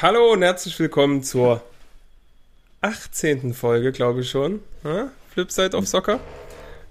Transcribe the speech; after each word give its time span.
hallo 0.00 0.32
und 0.32 0.42
herzlich 0.42 0.78
willkommen 0.78 1.24
zur 1.24 1.60
18. 2.82 3.52
Folge, 3.52 3.90
glaube 3.90 4.20
ich 4.20 4.30
schon. 4.30 4.60
Ja? 4.84 5.10
Flipside 5.32 5.76
of 5.76 5.88
Soccer. 5.88 6.20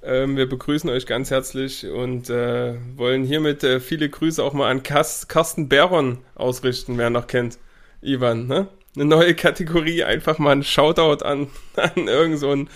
Ähm, 0.03 0.35
wir 0.35 0.49
begrüßen 0.49 0.89
euch 0.89 1.05
ganz 1.05 1.31
herzlich 1.31 1.87
und 1.87 2.29
äh, 2.29 2.75
wollen 2.97 3.23
hiermit 3.23 3.63
äh, 3.63 3.79
viele 3.79 4.09
Grüße 4.09 4.43
auch 4.43 4.51
mal 4.51 4.69
an 4.69 4.83
Kas 4.83 5.29
Carsten 5.29 5.69
Baron 5.69 6.17
ausrichten, 6.35 6.97
wer 6.97 7.09
noch 7.09 7.27
kennt. 7.27 7.57
Ivan, 8.01 8.47
ne? 8.47 8.67
Eine 8.95 9.05
neue 9.05 9.35
Kategorie, 9.35 10.03
einfach 10.03 10.37
mal 10.37 10.51
ein 10.51 10.63
Shoutout 10.63 11.23
an, 11.23 11.47
an 11.77 12.09
irgend 12.09 12.39
so 12.39 12.51
einen 12.51 12.69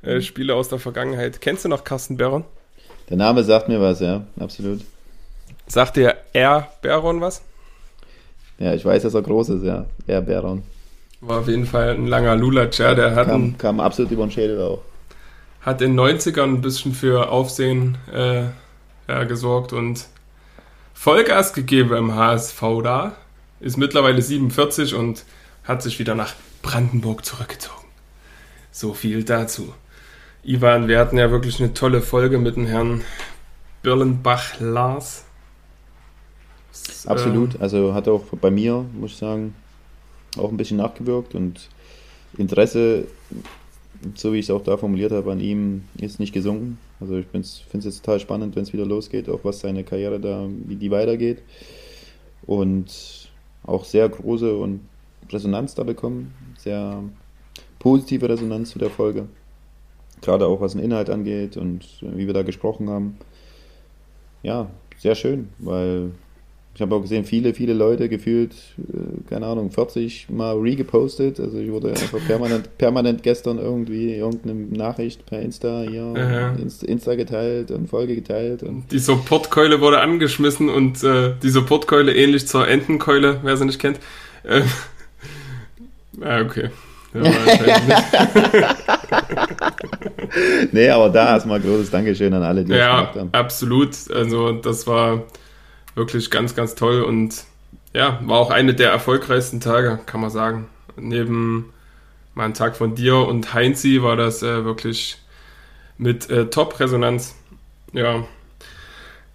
äh, 0.00 0.22
Spieler 0.22 0.54
aus 0.54 0.70
der 0.70 0.78
Vergangenheit. 0.78 1.42
Kennst 1.42 1.66
du 1.66 1.68
noch 1.68 1.84
Carsten 1.84 2.16
Baron? 2.16 2.44
Der 3.10 3.18
Name 3.18 3.44
sagt 3.44 3.68
mir 3.68 3.80
was, 3.80 4.00
ja, 4.00 4.24
absolut. 4.40 4.80
Sagt 5.66 5.96
dir 5.96 6.16
R. 6.32 6.72
Baron 6.80 7.20
was? 7.20 7.42
Ja, 8.58 8.74
ich 8.74 8.84
weiß, 8.84 9.02
dass 9.02 9.14
er 9.14 9.22
groß 9.22 9.50
ist, 9.50 9.64
ja. 9.64 9.86
R. 10.06 10.22
Baron. 10.22 10.62
War 11.20 11.40
auf 11.40 11.48
jeden 11.48 11.66
Fall 11.66 11.90
ein 11.90 12.06
langer 12.06 12.36
Lulatsch, 12.36 12.78
der 12.78 13.14
hat 13.14 13.26
kam, 13.26 13.34
einen, 13.34 13.58
kam 13.58 13.80
absolut 13.80 14.10
über 14.12 14.26
den 14.26 14.30
Schädel 14.30 14.60
auch. 14.60 14.82
hat 15.60 15.82
in 15.82 15.96
den 15.96 16.00
90ern 16.18 16.44
ein 16.44 16.60
bisschen 16.60 16.92
für 16.92 17.30
Aufsehen 17.30 17.98
äh, 18.12 18.44
ja, 19.08 19.24
gesorgt 19.24 19.72
und 19.72 20.06
Vollgas 20.94 21.52
gegeben 21.52 21.90
beim 21.90 22.14
HSV 22.14 22.62
da. 22.82 23.12
Ist 23.60 23.76
mittlerweile 23.76 24.20
47 24.20 24.94
und 24.94 25.24
hat 25.64 25.82
sich 25.82 25.98
wieder 25.98 26.14
nach 26.14 26.34
Brandenburg 26.62 27.24
zurückgezogen. 27.24 27.86
So 28.70 28.92
viel 28.94 29.24
dazu. 29.24 29.72
Ivan, 30.42 30.88
wir 30.88 30.98
hatten 30.98 31.18
ja 31.18 31.30
wirklich 31.30 31.60
eine 31.60 31.74
tolle 31.74 32.02
Folge 32.02 32.38
mit 32.38 32.56
dem 32.56 32.66
Herrn 32.66 33.02
Birlenbach 33.82 34.60
Lars. 34.60 35.25
Das, 36.84 37.06
Absolut. 37.06 37.54
ähm, 37.54 37.60
Also 37.62 37.94
hat 37.94 38.08
auch 38.08 38.24
bei 38.40 38.50
mir, 38.50 38.84
muss 38.98 39.12
ich 39.12 39.16
sagen, 39.16 39.54
auch 40.36 40.50
ein 40.50 40.56
bisschen 40.56 40.76
nachgewirkt 40.76 41.34
und 41.34 41.68
Interesse, 42.36 43.06
so 44.14 44.32
wie 44.32 44.38
ich 44.38 44.46
es 44.46 44.50
auch 44.50 44.62
da 44.62 44.76
formuliert 44.76 45.12
habe, 45.12 45.32
an 45.32 45.40
ihm 45.40 45.84
ist 45.98 46.20
nicht 46.20 46.32
gesunken. 46.32 46.78
Also 47.00 47.18
ich 47.18 47.26
finde 47.26 47.46
es 47.46 47.64
jetzt 47.72 48.04
total 48.04 48.20
spannend, 48.20 48.56
wenn 48.56 48.62
es 48.62 48.72
wieder 48.72 48.86
losgeht, 48.86 49.28
auch 49.28 49.40
was 49.42 49.60
seine 49.60 49.84
Karriere 49.84 50.20
da, 50.20 50.46
wie 50.66 50.76
die 50.76 50.90
weitergeht. 50.90 51.42
Und 52.46 53.30
auch 53.64 53.84
sehr 53.84 54.08
große 54.08 54.56
und 54.56 54.80
Resonanz 55.30 55.74
da 55.74 55.82
bekommen. 55.82 56.32
Sehr 56.58 57.02
positive 57.78 58.28
Resonanz 58.28 58.70
zu 58.70 58.78
der 58.78 58.90
Folge. 58.90 59.26
Gerade 60.22 60.46
auch 60.46 60.60
was 60.60 60.72
den 60.72 60.82
Inhalt 60.82 61.10
angeht 61.10 61.56
und 61.56 61.84
wie 62.00 62.26
wir 62.26 62.34
da 62.34 62.42
gesprochen 62.42 62.88
haben. 62.88 63.18
Ja, 64.42 64.70
sehr 64.98 65.14
schön, 65.14 65.48
weil 65.58 66.12
ich 66.76 66.82
habe 66.82 66.94
auch 66.94 67.00
gesehen, 67.00 67.24
viele, 67.24 67.54
viele 67.54 67.72
Leute 67.72 68.10
gefühlt, 68.10 68.52
äh, 68.76 69.30
keine 69.30 69.46
Ahnung, 69.46 69.70
40 69.70 70.28
mal 70.28 70.58
regepostet. 70.58 71.40
Also 71.40 71.56
ich 71.56 71.72
wurde 71.72 71.88
einfach 71.88 72.18
permanent, 72.26 72.68
permanent 72.78 73.22
gestern 73.22 73.56
irgendwie 73.56 74.14
irgendeine 74.14 74.56
Nachricht 74.76 75.24
per 75.24 75.40
Insta 75.40 75.84
hier. 75.88 76.54
Insta, 76.86 77.14
geteilt 77.14 77.70
und 77.70 77.88
Folge 77.88 78.14
geteilt. 78.14 78.62
Und 78.62 78.92
Die 78.92 78.98
Supportkeule 78.98 79.80
wurde 79.80 80.00
angeschmissen 80.00 80.68
und 80.68 81.02
äh, 81.02 81.32
die 81.42 81.48
Supportkeule 81.48 82.14
ähnlich 82.14 82.46
zur 82.46 82.68
Entenkeule, 82.68 83.40
wer 83.42 83.56
sie 83.56 83.64
nicht 83.64 83.80
kennt. 83.80 83.98
Äh, 84.42 84.60
ah, 86.20 86.42
okay. 86.42 86.68
Ja, 87.14 87.22
nee, 90.72 90.90
aber 90.90 91.08
da 91.08 91.30
erstmal 91.30 91.58
großes 91.58 91.90
Dankeschön 91.90 92.34
an 92.34 92.42
alle, 92.42 92.64
die 92.64 92.72
das 92.72 92.78
ja 92.78 92.96
gemacht 93.00 93.16
haben. 93.16 93.28
absolut. 93.32 93.94
Also 94.12 94.52
das 94.52 94.86
war 94.86 95.22
wirklich 95.96 96.30
ganz, 96.30 96.54
ganz 96.54 96.76
toll 96.76 97.02
und 97.02 97.44
ja, 97.92 98.20
war 98.24 98.38
auch 98.38 98.50
eine 98.50 98.74
der 98.74 98.90
erfolgreichsten 98.90 99.58
Tage, 99.60 99.98
kann 100.06 100.20
man 100.20 100.30
sagen. 100.30 100.68
Neben 100.96 101.72
meinem 102.34 102.54
Tag 102.54 102.76
von 102.76 102.94
dir 102.94 103.16
und 103.16 103.54
Heinzi 103.54 104.02
war 104.02 104.16
das 104.16 104.42
äh, 104.42 104.64
wirklich 104.64 105.18
mit 105.98 106.30
äh, 106.30 106.46
Top-Resonanz. 106.46 107.34
Ja, 107.92 108.24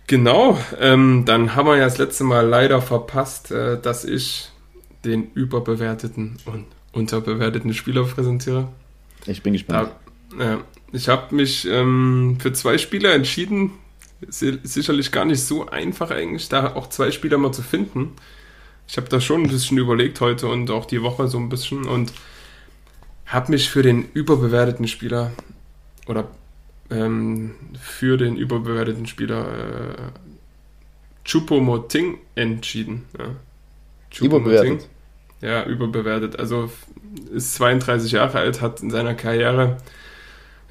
genau. 0.05 0.59
Ähm, 0.79 1.23
dann 1.25 1.55
haben 1.55 1.67
wir 1.67 1.77
ja 1.77 1.85
das 1.85 1.97
letzte 1.97 2.23
Mal 2.23 2.47
leider 2.47 2.81
verpasst, 2.81 3.51
äh, 3.51 3.81
dass 3.81 4.05
ich 4.05 4.51
den 5.03 5.31
überbewerteten 5.33 6.38
und 6.45 6.66
unterbewerteten 6.93 7.73
Spieler 7.73 8.03
präsentiere. 8.03 8.67
Ich 9.25 9.41
bin 9.41 9.53
gespannt. 9.53 9.91
Ja, 10.39 10.59
ich 10.91 11.09
habe 11.09 11.33
mich 11.33 11.67
ähm, 11.67 12.38
für 12.39 12.53
zwei 12.53 12.78
Spieler 12.78 13.13
entschieden. 13.13 13.72
Sicherlich 14.29 15.11
gar 15.11 15.25
nicht 15.25 15.41
so 15.41 15.67
einfach 15.67 16.11
eigentlich, 16.11 16.49
da 16.49 16.75
auch 16.75 16.87
zwei 16.89 17.11
Spieler 17.11 17.37
mal 17.37 17.51
zu 17.51 17.63
finden. 17.63 18.13
Ich 18.87 18.97
habe 18.97 19.09
da 19.09 19.21
schon 19.21 19.43
ein 19.43 19.49
bisschen 19.49 19.77
überlegt 19.77 20.21
heute 20.21 20.47
und 20.47 20.69
auch 20.69 20.85
die 20.85 21.01
Woche 21.01 21.27
so 21.27 21.37
ein 21.37 21.49
bisschen 21.49 21.85
und 21.85 22.13
habe 23.25 23.51
mich 23.51 23.69
für 23.69 23.81
den 23.81 24.09
überbewerteten 24.13 24.87
Spieler 24.87 25.31
oder 26.07 26.27
ähm, 26.89 27.55
für 27.79 28.17
den 28.17 28.35
überbewerteten 28.35 29.07
Spieler 29.07 29.47
äh, 29.47 29.95
Chupomoting 31.23 32.17
entschieden. 32.35 33.05
Ja. 33.17 33.35
Überbewertet. 34.19 34.89
Ja, 35.39 35.65
überbewertet. 35.65 36.37
Also 36.37 36.69
ist 37.33 37.55
32 37.55 38.11
Jahre 38.11 38.39
alt, 38.39 38.61
hat 38.61 38.81
in 38.81 38.91
seiner 38.91 39.13
Karriere, 39.15 39.77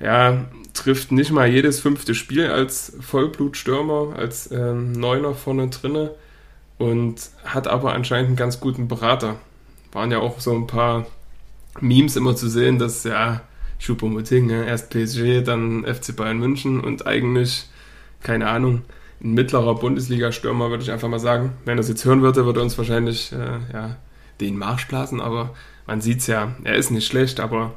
ja, 0.00 0.46
trifft 0.72 1.12
nicht 1.12 1.30
mal 1.30 1.48
jedes 1.48 1.80
fünfte 1.80 2.14
Spiel 2.14 2.46
als 2.46 2.96
Vollblutstürmer, 3.00 4.14
als 4.16 4.50
ähm, 4.50 4.92
Neuner 4.92 5.34
vorne 5.34 5.68
drinne 5.68 6.12
und 6.78 7.30
hat 7.44 7.68
aber 7.68 7.92
anscheinend 7.92 8.28
einen 8.28 8.36
ganz 8.36 8.60
guten 8.60 8.88
Berater. 8.88 9.36
Waren 9.92 10.10
ja 10.10 10.18
auch 10.18 10.40
so 10.40 10.54
ein 10.54 10.66
paar 10.66 11.06
Memes 11.80 12.16
immer 12.16 12.34
zu 12.34 12.48
sehen, 12.48 12.78
dass 12.78 13.04
ja, 13.04 13.42
Choupo-Moting, 13.78 14.46
ne, 14.46 14.66
erst 14.66 14.90
PSG, 14.90 15.42
dann 15.42 15.84
FC 15.84 16.16
Bayern 16.16 16.38
München 16.38 16.80
und 16.80 17.06
eigentlich, 17.06 17.68
keine 18.22 18.48
Ahnung, 18.48 18.82
ein 19.22 19.34
mittlerer 19.34 19.74
Bundesliga-Stürmer, 19.74 20.70
würde 20.70 20.82
ich 20.82 20.90
einfach 20.90 21.08
mal 21.08 21.18
sagen. 21.18 21.52
Wenn 21.64 21.76
er 21.76 21.82
es 21.82 21.88
jetzt 21.88 22.04
hören 22.04 22.22
würde, 22.22 22.46
würde 22.46 22.60
er 22.60 22.62
uns 22.62 22.78
wahrscheinlich 22.78 23.32
äh, 23.32 23.58
ja, 23.72 23.96
den 24.40 24.56
Marsch 24.56 24.88
blasen, 24.88 25.20
aber 25.20 25.54
man 25.86 26.00
sieht 26.00 26.20
es 26.20 26.26
ja, 26.26 26.54
er 26.64 26.76
ist 26.76 26.90
nicht 26.90 27.06
schlecht, 27.06 27.40
aber 27.40 27.74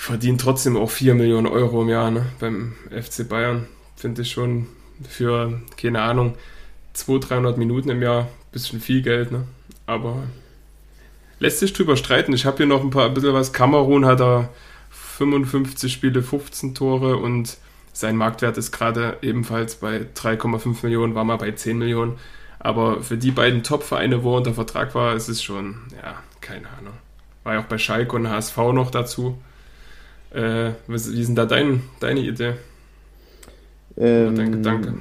verdient 0.00 0.40
trotzdem 0.40 0.78
auch 0.78 0.90
4 0.90 1.14
Millionen 1.14 1.46
Euro 1.46 1.82
im 1.82 1.90
Jahr 1.90 2.10
ne, 2.10 2.24
beim 2.38 2.72
FC 2.90 3.28
Bayern. 3.28 3.66
Finde 3.96 4.22
ich 4.22 4.30
schon 4.30 4.66
für, 5.06 5.60
keine 5.76 6.00
Ahnung, 6.00 6.36
200, 6.94 7.30
300 7.30 7.58
Minuten 7.58 7.90
im 7.90 8.02
Jahr 8.02 8.28
bisschen 8.50 8.80
viel 8.80 9.02
Geld, 9.02 9.30
ne? 9.30 9.44
aber 9.86 10.22
lässt 11.38 11.58
sich 11.58 11.74
drüber 11.74 11.98
streiten. 11.98 12.32
Ich 12.32 12.46
habe 12.46 12.56
hier 12.56 12.66
noch 12.66 12.80
ein 12.80 12.88
paar, 12.88 13.06
ein 13.06 13.14
bisschen 13.14 13.34
was. 13.34 13.52
Kamerun 13.52 14.06
hat 14.06 14.22
er 14.22 14.48
55 14.88 15.92
Spiele, 15.92 16.22
15 16.22 16.74
Tore 16.74 17.18
und 17.18 17.58
sein 17.92 18.16
Marktwert 18.16 18.56
ist 18.56 18.72
gerade 18.72 19.18
ebenfalls 19.20 19.76
bei 19.76 20.06
3,5 20.16 20.78
Millionen, 20.82 21.14
war 21.14 21.24
mal 21.24 21.36
bei 21.36 21.52
10 21.52 21.76
Millionen. 21.76 22.18
Aber 22.58 23.02
für 23.02 23.18
die 23.18 23.32
beiden 23.32 23.62
Top-Vereine, 23.62 24.24
wo 24.24 24.32
er 24.32 24.38
unter 24.38 24.54
Vertrag 24.54 24.94
war, 24.94 25.14
ist 25.14 25.28
es 25.28 25.42
schon, 25.42 25.76
ja, 26.02 26.16
keine 26.40 26.68
Ahnung. 26.78 26.94
War 27.44 27.54
ja 27.54 27.60
auch 27.60 27.64
bei 27.64 27.78
Schalke 27.78 28.16
und 28.16 28.28
HSV 28.28 28.56
noch 28.72 28.90
dazu. 28.90 29.38
Äh, 30.32 30.72
was- 30.86 31.12
wie 31.12 31.20
ist 31.20 31.28
denn 31.28 31.36
da 31.36 31.46
dein, 31.46 31.82
deine 32.00 32.20
Idee? 32.20 32.54
Ähm, 33.96 34.36
dein 34.36 34.52
Gedanke? 34.52 34.94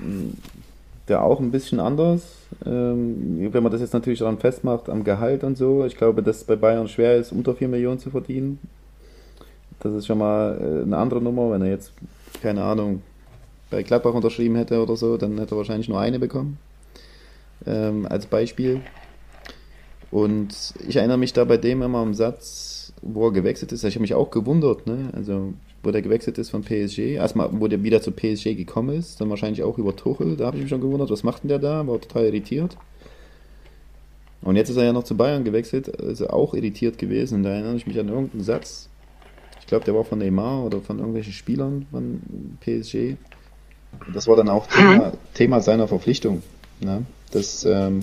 Der 1.07 1.23
auch 1.23 1.39
ein 1.39 1.51
bisschen 1.51 1.79
anders. 1.79 2.23
Ähm, 2.65 3.49
wenn 3.51 3.63
man 3.63 3.71
das 3.71 3.81
jetzt 3.81 3.93
natürlich 3.93 4.19
daran 4.19 4.39
festmacht, 4.39 4.89
am 4.89 5.03
Gehalt 5.03 5.43
und 5.43 5.57
so. 5.57 5.85
Ich 5.85 5.95
glaube, 5.95 6.23
dass 6.23 6.37
es 6.37 6.43
bei 6.43 6.55
Bayern 6.55 6.87
schwer 6.87 7.15
ist, 7.17 7.31
unter 7.31 7.55
4 7.55 7.67
Millionen 7.67 7.99
zu 7.99 8.09
verdienen. 8.09 8.59
Das 9.79 9.93
ist 9.93 10.07
schon 10.07 10.17
mal 10.17 10.57
äh, 10.59 10.83
eine 10.83 10.97
andere 10.97 11.21
Nummer. 11.21 11.51
Wenn 11.51 11.61
er 11.61 11.69
jetzt, 11.69 11.93
keine 12.41 12.63
Ahnung, 12.63 13.01
bei 13.69 13.83
Gladbach 13.83 14.13
unterschrieben 14.13 14.55
hätte 14.55 14.81
oder 14.81 14.95
so, 14.95 15.17
dann 15.17 15.37
hätte 15.37 15.55
er 15.55 15.57
wahrscheinlich 15.57 15.89
nur 15.89 15.99
eine 15.99 16.19
bekommen. 16.19 16.57
Ähm, 17.65 18.05
als 18.07 18.25
Beispiel. 18.25 18.81
Und 20.11 20.73
ich 20.87 20.95
erinnere 20.95 21.17
mich 21.19 21.33
da 21.33 21.43
bei 21.43 21.57
dem 21.57 21.81
immer 21.81 21.99
am 21.99 22.13
Satz, 22.15 22.78
wo 23.01 23.27
er 23.27 23.31
gewechselt 23.31 23.71
ist. 23.71 23.83
Ich 23.83 23.95
habe 23.95 24.01
mich 24.01 24.13
auch 24.13 24.31
gewundert, 24.31 24.87
ne? 24.87 25.09
Also, 25.13 25.53
wo 25.83 25.91
der 25.91 26.01
gewechselt 26.01 26.37
ist 26.37 26.49
von 26.49 26.63
PSG. 26.63 27.15
Erstmal, 27.15 27.49
wo 27.51 27.67
der 27.67 27.83
wieder 27.83 28.01
zu 28.01 28.11
PSG 28.11 28.55
gekommen 28.55 28.97
ist, 28.97 29.21
dann 29.21 29.29
wahrscheinlich 29.29 29.63
auch 29.63 29.77
über 29.77 29.95
Tuchel. 29.95 30.35
Da 30.35 30.47
habe 30.47 30.57
ich 30.57 30.63
mich 30.63 30.69
schon 30.69 30.81
gewundert, 30.81 31.09
was 31.09 31.23
macht 31.23 31.43
denn 31.43 31.49
der 31.49 31.59
da? 31.59 31.85
War 31.87 32.01
total 32.01 32.25
irritiert. 32.25 32.77
Und 34.41 34.55
jetzt 34.55 34.69
ist 34.69 34.77
er 34.77 34.85
ja 34.85 34.93
noch 34.93 35.03
zu 35.03 35.17
Bayern 35.17 35.43
gewechselt, 35.43 36.01
also 36.01 36.29
auch 36.29 36.53
irritiert 36.53 36.97
gewesen. 36.97 37.35
Und 37.35 37.43
da 37.43 37.49
erinnere 37.49 37.75
ich 37.75 37.87
mich 37.87 37.99
an 37.99 38.07
irgendeinen 38.07 38.43
Satz. 38.43 38.89
Ich 39.59 39.67
glaube, 39.67 39.85
der 39.85 39.93
war 39.93 40.03
von 40.03 40.19
Neymar 40.19 40.63
oder 40.63 40.79
von 40.79 40.97
irgendwelchen 40.97 41.33
Spielern 41.33 41.85
von 41.91 42.21
PSG. 42.61 43.15
Und 44.05 44.15
das 44.15 44.27
war 44.27 44.35
dann 44.35 44.49
auch 44.49 44.67
Thema, 44.67 45.13
Thema 45.33 45.61
seiner 45.61 45.87
Verpflichtung. 45.87 46.41
Ne? 46.79 47.05
Dass, 47.31 47.65
ähm, 47.65 48.01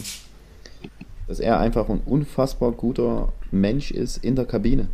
dass 1.28 1.40
er 1.40 1.58
einfach 1.58 1.88
ein 1.88 2.00
unfassbar 2.04 2.72
guter 2.72 3.32
Mensch 3.50 3.90
ist 3.90 4.18
in 4.24 4.36
der 4.36 4.44
Kabine. 4.44 4.88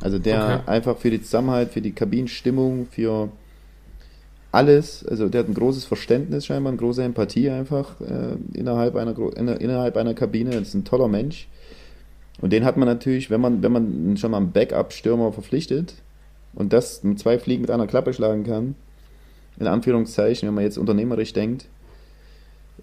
Also 0.00 0.18
der 0.18 0.42
Okay. 0.42 0.58
einfach 0.66 0.96
für 0.96 1.10
die 1.10 1.22
Zusammenhalt, 1.22 1.70
für 1.70 1.82
die 1.82 1.92
Kabinenstimmung, 1.92 2.86
für 2.90 3.28
alles, 4.52 5.06
also 5.06 5.28
der 5.28 5.40
hat 5.40 5.48
ein 5.48 5.54
großes 5.54 5.84
Verständnis 5.84 6.46
scheinbar, 6.46 6.72
eine 6.72 6.78
große 6.78 7.02
Empathie 7.02 7.50
einfach 7.50 8.00
äh, 8.00 8.36
innerhalb, 8.52 8.96
einer, 8.96 9.14
innerhalb 9.60 9.96
einer 9.96 10.14
Kabine. 10.14 10.50
Das 10.50 10.68
ist 10.68 10.74
ein 10.74 10.84
toller 10.84 11.08
Mensch. 11.08 11.48
Und 12.40 12.52
den 12.52 12.64
hat 12.64 12.76
man 12.76 12.88
natürlich, 12.88 13.30
wenn 13.30 13.40
man, 13.40 13.62
wenn 13.62 13.72
man 13.72 14.16
schon 14.16 14.30
mal 14.30 14.38
einen 14.38 14.52
Backup-Stürmer 14.52 15.32
verpflichtet 15.32 15.94
und 16.54 16.72
das 16.72 17.04
mit 17.04 17.18
zwei 17.18 17.38
Fliegen 17.38 17.60
mit 17.62 17.70
einer 17.70 17.86
Klappe 17.86 18.12
schlagen 18.12 18.44
kann, 18.44 18.74
in 19.58 19.66
Anführungszeichen, 19.66 20.48
wenn 20.48 20.54
man 20.54 20.64
jetzt 20.64 20.78
unternehmerisch 20.78 21.32
denkt, 21.32 21.66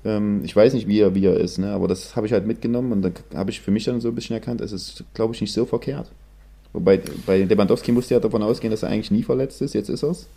ich 0.04 0.56
weiß 0.56 0.74
nicht, 0.74 0.88
wie 0.88 1.00
er, 1.00 1.16
wie 1.16 1.26
er 1.26 1.38
ist, 1.38 1.58
ne? 1.58 1.72
aber 1.72 1.88
das 1.88 2.16
habe 2.16 2.28
ich 2.28 2.34
halt 2.34 2.46
mitgenommen 2.46 2.92
und 2.92 3.02
dann 3.02 3.14
habe 3.34 3.50
ich 3.50 3.62
für 3.62 3.72
mich 3.72 3.86
dann 3.86 4.00
so 4.00 4.10
ein 4.10 4.16
bisschen 4.16 4.36
erkannt, 4.36 4.62
es 4.62 4.72
ist, 4.72 5.04
glaube 5.14 5.34
ich, 5.34 5.42
nicht 5.42 5.54
so 5.54 5.66
verkehrt. 5.66 6.12
Wobei 6.74 7.02
bei 7.26 7.40
Lewandowski 7.44 7.92
musste 7.92 8.14
ja 8.14 8.20
davon 8.20 8.44
ausgehen, 8.44 8.72
dass 8.72 8.84
er 8.84 8.90
eigentlich 8.90 9.12
nie 9.12 9.24
verletzt 9.24 9.62
ist, 9.62 9.74
jetzt 9.74 9.90
ist 9.90 10.04
er 10.04 10.12
es. 10.12 10.28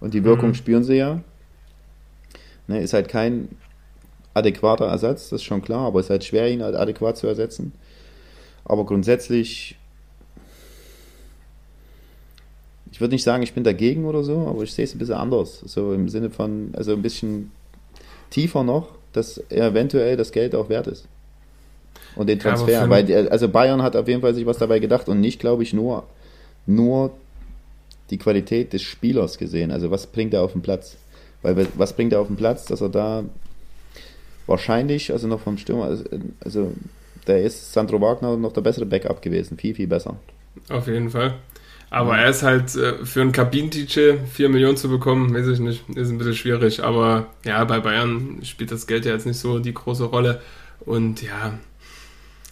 Und 0.00 0.14
die 0.14 0.24
Wirkung 0.24 0.50
mhm. 0.50 0.54
spüren 0.54 0.84
sie 0.84 0.96
ja. 0.96 1.22
Ne, 2.66 2.82
ist 2.82 2.92
halt 2.92 3.08
kein 3.08 3.48
adäquater 4.34 4.86
Ersatz, 4.86 5.30
das 5.30 5.40
ist 5.40 5.44
schon 5.44 5.62
klar, 5.62 5.86
aber 5.86 6.00
es 6.00 6.06
ist 6.06 6.10
halt 6.10 6.24
schwer, 6.24 6.50
ihn 6.50 6.62
halt 6.62 6.74
adäquat 6.74 7.16
zu 7.16 7.26
ersetzen. 7.26 7.72
Aber 8.64 8.84
grundsätzlich, 8.84 9.76
ich 12.90 13.00
würde 13.00 13.14
nicht 13.14 13.24
sagen, 13.24 13.42
ich 13.42 13.54
bin 13.54 13.64
dagegen 13.64 14.04
oder 14.04 14.22
so, 14.22 14.46
aber 14.48 14.62
ich 14.62 14.72
sehe 14.72 14.84
es 14.84 14.94
ein 14.94 14.98
bisschen 14.98 15.14
anders. 15.14 15.60
So 15.60 15.92
im 15.92 16.08
Sinne 16.08 16.30
von, 16.30 16.72
also 16.74 16.92
ein 16.92 17.02
bisschen 17.02 17.52
tiefer 18.30 18.64
noch, 18.64 18.88
dass 19.12 19.38
er 19.48 19.68
eventuell 19.68 20.16
das 20.16 20.32
Geld 20.32 20.54
auch 20.54 20.68
wert 20.68 20.86
ist. 20.86 21.06
Und 22.16 22.28
den 22.28 22.38
Transfer. 22.38 22.70
Ja, 22.70 22.90
weil, 22.90 23.28
also 23.28 23.48
Bayern 23.48 23.82
hat 23.82 23.96
auf 23.96 24.08
jeden 24.08 24.20
Fall 24.20 24.34
sich 24.34 24.46
was 24.46 24.58
dabei 24.58 24.78
gedacht 24.78 25.08
und 25.08 25.20
nicht, 25.20 25.40
glaube 25.40 25.62
ich, 25.62 25.72
nur, 25.72 26.04
nur 26.66 27.12
die 28.10 28.18
Qualität 28.18 28.72
des 28.72 28.82
Spielers 28.82 29.38
gesehen. 29.38 29.70
Also 29.70 29.90
was 29.90 30.06
bringt 30.06 30.34
er 30.34 30.42
auf 30.42 30.52
den 30.52 30.62
Platz? 30.62 30.96
Weil 31.42 31.68
was 31.76 31.92
bringt 31.92 32.12
er 32.12 32.20
auf 32.20 32.26
den 32.26 32.36
Platz, 32.36 32.64
dass 32.64 32.80
er 32.80 32.88
da 32.88 33.24
wahrscheinlich, 34.46 35.12
also 35.12 35.28
noch 35.28 35.40
vom 35.40 35.58
Stürmer, 35.58 35.84
also, 35.84 36.04
also 36.40 36.72
der 37.26 37.42
ist 37.42 37.72
Sandro 37.72 38.00
Wagner 38.00 38.36
noch 38.36 38.52
der 38.52 38.62
bessere 38.62 38.86
Backup 38.86 39.22
gewesen, 39.22 39.58
viel, 39.58 39.74
viel 39.74 39.86
besser. 39.86 40.16
Auf 40.70 40.86
jeden 40.88 41.10
Fall. 41.10 41.34
Aber 41.90 42.16
ja. 42.16 42.24
er 42.24 42.30
ist 42.30 42.42
halt 42.42 42.74
äh, 42.76 43.04
für 43.04 43.22
einen 43.22 43.32
Kabinentitel 43.32 44.18
4 44.32 44.48
Millionen 44.48 44.76
zu 44.76 44.88
bekommen, 44.88 45.34
weiß 45.34 45.46
ich 45.48 45.58
nicht, 45.58 45.88
ist 45.94 46.10
ein 46.10 46.18
bisschen 46.18 46.34
schwierig. 46.34 46.84
Aber 46.84 47.26
ja, 47.44 47.64
bei 47.64 47.80
Bayern 47.80 48.40
spielt 48.42 48.70
das 48.70 48.86
Geld 48.86 49.04
ja 49.06 49.12
jetzt 49.12 49.26
nicht 49.26 49.38
so 49.38 49.58
die 49.58 49.74
große 49.74 50.04
Rolle. 50.04 50.40
Und 50.80 51.22
ja, 51.22 51.58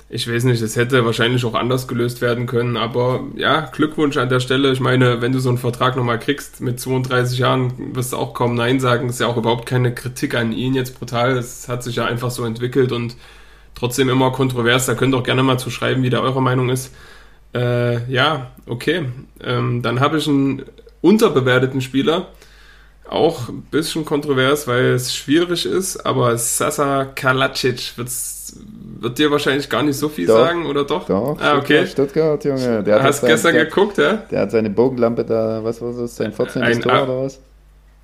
ich 0.08 0.30
weiß 0.30 0.44
nicht, 0.44 0.62
es 0.62 0.76
hätte 0.76 1.04
wahrscheinlich 1.04 1.44
auch 1.44 1.54
anders 1.54 1.88
gelöst 1.88 2.20
werden 2.20 2.46
können, 2.46 2.76
aber 2.76 3.24
ja, 3.34 3.62
Glückwunsch 3.62 4.16
an 4.16 4.28
der 4.28 4.38
Stelle. 4.38 4.70
Ich 4.70 4.78
meine, 4.78 5.20
wenn 5.20 5.32
du 5.32 5.40
so 5.40 5.48
einen 5.48 5.58
Vertrag 5.58 5.96
nochmal 5.96 6.20
kriegst 6.20 6.60
mit 6.60 6.78
32 6.78 7.38
Jahren, 7.40 7.94
wirst 7.96 8.12
du 8.12 8.16
auch 8.16 8.32
kaum 8.32 8.54
Nein 8.54 8.78
sagen. 8.78 9.08
Das 9.08 9.16
ist 9.16 9.20
ja 9.20 9.26
auch 9.26 9.36
überhaupt 9.36 9.66
keine 9.66 9.92
Kritik 9.92 10.36
an 10.36 10.52
ihn 10.52 10.74
jetzt 10.74 10.98
brutal. 10.98 11.36
Es 11.36 11.68
hat 11.68 11.82
sich 11.82 11.96
ja 11.96 12.04
einfach 12.06 12.30
so 12.30 12.44
entwickelt 12.44 12.92
und 12.92 13.16
trotzdem 13.74 14.08
immer 14.08 14.30
kontrovers. 14.30 14.86
Da 14.86 14.94
könnt 14.94 15.12
ihr 15.12 15.18
auch 15.18 15.24
gerne 15.24 15.42
mal 15.42 15.58
zu 15.58 15.70
schreiben, 15.70 16.04
wie 16.04 16.10
da 16.10 16.20
eure 16.20 16.40
Meinung 16.40 16.68
ist. 16.68 16.94
Äh, 17.54 18.10
ja, 18.10 18.52
okay. 18.66 19.06
Ähm, 19.42 19.82
dann 19.82 20.00
habe 20.00 20.18
ich 20.18 20.28
einen 20.28 20.64
unterbewerteten 21.00 21.80
Spieler 21.80 22.28
auch 23.08 23.48
ein 23.48 23.62
bisschen 23.62 24.04
kontrovers, 24.04 24.66
weil 24.66 24.86
es 24.86 25.14
schwierig 25.14 25.66
ist, 25.66 26.04
aber 26.04 26.36
Sasa 26.38 27.04
Kalacic 27.04 27.92
wird 27.96 29.18
dir 29.18 29.30
wahrscheinlich 29.30 29.68
gar 29.68 29.82
nicht 29.82 29.96
so 29.96 30.08
viel 30.08 30.26
doch, 30.26 30.44
sagen, 30.44 30.66
oder 30.66 30.84
doch? 30.84 31.06
Doch, 31.06 31.36
ah, 31.40 31.56
okay. 31.56 31.86
Stuttgart, 31.86 32.44
Junge. 32.44 32.82
Der 32.82 33.02
Hast 33.02 33.20
sein, 33.20 33.30
gestern 33.30 33.54
der, 33.54 33.66
geguckt, 33.66 33.98
ja? 33.98 34.24
Der 34.30 34.40
hat 34.40 34.50
seine 34.50 34.70
Bogenlampe 34.70 35.24
da, 35.24 35.62
was 35.62 35.80
war 35.80 35.92
das, 35.92 36.16
sein 36.16 36.32
14. 36.32 36.62
Ein, 36.62 36.80
Tor 36.80 37.04
oder 37.04 37.22
was? 37.24 37.38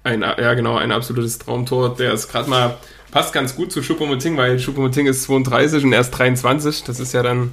Ein, 0.04 0.22
ja, 0.22 0.54
genau, 0.54 0.76
ein 0.76 0.92
absolutes 0.92 1.38
Traumtor. 1.38 1.94
Der 1.96 2.12
ist 2.12 2.30
gerade 2.30 2.48
mal, 2.50 2.76
passt 3.10 3.32
ganz 3.32 3.56
gut 3.56 3.72
zu 3.72 3.80
Choupo-Moting, 3.80 4.36
weil 4.36 4.56
Choupo-Moting 4.56 5.06
ist 5.06 5.24
32 5.24 5.84
und 5.84 5.92
er 5.92 6.00
ist 6.00 6.10
23. 6.10 6.84
Das 6.84 7.00
ist 7.00 7.12
ja 7.12 7.22
dann 7.22 7.52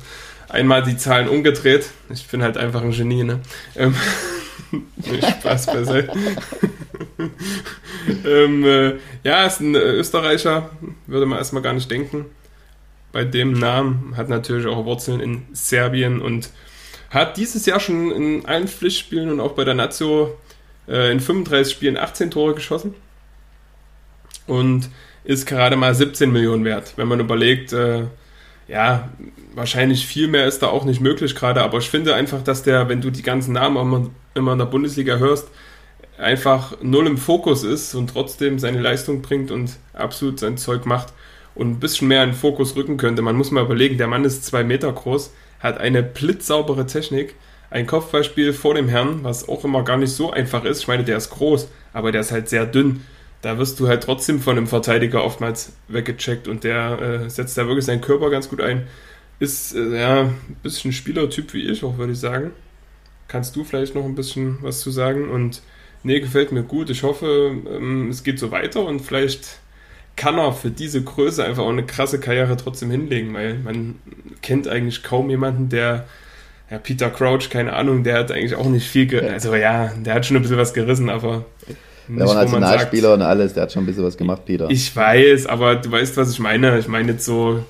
einmal 0.50 0.84
die 0.84 0.98
Zahlen 0.98 1.30
umgedreht. 1.30 1.90
Ich 2.10 2.28
bin 2.28 2.42
halt 2.42 2.58
einfach 2.58 2.82
ein 2.82 2.92
Genie, 2.92 3.24
ne? 3.24 3.40
Ähm, 3.76 3.96
Spaß 5.40 5.68
beiseite. 5.68 6.12
ähm, 8.26 8.66
äh, 8.66 8.94
ja, 9.24 9.46
ist 9.46 9.62
ein 9.62 9.76
Österreicher, 9.76 10.70
würde 11.08 11.26
man 11.26 11.38
erstmal 11.38 11.64
gar 11.64 11.74
nicht 11.74 11.90
denken. 11.90 12.26
Bei 13.12 13.24
dem 13.24 13.54
Namen 13.54 14.14
hat 14.18 14.30
natürlich 14.30 14.68
auch 14.68 14.86
Wurzeln 14.86 15.20
in 15.20 15.48
Serbien 15.54 16.22
und 16.22 16.52
hat 17.10 17.38
dieses 17.38 17.66
Jahr 17.66 17.80
schon 17.80 18.12
in 18.12 18.46
allen 18.46 18.68
Pflichtspielen 18.68 19.32
und 19.32 19.40
auch 19.40 19.54
bei 19.54 19.64
der 19.64 19.74
Nazio 19.74 20.38
äh, 20.88 21.12
in 21.12 21.20
35 21.20 21.74
Spielen 21.74 21.98
18 21.98 22.30
Tore 22.30 22.54
geschossen 22.54 22.94
und 24.46 24.90
ist 25.24 25.48
gerade 25.48 25.76
mal 25.76 25.96
17 25.96 26.32
Millionen 26.32 26.66
wert. 26.66 26.94
Wenn 26.98 27.08
man 27.08 27.20
überlegt, 27.20 27.74
äh, 27.74 28.04
ja, 28.70 29.10
wahrscheinlich 29.56 30.06
viel 30.06 30.28
mehr 30.28 30.46
ist 30.46 30.62
da 30.62 30.68
auch 30.68 30.86
nicht 30.86 31.02
möglich 31.02 31.36
gerade, 31.36 31.62
aber 31.62 31.80
ich 31.80 31.90
finde 31.90 32.14
einfach, 32.14 32.44
dass 32.44 32.64
der, 32.64 32.88
wenn 32.88 33.02
du 33.02 33.10
die 33.10 33.24
ganzen 33.24 33.54
Namen 33.54 33.78
immer, 33.78 34.10
immer 34.36 34.54
in 34.54 34.60
der 34.60 34.66
Bundesliga 34.66 35.18
hörst, 35.18 35.48
einfach 36.18 36.78
null 36.82 37.08
im 37.08 37.18
Fokus 37.18 37.64
ist 37.64 37.96
und 37.96 38.12
trotzdem 38.12 38.60
seine 38.60 38.80
Leistung 38.80 39.22
bringt 39.22 39.52
und 39.52 39.78
absolut 39.94 40.40
sein 40.40 40.58
Zeug 40.58 40.86
macht 40.86 41.14
und 41.56 41.72
ein 41.72 41.80
bisschen 41.80 42.08
mehr 42.08 42.24
in 42.24 42.32
den 42.32 42.36
Fokus 42.36 42.76
rücken 42.76 42.98
könnte. 42.98 43.22
Man 43.22 43.36
muss 43.36 43.52
mal 43.52 43.64
überlegen, 43.64 43.98
der 43.98 44.08
Mann 44.08 44.24
ist 44.24 44.46
zwei 44.46 44.64
Meter 44.64 44.92
groß, 44.92 45.34
hat 45.60 45.80
eine 45.80 46.04
blitzsaubere 46.04 46.86
Technik, 46.86 47.36
ein 47.72 47.88
Kopfballspiel 47.88 48.54
vor 48.54 48.76
dem 48.76 48.88
Herrn, 48.88 49.24
was 49.24 49.50
auch 49.50 49.64
immer 49.64 49.84
gar 49.84 49.98
nicht 49.98 50.12
so 50.12 50.32
einfach 50.32 50.64
ist. 50.64 50.82
Ich 50.82 50.88
meine, 50.88 51.04
der 51.04 51.18
ist 51.18 51.32
groß, 51.32 51.70
aber 51.94 52.12
der 52.12 52.22
ist 52.22 52.32
halt 52.32 52.50
sehr 52.50 52.66
dünn. 52.66 53.06
Da 53.42 53.58
wirst 53.58 53.80
du 53.80 53.88
halt 53.88 54.04
trotzdem 54.04 54.40
von 54.42 54.58
einem 54.58 54.68
Verteidiger 54.68 55.24
oftmals 55.24 55.74
weggecheckt 55.88 56.48
und 56.48 56.64
der 56.64 57.02
äh, 57.02 57.30
setzt 57.30 57.58
da 57.58 57.68
wirklich 57.68 57.86
seinen 57.86 58.02
Körper 58.02 58.30
ganz 58.30 58.50
gut 58.50 58.62
ein. 58.62 58.88
Ist 59.40 59.76
äh, 59.76 60.00
ja 60.00 60.22
ein 60.24 60.58
bisschen 60.62 60.92
Spielertyp 60.92 61.54
wie 61.54 61.70
ich 61.70 61.84
auch, 61.84 61.98
würde 61.98 62.14
ich 62.14 62.20
sagen. 62.20 62.52
Kannst 63.28 63.56
du 63.56 63.64
vielleicht 63.64 63.96
noch 63.96 64.04
ein 64.04 64.16
bisschen 64.16 64.58
was 64.62 64.82
zu 64.82 64.92
sagen? 64.92 65.30
Und 65.30 65.62
nee, 66.04 66.20
gefällt 66.20 66.52
mir 66.52 66.64
gut. 66.64 66.90
Ich 66.90 67.04
hoffe, 67.04 67.56
ähm, 67.70 68.10
es 68.10 68.24
geht 68.24 68.40
so 68.40 68.52
weiter 68.52 68.86
und 68.86 69.00
vielleicht 69.00 69.60
kann 70.20 70.38
er 70.38 70.52
für 70.52 70.70
diese 70.70 71.02
Größe 71.02 71.46
einfach 71.46 71.64
auch 71.64 71.70
eine 71.70 71.86
krasse 71.86 72.20
Karriere 72.20 72.58
trotzdem 72.58 72.92
hinlegen, 72.92 73.34
weil 73.34 73.54
man 73.54 73.96
kennt 74.42 74.68
eigentlich 74.68 75.02
kaum 75.02 75.30
jemanden, 75.30 75.70
der, 75.70 76.08
ja, 76.70 76.78
Peter 76.78 77.10
Crouch, 77.10 77.50
keine 77.50 77.72
Ahnung, 77.72 78.04
der 78.04 78.18
hat 78.18 78.32
eigentlich 78.32 78.56
auch 78.56 78.68
nicht 78.68 78.86
viel, 78.86 79.18
also 79.22 79.56
ja, 79.56 79.94
der 79.96 80.16
hat 80.16 80.26
schon 80.26 80.36
ein 80.36 80.42
bisschen 80.42 80.58
was 80.58 80.74
gerissen, 80.74 81.10
aber. 81.10 81.46
Der 82.10 82.26
war 82.26 82.36
Nationalspieler 82.36 83.14
und 83.14 83.22
alles, 83.22 83.54
der 83.54 83.64
hat 83.64 83.72
schon 83.72 83.84
ein 83.84 83.86
bisschen 83.86 84.04
was 84.04 84.18
gemacht, 84.18 84.44
Peter. 84.46 84.70
Ich 84.70 84.96
weiß, 84.96 85.46
aber 85.46 85.76
du 85.76 85.92
weißt, 85.92 86.18
was 86.18 86.32
ich 86.32 86.40
meine. 86.40 86.80
Ich 86.80 86.88
meine 86.88 87.12
jetzt 87.12 87.26
so 87.26 87.64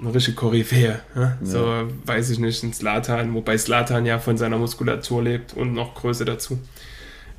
eine 0.00 0.14
richtige 0.14 0.36
Koryphäe. 0.36 1.00
Ja? 1.14 1.38
So, 1.42 1.66
ja. 1.66 1.84
weiß 2.04 2.30
ich 2.30 2.38
nicht, 2.38 2.62
ein 2.62 2.72
Slatan, 2.72 3.34
wobei 3.34 3.58
Slatan 3.58 4.06
ja 4.06 4.18
von 4.18 4.36
seiner 4.38 4.58
Muskulatur 4.58 5.22
lebt 5.22 5.54
und 5.54 5.74
noch 5.74 5.94
Größe 5.94 6.24
dazu. 6.24 6.58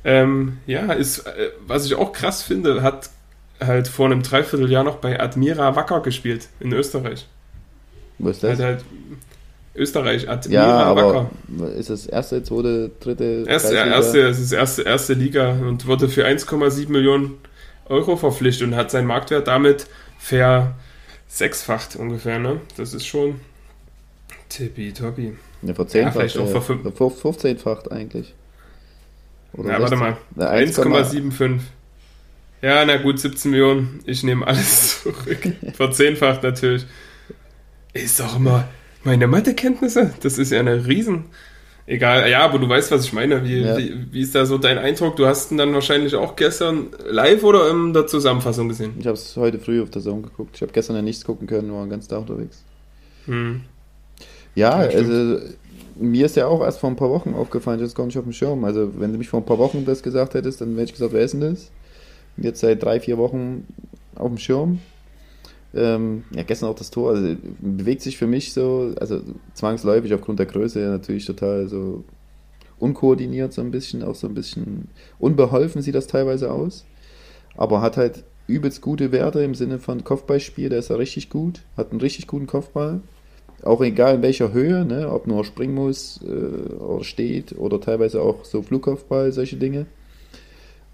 Ähm, 0.04 0.58
ja, 0.66 0.92
ist, 0.92 1.26
äh, 1.26 1.50
was 1.66 1.84
ich 1.86 1.94
auch 1.94 2.12
krass 2.12 2.42
finde, 2.42 2.82
hat 2.82 3.10
halt 3.60 3.88
vor 3.88 4.06
einem 4.06 4.22
Dreivierteljahr 4.22 4.84
noch 4.84 4.96
bei 4.96 5.20
Admira 5.20 5.76
Wacker 5.76 6.00
gespielt 6.00 6.48
in 6.60 6.72
Österreich. 6.72 7.26
Wo 8.18 8.30
ist 8.30 8.42
das? 8.42 8.58
Halt, 8.58 8.60
halt 8.60 8.84
Österreich, 9.74 10.28
Admira 10.28 10.62
ja, 10.62 10.82
aber 10.82 11.28
Wacker. 11.54 11.72
Ist 11.76 11.90
das 11.90 12.06
erste, 12.06 12.42
zweite, 12.42 12.90
dritte? 13.00 13.44
Erste, 13.46 13.74
ja, 13.74 13.86
erste, 13.86 14.26
es 14.26 14.40
ist 14.40 14.52
erste, 14.52 14.82
erste 14.82 15.14
Liga 15.14 15.50
und 15.50 15.86
wurde 15.86 16.08
für 16.08 16.26
1,7 16.26 16.90
Millionen 16.90 17.38
Euro 17.88 18.16
verpflichtet 18.16 18.66
und 18.66 18.74
hat 18.76 18.90
seinen 18.90 19.06
Marktwert 19.06 19.46
damit 19.46 19.86
versechsfacht 20.18 21.96
ungefähr. 21.96 22.38
Ne? 22.38 22.60
Das 22.76 22.94
ist 22.94 23.06
schon 23.06 23.40
tippitoppi. 24.48 25.36
Ja, 25.62 25.74
verzehnfacht. 25.74 26.14
Ja, 26.14 26.20
vielleicht 26.20 26.38
auch 26.38 26.62
ver 26.62 27.06
15-facht 27.06 27.92
eigentlich. 27.92 28.34
Oder 29.52 29.72
ja, 29.72 29.80
warte 29.80 29.96
mal. 29.96 30.16
1,75. 30.36 31.60
Ja, 32.62 32.84
na 32.84 32.96
gut, 32.98 33.18
17 33.18 33.50
Millionen. 33.50 34.00
Ich 34.04 34.22
nehme 34.22 34.46
alles 34.46 35.02
zurück. 35.02 35.52
Verzehnfacht 35.74 36.42
natürlich. 36.42 36.86
Ist 37.92 38.20
doch 38.20 38.36
immer 38.36 38.68
meine 39.04 39.26
Mathekenntnisse. 39.26 40.12
Das 40.22 40.38
ist 40.38 40.52
ja 40.52 40.60
eine 40.60 40.86
Riesen. 40.86 41.24
Egal, 41.86 42.30
ja, 42.30 42.42
aber 42.42 42.58
du 42.58 42.68
weißt, 42.68 42.92
was 42.92 43.04
ich 43.04 43.12
meine. 43.12 43.44
Wie, 43.44 43.62
ja. 43.62 43.76
wie, 43.76 44.12
wie, 44.12 44.20
ist 44.20 44.34
da 44.34 44.46
so 44.46 44.58
dein 44.58 44.78
Eindruck? 44.78 45.16
Du 45.16 45.26
hast 45.26 45.50
ihn 45.50 45.58
dann 45.58 45.74
wahrscheinlich 45.74 46.14
auch 46.14 46.36
gestern 46.36 46.88
live 47.08 47.42
oder 47.42 47.68
in 47.70 47.92
der 47.92 48.06
Zusammenfassung 48.06 48.68
gesehen? 48.68 48.94
Ich 49.00 49.06
habe 49.06 49.14
es 49.14 49.36
heute 49.36 49.58
früh 49.58 49.82
auf 49.82 49.90
der 49.90 50.00
Zone 50.00 50.22
geguckt. 50.22 50.54
Ich 50.54 50.62
habe 50.62 50.72
gestern 50.72 50.96
ja 50.96 51.02
nichts 51.02 51.24
gucken 51.24 51.48
können, 51.48 51.72
war 51.72 51.86
ganz 51.88 52.06
da 52.06 52.18
unterwegs. 52.18 52.62
Hm. 53.26 53.62
Ja, 54.54 54.84
ja 54.84 54.98
also 54.98 55.40
mir 55.96 56.26
ist 56.26 56.36
ja 56.36 56.46
auch 56.46 56.62
erst 56.62 56.78
vor 56.78 56.90
ein 56.90 56.96
paar 56.96 57.10
Wochen 57.10 57.34
aufgefallen, 57.34 57.80
das 57.80 57.88
ist 57.88 57.94
gar 57.94 58.06
nicht 58.06 58.18
auf 58.18 58.24
dem 58.24 58.32
Schirm. 58.32 58.64
Also, 58.64 58.92
wenn 58.98 59.12
du 59.12 59.18
mich 59.18 59.28
vor 59.28 59.40
ein 59.40 59.46
paar 59.46 59.58
Wochen 59.58 59.84
das 59.84 60.02
gesagt 60.02 60.34
hättest, 60.34 60.60
dann 60.60 60.70
hätte 60.70 60.84
ich 60.84 60.92
gesagt, 60.92 61.12
wer 61.12 61.22
ist 61.22 61.32
denn 61.32 61.40
das? 61.40 61.70
Jetzt 62.36 62.60
seit 62.60 62.82
drei, 62.82 63.00
vier 63.00 63.18
Wochen 63.18 63.66
auf 64.14 64.28
dem 64.28 64.38
Schirm. 64.38 64.78
Ähm, 65.74 66.24
ja, 66.34 66.42
gestern 66.42 66.68
auch 66.68 66.74
das 66.74 66.90
Tor. 66.90 67.10
Also, 67.10 67.36
bewegt 67.60 68.02
sich 68.02 68.16
für 68.16 68.26
mich 68.26 68.52
so, 68.52 68.94
also 69.00 69.20
zwangsläufig 69.54 70.12
aufgrund 70.14 70.38
der 70.38 70.46
Größe 70.46 70.80
natürlich 70.80 71.26
total 71.26 71.68
so 71.68 72.04
unkoordiniert 72.80 73.52
so 73.52 73.60
ein 73.60 73.70
bisschen, 73.70 74.02
auch 74.02 74.14
so 74.14 74.26
ein 74.26 74.34
bisschen 74.34 74.88
unbeholfen 75.18 75.82
sieht 75.82 75.94
das 75.94 76.06
teilweise 76.06 76.50
aus. 76.50 76.86
Aber 77.56 77.82
hat 77.82 77.96
halt 77.96 78.24
übelst 78.46 78.80
gute 78.80 79.12
Werte 79.12 79.42
im 79.42 79.54
Sinne 79.54 79.78
von 79.78 80.02
Kopfballspiel, 80.02 80.70
der 80.70 80.80
ist 80.80 80.90
ja 80.90 80.96
richtig 80.96 81.30
gut, 81.30 81.62
hat 81.76 81.92
einen 81.92 82.00
richtig 82.00 82.26
guten 82.26 82.46
Kopfball. 82.46 83.00
Auch 83.62 83.82
egal 83.82 84.16
in 84.16 84.22
welcher 84.22 84.52
Höhe, 84.52 84.86
ne, 84.86 85.12
ob 85.12 85.26
nur 85.26 85.44
springen 85.44 85.74
muss 85.74 86.20
äh, 86.22 86.72
oder 86.74 87.04
steht 87.04 87.56
oder 87.58 87.80
teilweise 87.80 88.22
auch 88.22 88.44
so 88.44 88.62
Flugkopfball, 88.62 89.32
solche 89.32 89.56
Dinge. 89.56 89.86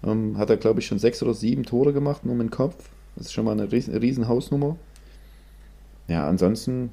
Ähm, 0.03 0.37
hat 0.37 0.49
er, 0.49 0.57
glaube 0.57 0.81
ich, 0.81 0.85
schon 0.85 0.99
sechs 0.99 1.23
oder 1.23 1.33
sieben 1.33 1.63
Tore 1.63 1.93
gemacht, 1.93 2.25
nur 2.25 2.35
mit 2.35 2.47
dem 2.47 2.51
Kopf. 2.51 2.89
Das 3.17 3.27
ist 3.27 3.33
schon 3.33 3.45
mal 3.45 3.51
eine 3.51 3.71
riesen, 3.71 3.95
riesen 3.97 4.27
Hausnummer. 4.27 4.77
Ja, 6.07 6.27
ansonsten, 6.27 6.91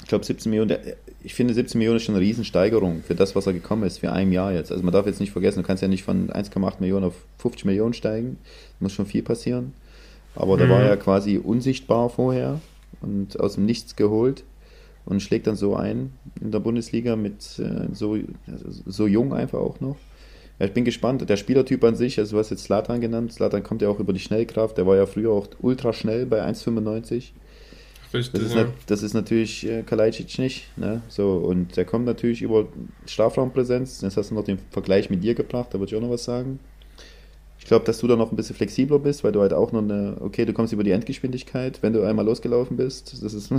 ich 0.00 0.08
glaube 0.08 0.24
17 0.24 0.48
Millionen, 0.48 0.78
ich 1.22 1.34
finde 1.34 1.52
17 1.52 1.78
Millionen 1.78 1.96
ist 1.96 2.04
schon 2.04 2.14
eine 2.14 2.24
Riesensteigerung 2.24 3.02
für 3.02 3.14
das, 3.14 3.34
was 3.36 3.46
er 3.46 3.52
gekommen 3.52 3.82
ist, 3.82 3.98
für 3.98 4.12
ein 4.12 4.32
Jahr 4.32 4.52
jetzt. 4.52 4.70
Also 4.70 4.82
man 4.82 4.92
darf 4.92 5.06
jetzt 5.06 5.20
nicht 5.20 5.32
vergessen, 5.32 5.62
du 5.62 5.66
kannst 5.66 5.82
ja 5.82 5.88
nicht 5.88 6.04
von 6.04 6.30
1,8 6.30 6.74
Millionen 6.80 7.06
auf 7.06 7.14
50 7.38 7.64
Millionen 7.66 7.92
steigen. 7.92 8.38
Muss 8.78 8.92
schon 8.92 9.06
viel 9.06 9.22
passieren. 9.22 9.74
Aber 10.34 10.54
mhm. 10.54 10.58
der 10.60 10.70
war 10.70 10.84
ja 10.84 10.96
quasi 10.96 11.36
unsichtbar 11.38 12.08
vorher 12.08 12.60
und 13.00 13.38
aus 13.40 13.54
dem 13.54 13.66
Nichts 13.66 13.96
geholt 13.96 14.44
und 15.04 15.20
schlägt 15.20 15.46
dann 15.46 15.56
so 15.56 15.74
ein 15.74 16.12
in 16.40 16.52
der 16.52 16.60
Bundesliga 16.60 17.16
mit 17.16 17.58
äh, 17.58 17.92
so, 17.92 18.16
so 18.86 19.06
jung 19.06 19.34
einfach 19.34 19.58
auch 19.58 19.80
noch. 19.80 19.96
Ja, 20.60 20.66
ich 20.66 20.72
bin 20.72 20.84
gespannt. 20.84 21.28
Der 21.28 21.38
Spielertyp 21.38 21.82
an 21.84 21.96
sich, 21.96 22.18
also 22.18 22.36
du 22.36 22.38
hast 22.38 22.50
jetzt 22.50 22.64
Slatan 22.64 23.00
genannt. 23.00 23.32
Slatan 23.32 23.62
kommt 23.62 23.80
ja 23.80 23.88
auch 23.88 23.98
über 23.98 24.12
die 24.12 24.20
Schnellkraft. 24.20 24.76
Der 24.76 24.86
war 24.86 24.94
ja 24.94 25.06
früher 25.06 25.32
auch 25.32 25.48
ultra 25.60 25.94
schnell 25.94 26.26
bei 26.26 26.44
1,95. 26.44 27.30
Richtig, 28.12 28.32
das 28.32 28.42
ist, 28.42 28.54
ja. 28.54 28.66
das 28.86 29.02
ist 29.02 29.14
natürlich 29.14 29.66
äh, 29.66 29.82
Kalajdzic 29.82 30.38
nicht. 30.38 30.66
Ne? 30.76 31.00
So, 31.08 31.32
und 31.36 31.76
der 31.78 31.86
kommt 31.86 32.04
natürlich 32.04 32.42
über 32.42 32.66
Strafraumpräsenz. 33.06 34.02
Jetzt 34.02 34.18
hast 34.18 34.32
du 34.32 34.34
noch 34.34 34.44
den 34.44 34.58
Vergleich 34.70 35.08
mit 35.08 35.24
dir 35.24 35.34
gebracht, 35.34 35.68
da 35.70 35.78
würde 35.78 35.90
ich 35.90 35.96
auch 35.96 36.02
noch 36.02 36.10
was 36.10 36.24
sagen. 36.24 36.60
Ich 37.58 37.66
glaube, 37.66 37.84
dass 37.84 37.98
du 37.98 38.06
da 38.06 38.16
noch 38.16 38.30
ein 38.30 38.36
bisschen 38.36 38.56
flexibler 38.56 38.98
bist, 38.98 39.22
weil 39.22 39.32
du 39.32 39.40
halt 39.40 39.52
auch 39.52 39.72
noch 39.72 39.82
eine, 39.82 40.16
okay, 40.20 40.44
du 40.44 40.52
kommst 40.52 40.72
über 40.72 40.82
die 40.82 40.90
Endgeschwindigkeit, 40.90 41.82
wenn 41.82 41.92
du 41.92 42.02
einmal 42.02 42.24
losgelaufen 42.24 42.76
bist. 42.76 43.22
Das 43.22 43.32
ist, 43.32 43.50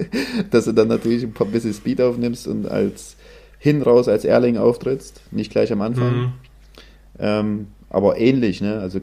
dass 0.50 0.64
du 0.64 0.72
dann 0.72 0.88
natürlich 0.88 1.22
ein 1.22 1.32
paar 1.32 1.46
bisschen 1.46 1.74
Speed 1.74 2.00
aufnimmst 2.00 2.48
und 2.48 2.66
als 2.66 3.16
hin 3.58 3.82
raus 3.82 4.08
als 4.08 4.24
Erling 4.24 4.56
auftrittst, 4.56 5.20
nicht 5.30 5.50
gleich 5.50 5.72
am 5.72 5.82
Anfang. 5.82 6.16
Mhm. 6.16 6.32
Ähm, 7.18 7.68
aber 7.90 8.18
ähnlich, 8.18 8.60
ne? 8.60 8.78
Also, 8.80 9.00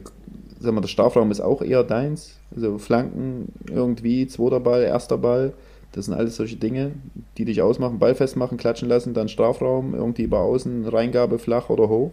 sag 0.60 0.72
mal, 0.72 0.80
der 0.80 0.88
Strafraum 0.88 1.30
ist 1.30 1.40
auch 1.40 1.62
eher 1.62 1.84
deins. 1.84 2.38
Also 2.54 2.78
Flanken 2.78 3.52
irgendwie, 3.68 4.26
zweiter 4.26 4.60
Ball, 4.60 4.82
erster 4.82 5.18
Ball. 5.18 5.52
Das 5.92 6.06
sind 6.06 6.14
alles 6.14 6.36
solche 6.36 6.56
Dinge, 6.56 6.92
die 7.38 7.44
dich 7.44 7.62
ausmachen. 7.62 7.98
Ball 7.98 8.14
festmachen, 8.14 8.58
klatschen 8.58 8.88
lassen, 8.88 9.14
dann 9.14 9.28
Strafraum, 9.28 9.94
irgendwie 9.94 10.22
über 10.22 10.40
außen, 10.40 10.86
Reingabe 10.86 11.38
flach 11.38 11.70
oder 11.70 11.88
hoch. 11.88 12.12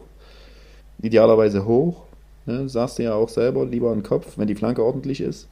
Idealerweise 1.01 1.65
hoch. 1.65 2.03
Ne? 2.45 2.69
Sagst 2.69 2.99
du 2.99 3.03
ja 3.03 3.13
auch 3.13 3.29
selber, 3.29 3.65
lieber 3.65 3.91
einen 3.91 4.03
Kopf, 4.03 4.37
wenn 4.37 4.47
die 4.47 4.55
Flanke 4.55 4.83
ordentlich 4.83 5.21
ist. 5.21 5.47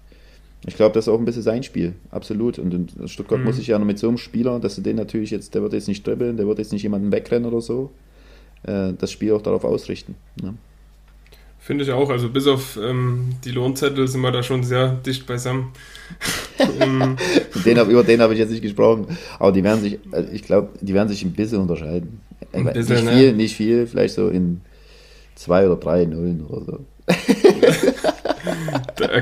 Ich 0.65 0.75
glaube, 0.75 0.93
das 0.93 1.07
ist 1.07 1.13
auch 1.13 1.17
ein 1.17 1.25
bisschen 1.25 1.41
sein 1.41 1.63
Spiel, 1.63 1.93
absolut. 2.11 2.59
Und 2.59 2.73
in 2.73 3.07
Stuttgart 3.07 3.39
mhm. 3.39 3.45
muss 3.45 3.57
ich 3.57 3.67
ja 3.67 3.79
noch 3.79 3.85
mit 3.85 3.97
so 3.97 4.07
einem 4.07 4.17
Spieler, 4.17 4.59
dass 4.59 4.75
du 4.75 4.81
den 4.81 4.95
natürlich 4.95 5.31
jetzt, 5.31 5.55
der 5.55 5.63
wird 5.63 5.73
jetzt 5.73 5.87
nicht 5.87 6.05
dribbeln, 6.05 6.37
der 6.37 6.47
wird 6.47 6.59
jetzt 6.59 6.71
nicht 6.71 6.83
jemanden 6.83 7.11
wegrennen 7.11 7.51
oder 7.51 7.61
so 7.61 7.89
äh, 8.63 8.93
das 8.97 9.11
Spiel 9.11 9.33
auch 9.33 9.41
darauf 9.41 9.63
ausrichten. 9.63 10.15
Ne? 10.41 10.55
Finde 11.59 11.83
ich 11.83 11.91
auch. 11.91 12.09
Also 12.09 12.29
bis 12.29 12.47
auf 12.47 12.77
ähm, 12.81 13.35
die 13.45 13.51
Lohnzettel 13.51 14.07
sind 14.07 14.21
wir 14.21 14.31
da 14.31 14.41
schon 14.41 14.63
sehr 14.63 14.89
dicht 14.89 15.25
beisammen. 15.25 15.71
Ähm, 16.79 17.17
den 17.65 17.79
hab, 17.79 17.87
über 17.87 18.03
den 18.03 18.21
habe 18.21 18.33
ich 18.33 18.39
jetzt 18.39 18.51
nicht 18.51 18.61
gesprochen. 18.61 19.17
Aber 19.39 19.51
die 19.51 19.63
werden 19.63 19.81
sich, 19.81 19.97
also 20.11 20.31
ich 20.31 20.43
glaube, 20.43 20.69
die 20.79 20.93
werden 20.93 21.09
sich 21.09 21.23
ein 21.23 21.31
bisschen 21.31 21.59
unterscheiden. 21.59 22.21
Ein 22.53 22.65
bisschen, 22.65 23.05
nicht 23.05 23.13
viel, 23.13 23.31
ne? 23.31 23.33
nicht 23.33 23.55
viel, 23.55 23.87
vielleicht 23.87 24.13
so 24.13 24.29
in 24.29 24.61
zwei 25.33 25.65
oder 25.65 25.77
drei 25.77 26.05
Nullen 26.05 26.45
oder 26.45 26.65
so. 26.65 26.85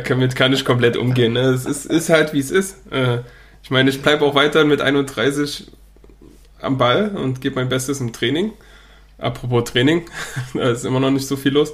Damit 0.10 0.36
kann 0.36 0.52
ich 0.52 0.66
komplett 0.66 0.98
umgehen. 0.98 1.34
Ne? 1.34 1.42
Es 1.42 1.66
ist, 1.66 1.86
ist 1.86 2.10
halt, 2.10 2.34
wie 2.34 2.40
es 2.40 2.52
ist. 2.52 2.76
Äh, 2.92 3.20
ich 3.64 3.72
meine, 3.72 3.90
ich 3.90 4.02
bleibe 4.02 4.26
auch 4.26 4.36
weiter 4.36 4.66
mit 4.66 4.82
31 4.82 5.72
am 6.62 6.78
Ball 6.78 7.16
und 7.16 7.40
gebe 7.40 7.56
mein 7.56 7.70
Bestes 7.70 8.02
im 8.02 8.12
Training. 8.12 8.52
Apropos 9.20 9.66
Training, 9.66 10.04
da 10.54 10.72
ist 10.72 10.86
immer 10.86 11.00
noch 11.00 11.12
nicht 11.12 11.28
so 11.28 11.36
viel 11.36 11.54
los. 11.54 11.74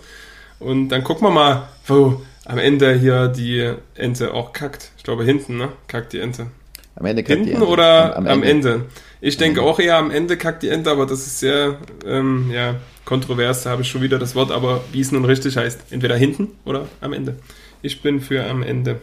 Und 0.60 0.90
dann 0.90 1.04
gucken 1.04 1.28
wir 1.28 1.32
mal, 1.32 1.70
wo 1.86 2.22
am 2.46 2.58
Ende 2.58 2.94
hier 2.94 3.28
die 3.28 3.74
Ente 3.96 4.34
auch 4.34 4.54
kackt. 4.54 4.92
Ich 4.98 5.04
glaube 5.04 5.24
hinten, 5.24 5.58
ne? 5.58 5.70
Kackt 5.88 6.14
die 6.14 6.20
Ente. 6.20 6.48
Am 6.96 7.06
Ende 7.06 7.24
kackt 7.24 7.40
Hinten 7.40 7.46
die 7.46 7.54
Ente. 7.54 7.68
oder 7.68 8.16
am, 8.16 8.28
am, 8.28 8.44
Ende. 8.44 8.74
Ende? 8.74 8.86
Ich 9.22 9.38
denke 9.38 9.62
auch 9.62 9.80
eher 9.80 9.98
am 9.98 10.12
Ende 10.12 10.38
kackt 10.38 10.64
die 10.64 10.70
Ente, 10.70 10.92
aber 10.92 11.06
das 11.06 11.26
ist 11.26 11.40
sehr 11.40 11.80
ähm, 12.06 12.52
ja, 12.54 12.76
kontrovers, 13.06 13.64
da 13.64 13.72
habe 13.72 13.82
ich 13.82 13.90
schon 13.90 14.02
wieder 14.02 14.20
das 14.20 14.36
Wort, 14.36 14.52
aber 14.52 14.84
wie 14.92 15.02
es 15.02 15.12
nun 15.12 15.26
richtig 15.26 15.58
heißt, 15.58 15.92
entweder 15.92 16.16
hinten 16.16 16.50
oder 16.64 16.88
am 17.02 17.14
Ende. 17.14 17.36
Ich 17.82 18.02
bin 18.02 18.22
für 18.22 18.46
am 18.46 18.64
Ende. 18.64 19.02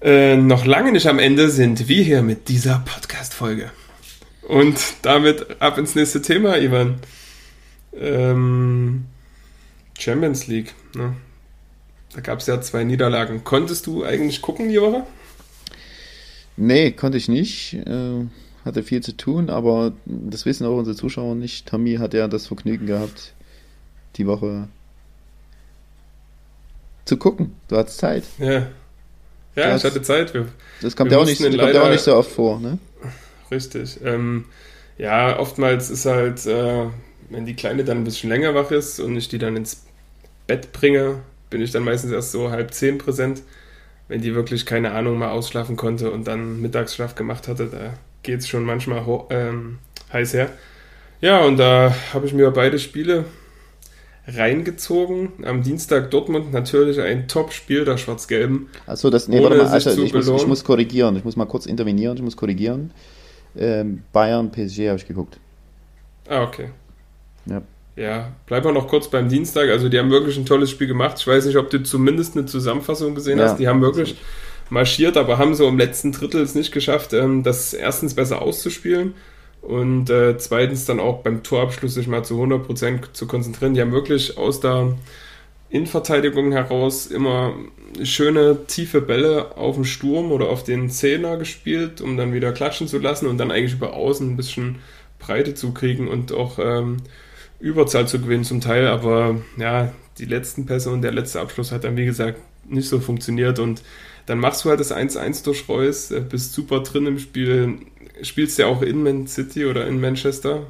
Äh, 0.00 0.36
noch 0.36 0.64
lange 0.64 0.92
nicht 0.92 1.06
am 1.06 1.18
Ende 1.18 1.48
sind 1.48 1.88
wir 1.88 2.02
hier 2.02 2.22
mit 2.22 2.48
dieser 2.48 2.82
Podcast-Folge. 2.84 3.70
Und 4.52 4.96
damit 5.00 5.62
ab 5.62 5.78
ins 5.78 5.94
nächste 5.94 6.20
Thema, 6.20 6.58
Ivan. 6.58 6.96
Ähm, 7.98 9.06
Champions 9.98 10.46
League. 10.46 10.74
Ne? 10.94 11.16
Da 12.14 12.20
gab 12.20 12.40
es 12.40 12.48
ja 12.48 12.60
zwei 12.60 12.84
Niederlagen. 12.84 13.44
Konntest 13.44 13.86
du 13.86 14.04
eigentlich 14.04 14.42
gucken 14.42 14.68
die 14.68 14.78
Woche? 14.78 15.06
Nee, 16.58 16.92
konnte 16.92 17.16
ich 17.16 17.28
nicht. 17.28 17.72
Äh, 17.86 18.26
hatte 18.62 18.82
viel 18.82 19.02
zu 19.02 19.16
tun, 19.16 19.48
aber 19.48 19.94
das 20.04 20.44
wissen 20.44 20.66
auch 20.66 20.76
unsere 20.76 20.98
Zuschauer 20.98 21.34
nicht. 21.34 21.64
Tommy 21.66 21.94
hat 21.94 22.12
ja 22.12 22.28
das 22.28 22.46
Vergnügen 22.46 22.84
gehabt, 22.84 23.32
die 24.16 24.26
Woche 24.26 24.68
zu 27.06 27.16
gucken. 27.16 27.56
Du 27.68 27.78
hattest 27.78 27.96
Zeit. 27.96 28.24
Ja. 28.38 28.66
Ja, 29.54 29.76
ich 29.76 29.84
hatte 29.84 30.02
Zeit. 30.02 30.34
Wir, 30.34 30.46
das 30.82 30.94
kommt 30.94 31.10
ja 31.10 31.16
auch, 31.16 31.24
nicht, 31.24 31.40
kommt 31.40 31.54
ja 31.54 31.82
auch 31.82 31.90
nicht 31.90 32.04
so 32.04 32.14
oft 32.14 32.30
vor, 32.30 32.60
ne? 32.60 32.78
Richtig. 33.52 34.00
Ähm, 34.02 34.46
ja, 34.98 35.38
oftmals 35.38 35.90
ist 35.90 36.06
halt, 36.06 36.46
äh, 36.46 36.86
wenn 37.28 37.46
die 37.46 37.54
Kleine 37.54 37.84
dann 37.84 37.98
ein 37.98 38.04
bisschen 38.04 38.30
länger 38.30 38.54
wach 38.54 38.70
ist 38.70 38.98
und 38.98 39.16
ich 39.16 39.28
die 39.28 39.38
dann 39.38 39.56
ins 39.56 39.84
Bett 40.46 40.72
bringe, 40.72 41.20
bin 41.50 41.60
ich 41.60 41.70
dann 41.70 41.84
meistens 41.84 42.12
erst 42.12 42.32
so 42.32 42.50
halb 42.50 42.72
zehn 42.72 42.98
präsent. 42.98 43.42
Wenn 44.08 44.22
die 44.22 44.34
wirklich 44.34 44.66
keine 44.66 44.92
Ahnung 44.92 45.18
mal 45.18 45.30
ausschlafen 45.30 45.76
konnte 45.76 46.10
und 46.10 46.26
dann 46.26 46.60
Mittagsschlaf 46.60 47.14
gemacht 47.14 47.46
hatte, 47.46 47.66
da 47.66 47.94
geht 48.22 48.40
es 48.40 48.48
schon 48.48 48.64
manchmal 48.64 49.04
ähm, 49.30 49.78
heiß 50.12 50.34
her. 50.34 50.50
Ja, 51.20 51.44
und 51.44 51.58
da 51.58 51.94
habe 52.12 52.26
ich 52.26 52.32
mir 52.32 52.50
beide 52.50 52.78
Spiele 52.78 53.26
reingezogen. 54.26 55.32
Am 55.44 55.62
Dienstag 55.62 56.10
Dortmund 56.10 56.52
natürlich 56.52 57.00
ein 57.00 57.28
Top-Spiel 57.28 57.84
der 57.84 57.96
Schwarz-Gelben. 57.96 58.68
Achso, 58.86 59.10
das, 59.10 59.28
nee, 59.28 59.42
warte 59.42 59.56
mal, 59.56 59.66
also 59.66 60.02
ich 60.02 60.12
muss, 60.12 60.28
ich 60.28 60.46
muss 60.46 60.64
korrigieren, 60.64 61.16
ich 61.16 61.24
muss 61.24 61.36
mal 61.36 61.46
kurz 61.46 61.66
intervenieren, 61.66 62.16
ich 62.16 62.22
muss 62.22 62.36
korrigieren. 62.36 62.92
Ähm, 63.56 64.02
Bayern, 64.12 64.50
PSG 64.50 64.88
habe 64.88 64.98
ich 64.98 65.06
geguckt. 65.06 65.38
Ah, 66.28 66.42
okay. 66.42 66.70
Ja. 67.46 67.62
Ja, 67.94 68.32
bleiben 68.46 68.64
wir 68.64 68.72
noch 68.72 68.88
kurz 68.88 69.08
beim 69.08 69.28
Dienstag. 69.28 69.68
Also, 69.68 69.90
die 69.90 69.98
haben 69.98 70.10
wirklich 70.10 70.38
ein 70.38 70.46
tolles 70.46 70.70
Spiel 70.70 70.86
gemacht. 70.86 71.16
Ich 71.18 71.26
weiß 71.26 71.44
nicht, 71.44 71.56
ob 71.56 71.68
du 71.68 71.82
zumindest 71.82 72.36
eine 72.36 72.46
Zusammenfassung 72.46 73.14
gesehen 73.14 73.38
ja, 73.38 73.44
hast. 73.44 73.58
Die 73.58 73.68
haben 73.68 73.82
wirklich 73.82 74.16
marschiert, 74.70 75.18
aber 75.18 75.36
haben 75.36 75.54
so 75.54 75.68
im 75.68 75.76
letzten 75.76 76.12
Drittel 76.12 76.40
es 76.40 76.54
nicht 76.54 76.72
geschafft, 76.72 77.12
ähm, 77.12 77.42
das 77.42 77.74
erstens 77.74 78.14
besser 78.14 78.40
auszuspielen 78.40 79.14
und 79.60 80.10
äh, 80.10 80.36
zweitens 80.38 80.86
dann 80.86 80.98
auch 80.98 81.22
beim 81.22 81.42
Torabschluss 81.42 81.94
sich 81.94 82.08
mal 82.08 82.24
zu 82.24 82.42
100% 82.42 83.12
zu 83.12 83.26
konzentrieren. 83.26 83.74
Die 83.74 83.80
haben 83.80 83.92
wirklich 83.92 84.38
aus 84.38 84.60
der 84.60 84.94
Innenverteidigung 85.72 86.52
heraus 86.52 87.06
immer 87.06 87.54
schöne 88.02 88.66
tiefe 88.66 89.00
Bälle 89.00 89.56
auf 89.56 89.76
den 89.76 89.86
Sturm 89.86 90.30
oder 90.30 90.48
auf 90.48 90.64
den 90.64 90.90
Zehner 90.90 91.38
gespielt, 91.38 92.02
um 92.02 92.16
dann 92.18 92.34
wieder 92.34 92.52
klatschen 92.52 92.88
zu 92.88 92.98
lassen 92.98 93.26
und 93.26 93.38
dann 93.38 93.50
eigentlich 93.50 93.72
über 93.72 93.94
außen 93.94 94.30
ein 94.30 94.36
bisschen 94.36 94.80
Breite 95.18 95.54
zu 95.54 95.72
kriegen 95.72 96.08
und 96.08 96.32
auch 96.32 96.58
ähm, 96.58 96.98
Überzahl 97.58 98.06
zu 98.06 98.20
gewinnen 98.20 98.44
zum 98.44 98.60
Teil. 98.60 98.86
Aber 98.86 99.36
ja, 99.56 99.92
die 100.18 100.26
letzten 100.26 100.66
Pässe 100.66 100.90
und 100.90 101.00
der 101.00 101.12
letzte 101.12 101.40
Abschluss 101.40 101.72
hat 101.72 101.84
dann 101.84 101.96
wie 101.96 102.04
gesagt 102.04 102.38
nicht 102.68 102.88
so 102.88 103.00
funktioniert 103.00 103.58
und 103.58 103.82
dann 104.26 104.38
machst 104.38 104.64
du 104.64 104.68
halt 104.68 104.78
das 104.78 104.94
1-1 104.94 105.42
durch 105.44 105.68
Reus, 105.68 106.10
äh, 106.10 106.20
bist 106.20 106.52
super 106.52 106.80
drin 106.80 107.06
im 107.06 107.18
Spiel, 107.18 107.78
spielst 108.20 108.58
ja 108.58 108.66
auch 108.66 108.82
in 108.82 109.02
Man 109.02 109.26
City 109.26 109.64
oder 109.64 109.86
in 109.86 110.00
Manchester, 110.00 110.66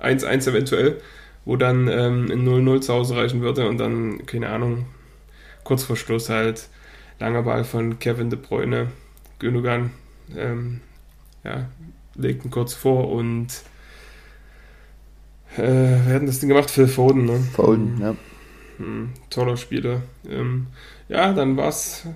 1-1 0.00 0.48
eventuell 0.48 0.96
wo 1.46 1.56
dann 1.56 1.88
ähm, 1.88 2.26
ein 2.30 2.46
0-0 2.46 2.80
zu 2.82 2.92
Hause 2.92 3.16
reichen 3.16 3.40
würde 3.40 3.66
und 3.68 3.78
dann, 3.78 4.26
keine 4.26 4.50
Ahnung, 4.50 4.84
kurz 5.64 5.84
vor 5.84 5.96
Schluss 5.96 6.28
halt 6.28 6.68
langer 7.18 7.44
Ball 7.44 7.64
von 7.64 7.98
Kevin 7.98 8.28
De 8.28 8.38
Bruyne, 8.38 8.88
Gündogan, 9.38 9.92
ähm, 10.36 10.80
ja, 11.44 11.68
legten 12.14 12.50
kurz 12.50 12.74
vor 12.74 13.10
und 13.10 13.48
äh, 15.56 15.62
wir 15.62 16.14
hatten 16.14 16.26
das 16.26 16.40
Ding 16.40 16.48
gemacht, 16.48 16.70
Phil 16.70 16.88
Foden, 16.88 17.24
ne? 17.24 17.40
Foden, 17.54 17.98
ja. 18.00 18.16
Hm, 18.78 19.10
toller 19.30 19.56
Spieler. 19.56 20.02
Ähm, 20.28 20.66
ja, 21.08 21.32
dann 21.32 21.56
war 21.56 21.68
es 21.68 22.06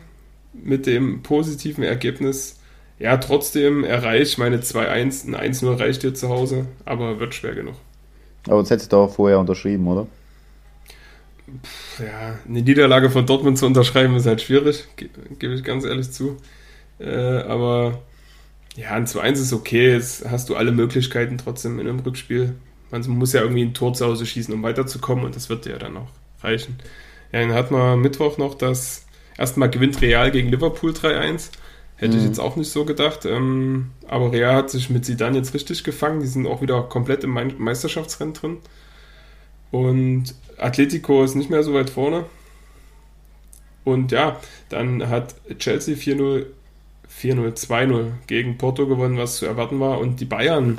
mit 0.53 0.87
dem 0.87 1.23
positiven 1.23 1.85
Ergebnis 1.85 2.59
ja 2.99 3.17
trotzdem 3.17 3.85
erreicht. 3.85 4.39
Meine 4.39 4.59
2-1, 4.59 5.35
ein 5.35 5.55
1-0 5.55 5.79
reicht 5.79 6.03
dir 6.03 6.15
zu 6.15 6.29
Hause, 6.29 6.67
aber 6.85 7.21
wird 7.21 7.35
schwer 7.35 7.55
genug. 7.55 7.77
Aber 8.47 8.61
das 8.61 8.71
hättest 8.71 8.93
du 8.93 8.97
auch 8.97 9.15
vorher 9.15 9.39
unterschrieben, 9.39 9.87
oder? 9.87 10.07
Ja, 11.99 12.39
eine 12.49 12.63
Niederlage 12.63 13.11
von 13.11 13.27
Dortmund 13.27 13.59
zu 13.59 13.67
unterschreiben 13.67 14.15
ist 14.17 14.27
halt 14.27 14.41
schwierig, 14.41 14.87
gebe 14.97 15.55
ich 15.55 15.65
ganz 15.65 15.85
ehrlich 15.85 16.11
zu. 16.11 16.37
Äh, 16.99 17.39
aber 17.43 18.01
ja, 18.77 18.91
ein 18.93 19.07
2-1 19.07 19.33
ist 19.33 19.53
okay, 19.53 19.93
jetzt 19.93 20.29
hast 20.31 20.49
du 20.49 20.57
alle 20.57 20.73
Möglichkeiten 20.73 21.39
trotzdem 21.39 21.79
in 21.81 21.89
einem 21.89 22.01
Rückspiel. 22.01 22.55
Man 22.91 23.03
muss 23.09 23.33
ja 23.33 23.43
irgendwie 23.43 23.63
ein 23.63 23.75
Tor 23.75 23.95
zu 23.95 24.07
Hause 24.07 24.27
schießen, 24.27 24.55
um 24.55 24.63
weiterzukommen 24.63 25.25
und 25.25 25.37
das 25.37 25.49
wird 25.49 25.67
ja 25.67 25.79
dann 25.79 25.97
auch 25.97 26.09
reichen. 26.43 26.79
Ja, 27.33 27.41
dann 27.41 27.53
hat 27.53 27.71
man 27.71 28.01
Mittwoch 28.01 28.39
noch 28.39 28.55
das 28.55 29.07
erstmal 29.37 29.71
gewinnt 29.71 30.01
Real 30.01 30.31
gegen 30.31 30.49
Liverpool 30.49 30.93
3-1. 30.93 31.51
Hätte 32.00 32.14
mhm. 32.14 32.19
ich 32.21 32.25
jetzt 32.28 32.40
auch 32.40 32.57
nicht 32.57 32.71
so 32.71 32.87
gedacht. 32.87 33.26
Ähm, 33.26 33.90
aber 34.09 34.33
Real 34.33 34.54
hat 34.54 34.71
sich 34.71 34.88
mit 34.88 35.04
Zidane 35.04 35.37
jetzt 35.37 35.52
richtig 35.52 35.85
gefangen. 35.85 36.21
Die 36.21 36.26
sind 36.26 36.47
auch 36.47 36.62
wieder 36.62 36.83
komplett 36.83 37.25
im 37.25 37.38
Meisterschaftsrennen 37.59 38.33
drin. 38.33 38.57
Und 39.71 40.35
Atletico 40.57 41.23
ist 41.23 41.35
nicht 41.35 41.50
mehr 41.50 41.62
so 41.62 41.75
weit 41.75 41.90
vorne. 41.90 42.25
Und 43.85 44.12
ja, 44.12 44.40
dann 44.71 45.09
hat 45.11 45.35
Chelsea 45.59 45.95
4-0, 45.95 46.47
4-0, 47.23 47.66
2-0 47.66 48.07
gegen 48.26 48.57
Porto 48.57 48.87
gewonnen, 48.87 49.19
was 49.19 49.37
zu 49.37 49.47
erwarten 49.47 49.78
war. 49.78 50.00
Und 50.00 50.21
die 50.21 50.25
Bayern 50.25 50.78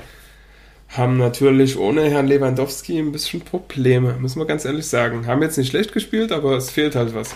haben 0.90 1.18
natürlich 1.18 1.78
ohne 1.78 2.10
Herrn 2.10 2.28
Lewandowski 2.28 2.98
ein 2.98 3.12
bisschen 3.12 3.42
Probleme, 3.42 4.18
müssen 4.20 4.40
wir 4.40 4.46
ganz 4.46 4.66
ehrlich 4.66 4.88
sagen. 4.88 5.28
Haben 5.28 5.44
jetzt 5.44 5.58
nicht 5.58 5.70
schlecht 5.70 5.94
gespielt, 5.94 6.32
aber 6.32 6.58
es 6.58 6.72
fehlt 6.72 6.96
halt 6.96 7.14
was. 7.14 7.36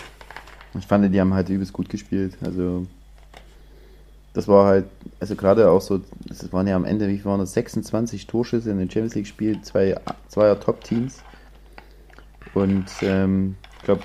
Ich 0.78 0.86
fand, 0.86 1.14
die 1.14 1.20
haben 1.20 1.32
halt 1.32 1.48
übelst 1.48 1.72
gut 1.72 1.88
gespielt. 1.88 2.36
Also, 2.42 2.86
das 4.36 4.48
war 4.48 4.66
halt, 4.66 4.84
also 5.18 5.34
gerade 5.34 5.70
auch 5.70 5.80
so, 5.80 6.02
es 6.28 6.52
waren 6.52 6.66
ja 6.66 6.76
am 6.76 6.84
Ende, 6.84 7.08
wie 7.08 7.24
waren 7.24 7.40
das, 7.40 7.54
26 7.54 8.26
Torschüsse 8.26 8.70
in 8.70 8.76
den 8.78 8.90
Champions 8.90 9.14
League 9.14 9.26
Spiel, 9.26 9.62
zwei, 9.62 9.96
zweier 10.28 10.60
Top-Teams. 10.60 11.22
Und 12.52 12.84
ähm, 13.00 13.56
ich 13.78 13.84
glaube, 13.84 14.02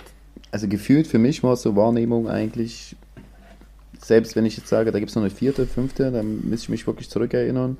also 0.49 0.69
gefühlt 0.69 1.07
für 1.07 1.19
mich 1.19 1.43
war 1.43 1.53
es 1.53 1.63
so 1.63 1.75
Wahrnehmung 1.75 2.29
eigentlich, 2.29 2.95
selbst 3.99 4.37
wenn 4.37 4.45
ich 4.45 4.55
jetzt 4.55 4.69
sage, 4.69 4.93
da 4.93 4.99
gibt 4.99 5.09
es 5.09 5.15
noch 5.15 5.23
eine 5.23 5.31
vierte, 5.31 5.67
fünfte, 5.67 6.11
dann 6.11 6.47
müsste 6.47 6.65
ich 6.65 6.69
mich 6.69 6.87
wirklich 6.87 7.09
zurückerinnern. 7.09 7.77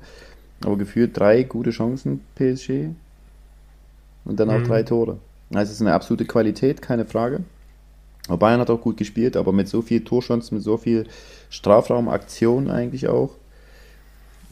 Aber 0.62 0.76
gefühlt 0.76 1.16
drei 1.16 1.44
gute 1.44 1.70
Chancen 1.70 2.20
PSG 2.34 2.90
und 4.26 4.38
dann 4.38 4.50
auch 4.50 4.58
mhm. 4.58 4.64
drei 4.64 4.82
Tore. 4.82 5.16
Also 5.54 5.70
es 5.70 5.76
ist 5.76 5.80
eine 5.80 5.94
absolute 5.94 6.26
Qualität, 6.26 6.82
keine 6.82 7.06
Frage. 7.06 7.40
Bayern 8.28 8.60
hat 8.60 8.70
auch 8.70 8.80
gut 8.80 8.96
gespielt, 8.96 9.36
aber 9.36 9.52
mit 9.52 9.68
so 9.68 9.82
viel 9.82 10.04
Torchancen, 10.04 10.56
mit 10.56 10.64
so 10.64 10.76
viel 10.76 11.06
Strafraumaktion 11.50 12.70
eigentlich 12.70 13.08
auch. 13.08 13.30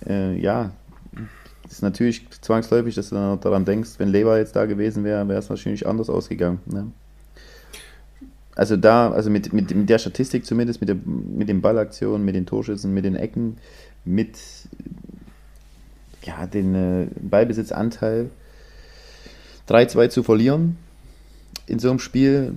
Äh, 0.07 0.39
ja, 0.39 0.73
ist 1.69 1.83
natürlich 1.83 2.29
zwangsläufig, 2.41 2.95
dass 2.97 3.11
du 3.11 3.15
dann 3.15 3.41
daran 3.41 3.65
denkst, 3.65 3.91
wenn 3.99 4.09
Lever 4.09 4.39
jetzt 4.39 4.57
da 4.57 4.67
gewesen 4.67 5.05
wäre, 5.05 5.27
wäre 5.29 5.39
es 5.39 5.51
wahrscheinlich 5.51 5.87
anders 5.87 6.11
ausgegangen. 6.11 6.59
Ne? 6.67 6.91
Also 8.57 8.77
da, 8.77 9.11
also 9.11 9.31
mit, 9.31 9.53
mit, 9.53 9.75
mit 9.75 9.89
der 9.89 9.99
Statistik 9.99 10.45
zumindest, 10.45 10.81
mit, 10.81 10.89
der, 10.89 10.97
mit 11.05 11.49
den 11.49 11.61
Ballaktionen, 11.61 12.25
mit 12.25 12.35
den 12.35 12.47
Torschüssen, 12.47 12.93
mit 12.93 13.05
den 13.05 13.15
Ecken, 13.15 13.59
mit 14.05 14.37
ja, 16.23 16.47
den 16.47 16.75
äh, 16.75 17.07
Ballbesitzanteil 17.21 18.31
3-2 19.69 20.09
zu 20.09 20.23
verlieren 20.25 20.77
in 21.67 21.79
so 21.79 21.89
einem 21.89 22.01
Spiel, 22.01 22.53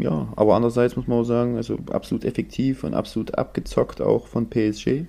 ja, 0.00 0.32
aber 0.36 0.54
andererseits 0.54 0.96
muss 0.96 1.06
man 1.06 1.18
auch 1.18 1.24
sagen, 1.24 1.56
also 1.56 1.78
absolut 1.90 2.24
effektiv 2.24 2.84
und 2.84 2.94
absolut 2.94 3.36
abgezockt 3.36 4.00
auch 4.00 4.26
von 4.26 4.48
PSG. 4.48 5.04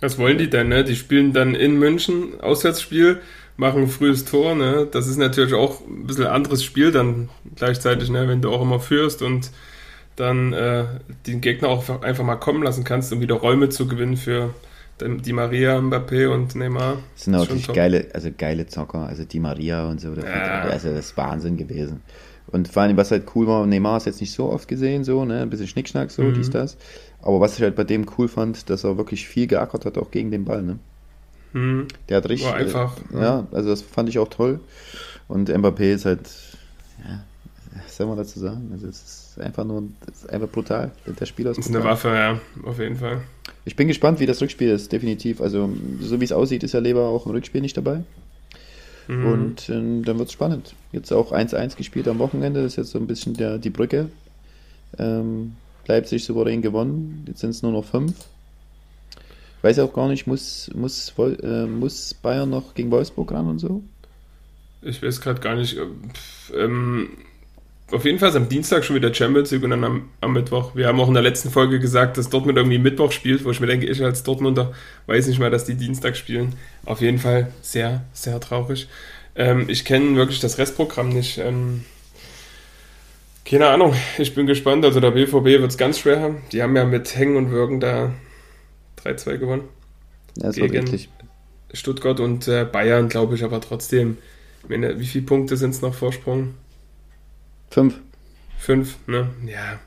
Was 0.00 0.18
wollen 0.18 0.38
die 0.38 0.50
denn, 0.50 0.68
ne? 0.68 0.84
Die 0.84 0.96
spielen 0.96 1.32
dann 1.32 1.54
in 1.54 1.78
München, 1.78 2.40
Auswärtsspiel, 2.40 3.20
machen 3.56 3.82
ein 3.82 3.88
frühes 3.88 4.24
Tor, 4.24 4.54
ne? 4.54 4.86
Das 4.90 5.06
ist 5.06 5.16
natürlich 5.16 5.54
auch 5.54 5.80
ein 5.86 6.06
bisschen 6.06 6.26
anderes 6.26 6.62
Spiel 6.62 6.92
dann 6.92 7.28
gleichzeitig, 7.56 8.10
ne? 8.10 8.28
Wenn 8.28 8.42
du 8.42 8.50
auch 8.50 8.62
immer 8.62 8.80
führst 8.80 9.22
und 9.22 9.50
dann 10.16 10.52
äh, 10.52 10.84
den 11.26 11.40
Gegner 11.40 11.68
auch 11.68 12.02
einfach 12.02 12.24
mal 12.24 12.36
kommen 12.36 12.62
lassen 12.62 12.84
kannst, 12.84 13.12
um 13.12 13.20
wieder 13.20 13.34
Räume 13.34 13.68
zu 13.68 13.88
gewinnen 13.88 14.16
für 14.16 14.54
die 15.00 15.32
Maria, 15.32 15.78
Mbappé 15.78 16.28
und 16.28 16.54
Neymar. 16.54 16.98
Das 17.14 17.24
sind 17.24 17.32
natürlich 17.32 17.66
geile, 17.72 18.06
also 18.14 18.30
geile 18.36 18.66
Zocker, 18.66 19.06
also 19.08 19.24
die 19.24 19.40
Maria 19.40 19.88
und 19.88 20.00
so, 20.00 20.14
ja. 20.14 20.62
also 20.62 20.90
das 20.90 21.06
ist 21.06 21.16
Wahnsinn 21.16 21.56
gewesen. 21.56 22.02
Und 22.54 22.68
vor 22.68 22.84
allem, 22.84 22.96
was 22.96 23.10
halt 23.10 23.24
cool 23.34 23.48
war, 23.48 23.66
Neymar 23.66 23.96
ist 23.96 24.06
jetzt 24.06 24.20
nicht 24.20 24.32
so 24.32 24.48
oft 24.48 24.68
gesehen, 24.68 25.02
so, 25.02 25.24
ne, 25.24 25.42
ein 25.42 25.50
bisschen 25.50 25.66
Schnickschnack, 25.66 26.12
so, 26.12 26.22
mhm. 26.22 26.34
dies, 26.34 26.50
das. 26.50 26.76
Aber 27.20 27.40
was 27.40 27.56
ich 27.56 27.62
halt 27.62 27.74
bei 27.74 27.82
dem 27.82 28.06
cool 28.16 28.28
fand, 28.28 28.70
dass 28.70 28.84
er 28.84 28.96
wirklich 28.96 29.26
viel 29.26 29.48
geackert 29.48 29.84
hat, 29.84 29.98
auch 29.98 30.12
gegen 30.12 30.30
den 30.30 30.44
Ball, 30.44 30.62
ne. 30.62 30.78
Mhm. 31.52 31.88
Der 32.08 32.18
hat 32.18 32.28
richtig. 32.28 32.48
War 32.48 32.54
einfach. 32.54 32.96
Äh, 33.12 33.22
ja, 33.22 33.46
also 33.50 33.70
das 33.70 33.82
fand 33.82 34.08
ich 34.08 34.20
auch 34.20 34.28
toll. 34.28 34.60
Und 35.26 35.50
Mbappé 35.50 35.94
ist 35.94 36.04
halt, 36.04 36.30
ja, 37.04 37.24
was 37.84 37.96
soll 37.96 38.06
man 38.06 38.18
dazu 38.18 38.38
sagen? 38.38 38.70
Also 38.72 38.86
es 38.86 39.32
ist 39.34 39.40
einfach 39.40 39.64
nur, 39.64 39.88
ist 40.12 40.30
einfach 40.30 40.48
brutal. 40.48 40.92
Der 41.06 41.26
Spieler 41.26 41.50
ist, 41.50 41.58
ist 41.58 41.70
eine 41.70 41.82
Waffe, 41.82 42.10
ja, 42.10 42.40
auf 42.62 42.78
jeden 42.78 42.94
Fall. 42.94 43.22
Ich 43.64 43.74
bin 43.74 43.88
gespannt, 43.88 44.20
wie 44.20 44.26
das 44.26 44.40
Rückspiel 44.40 44.68
ist, 44.68 44.92
definitiv. 44.92 45.40
Also, 45.40 45.70
so 45.98 46.20
wie 46.20 46.24
es 46.24 46.30
aussieht, 46.30 46.62
ist 46.62 46.72
ja 46.72 46.78
Leber 46.78 47.08
auch 47.08 47.26
im 47.26 47.32
Rückspiel 47.32 47.62
nicht 47.62 47.76
dabei. 47.76 48.04
Mhm. 49.08 49.26
Und 49.26 49.68
äh, 49.68 50.02
dann 50.02 50.18
wird 50.18 50.28
es 50.28 50.32
spannend. 50.32 50.74
Jetzt 50.92 51.12
auch 51.12 51.32
1-1 51.32 51.76
gespielt 51.76 52.08
am 52.08 52.18
Wochenende, 52.18 52.62
das 52.62 52.72
ist 52.72 52.76
jetzt 52.76 52.90
so 52.90 52.98
ein 52.98 53.06
bisschen 53.06 53.34
der, 53.34 53.58
die 53.58 53.70
Brücke. 53.70 54.10
Ähm, 54.98 55.56
Leipzig 55.86 56.24
souverän 56.24 56.62
gewonnen, 56.62 57.24
jetzt 57.26 57.40
sind 57.40 57.50
es 57.50 57.62
nur 57.62 57.72
noch 57.72 57.84
fünf. 57.84 58.14
Ich 59.58 59.64
weiß 59.64 59.78
auch 59.80 59.92
gar 59.92 60.08
nicht, 60.08 60.26
muss, 60.26 60.70
muss, 60.74 61.12
äh, 61.18 61.66
muss 61.66 62.14
Bayern 62.14 62.50
noch 62.50 62.74
gegen 62.74 62.90
Wolfsburg 62.90 63.32
ran 63.32 63.48
und 63.48 63.58
so? 63.58 63.82
Ich 64.82 65.02
weiß 65.02 65.20
gerade 65.20 65.40
gar 65.40 65.56
nicht. 65.56 65.78
Ähm, 66.54 67.08
auf 67.90 68.04
jeden 68.04 68.18
Fall 68.18 68.34
am 68.36 68.48
Dienstag 68.48 68.84
schon 68.84 68.96
wieder 68.96 69.12
Champions 69.12 69.50
League 69.50 69.62
und 69.62 69.70
dann 69.70 69.84
am, 69.84 70.08
am, 70.20 70.32
Mittwoch. 70.32 70.74
Wir 70.74 70.86
haben 70.86 70.98
auch 71.00 71.08
in 71.08 71.14
der 71.14 71.22
letzten 71.22 71.50
Folge 71.50 71.78
gesagt, 71.78 72.16
dass 72.16 72.30
Dortmund 72.30 72.56
irgendwie 72.56 72.78
Mittwoch 72.78 73.12
spielt, 73.12 73.44
wo 73.44 73.50
ich 73.50 73.60
mir 73.60 73.66
denke, 73.66 73.86
ich 73.86 74.02
als 74.02 74.22
Dortmunder 74.22 74.72
weiß 75.06 75.26
nicht 75.26 75.38
mal, 75.38 75.50
dass 75.50 75.64
die 75.64 75.74
Dienstag 75.74 76.16
spielen. 76.16 76.54
Auf 76.86 77.00
jeden 77.00 77.18
Fall 77.18 77.52
sehr, 77.60 78.04
sehr 78.12 78.40
traurig. 78.40 78.88
Ähm, 79.36 79.66
ich 79.68 79.84
kenne 79.84 80.16
wirklich 80.16 80.40
das 80.40 80.58
Restprogramm 80.58 81.10
nicht. 81.10 81.38
Ähm, 81.38 81.84
keine 83.44 83.68
Ahnung, 83.68 83.94
ich 84.18 84.34
bin 84.34 84.46
gespannt. 84.46 84.84
Also 84.84 85.00
der 85.00 85.10
BVB 85.10 85.44
wird 85.44 85.70
es 85.70 85.76
ganz 85.76 85.98
schwer 85.98 86.20
haben. 86.20 86.42
Die 86.52 86.62
haben 86.62 86.74
ja 86.74 86.84
mit 86.84 87.14
Hängen 87.14 87.36
und 87.36 87.50
Wirken 87.50 87.80
da 87.80 88.12
3-2 89.04 89.36
gewonnen. 89.36 89.64
Ja, 90.36 90.46
das 90.46 90.56
gegen 90.56 91.08
Stuttgart 91.72 92.20
und 92.20 92.48
äh, 92.48 92.64
Bayern, 92.64 93.08
glaube 93.08 93.34
ich, 93.34 93.44
aber 93.44 93.60
trotzdem. 93.60 94.16
Meine, 94.68 94.98
wie 94.98 95.06
viele 95.06 95.26
Punkte 95.26 95.58
sind 95.58 95.70
es 95.70 95.82
noch 95.82 95.94
Vorsprung? 95.94 96.54
Fünf. 97.74 97.94
Fünf, 98.56 98.94
ne? 99.08 99.26
Ja. 99.44 99.80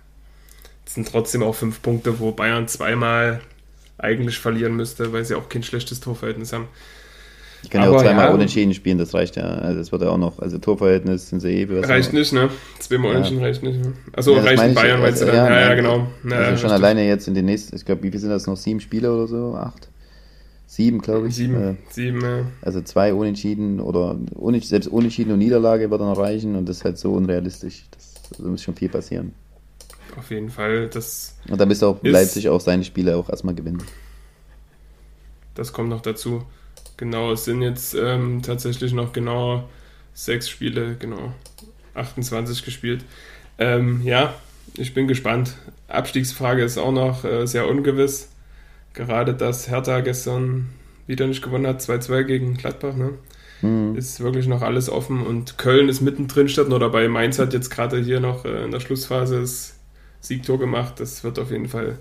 Das 0.84 0.96
sind 0.96 1.08
trotzdem 1.08 1.42
auch 1.42 1.56
fünf 1.56 1.82
Punkte, 1.82 2.20
wo 2.20 2.34
Bayern 2.34 2.68
zweimal 2.68 3.40
eigentlich 3.98 4.40
verlieren 4.40 4.76
müsste, 4.76 5.14
weil 5.14 5.24
sie 5.24 5.36
auch 5.36 5.48
kein 5.48 5.64
schlechtes 5.64 6.02
Torverhältnis 6.02 6.52
haben. 6.52 6.68
Die 7.64 7.70
können 7.70 7.86
ja 7.86 7.90
auch 7.90 8.02
zweimal 8.02 8.26
ja, 8.26 8.34
unentschieden 8.34 8.74
spielen, 8.74 8.98
das 8.98 9.14
reicht 9.14 9.38
ja. 9.38 9.46
Also 9.46 9.80
das 9.80 9.94
wird 9.94 10.02
ja 10.02 10.10
auch 10.10 10.18
noch, 10.18 10.40
also 10.40 10.58
Torverhältnis 10.58 11.30
sind 11.30 11.40
sie 11.40 11.62
eh. 11.62 11.80
Reicht 11.80 12.12
nicht, 12.12 12.34
ne? 12.34 12.50
Zweimal 12.80 13.12
ja. 13.12 13.12
unentschieden 13.12 13.42
reicht 13.42 13.64
nicht. 13.64 13.82
Ne? 13.82 13.94
Achso, 14.12 14.36
ja, 14.36 14.42
reicht 14.42 14.64
in 14.64 14.74
Bayern, 14.74 15.02
also, 15.02 15.26
du 15.26 15.32
dann? 15.32 15.46
Ja, 15.46 15.60
ja, 15.62 15.74
genau. 15.74 16.08
Also 16.30 16.58
schon 16.58 16.72
alleine 16.72 17.08
jetzt 17.08 17.30
in 17.30 17.36
den 17.36 17.46
nächsten, 17.46 17.74
ich 17.74 17.86
glaube, 17.86 18.04
wie 18.04 18.12
viel 18.12 18.20
sind 18.20 18.32
das 18.32 18.48
noch? 18.48 18.58
Sieben 18.58 18.82
Spiele 18.82 19.14
oder 19.14 19.28
so? 19.28 19.56
Acht? 19.56 19.88
Sieben, 20.68 21.00
glaube 21.00 21.30
ich. 21.30 21.36
Sieben, 21.36 21.56
äh, 21.56 21.76
sieben, 21.90 22.22
ja. 22.22 22.46
Also 22.62 22.82
zwei 22.82 23.14
Unentschieden 23.14 23.80
oder 23.80 24.18
selbst 24.62 24.88
Unentschieden 24.88 25.32
und 25.32 25.40
Niederlage 25.40 25.90
wird 25.90 26.02
dann 26.02 26.14
reichen 26.14 26.56
und 26.56 26.68
das 26.68 26.78
ist 26.78 26.84
halt 26.84 26.98
so 26.98 27.14
unrealistisch. 27.14 27.86
Das, 27.92 28.38
da 28.38 28.48
muss 28.48 28.62
schon 28.62 28.76
viel 28.76 28.90
passieren. 28.90 29.34
Auf 30.18 30.30
jeden 30.30 30.50
Fall. 30.50 30.90
Das 30.90 31.36
und 31.50 31.60
da 31.60 31.66
bist 31.66 31.84
auch 31.84 32.00
Leipzig 32.04 32.50
auch 32.50 32.60
seine 32.60 32.84
Spiele 32.84 33.16
auch 33.16 33.30
erstmal 33.30 33.56
gewinnen. 33.56 33.82
Das 35.56 35.72
kommt 35.72 35.90
noch 35.90 36.02
dazu. 36.02 36.44
Genau, 36.98 37.32
es 37.32 37.46
sind 37.46 37.62
jetzt 37.62 37.96
ähm, 37.96 38.42
tatsächlich 38.42 38.92
noch 38.92 39.14
genau 39.14 39.70
sechs 40.14 40.50
Spiele, 40.50 40.96
genau 41.00 41.32
28 41.94 42.66
gespielt. 42.66 43.06
Ähm, 43.58 44.02
ja, 44.04 44.34
ich 44.76 44.94
bin 44.94 45.08
gespannt. 45.08 45.56
Abstiegsfrage 45.88 46.64
ist 46.64 46.78
auch 46.78 46.92
noch 46.92 47.24
äh, 47.24 47.46
sehr 47.46 47.68
ungewiss. 47.68 48.30
Gerade, 48.98 49.34
dass 49.36 49.70
Hertha 49.70 50.00
gestern 50.00 50.70
wieder 51.06 51.28
nicht 51.28 51.44
gewonnen 51.44 51.68
hat, 51.68 51.82
2-2 51.82 52.24
gegen 52.24 52.56
Gladbach, 52.56 52.96
ne? 52.96 53.14
Mhm. 53.62 53.96
Ist 53.96 54.20
wirklich 54.22 54.48
noch 54.48 54.64
alles 54.64 54.90
offen 54.90 55.24
und 55.24 55.60
Köln 55.60 55.88
ist 55.88 56.02
mittendrin 56.02 56.50
statt 56.50 56.68
nur 56.68 56.80
dabei. 56.80 57.08
Mainz 57.08 57.38
hat 57.38 57.54
jetzt 57.54 57.70
gerade 57.70 58.02
hier 58.02 58.20
noch 58.20 58.44
äh, 58.44 58.66
in 58.66 58.72
der 58.72 58.80
Schlussphase 58.80 59.42
das 59.42 59.78
Siegtor 60.20 60.58
gemacht. 60.58 61.00
Das 61.00 61.24
wird 61.24 61.38
auf 61.38 61.52
jeden 61.52 61.68
Fall 61.68 62.00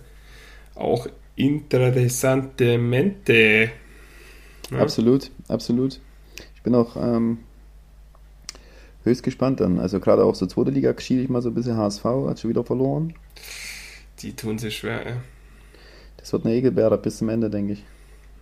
auch 0.74 1.06
interessantemente. 1.34 3.72
Ja. 4.70 4.78
Absolut, 4.78 5.30
absolut. 5.48 6.00
Ich 6.54 6.62
bin 6.62 6.74
auch 6.74 6.96
ähm, 6.96 7.40
höchst 9.04 9.22
gespannt 9.22 9.60
dann. 9.60 9.80
Also 9.80 10.00
gerade 10.00 10.24
auch 10.24 10.34
so 10.34 10.46
zweite 10.46 10.70
Liga 10.70 10.94
schiebe 10.98 11.20
ich 11.20 11.28
mal 11.28 11.42
so 11.42 11.50
ein 11.50 11.54
bisschen 11.54 11.76
HSV, 11.76 12.04
hat 12.04 12.40
schon 12.40 12.48
wieder 12.48 12.64
verloren. 12.64 13.12
Die 14.20 14.34
tun 14.34 14.58
sich 14.58 14.78
schwer, 14.78 15.06
ja. 15.06 15.16
Das 16.26 16.32
wird 16.32 16.44
eine 16.44 16.56
Egelbeere 16.56 16.98
bis 16.98 17.18
zum 17.18 17.28
Ende, 17.28 17.50
denke 17.50 17.74
ich. 17.74 17.84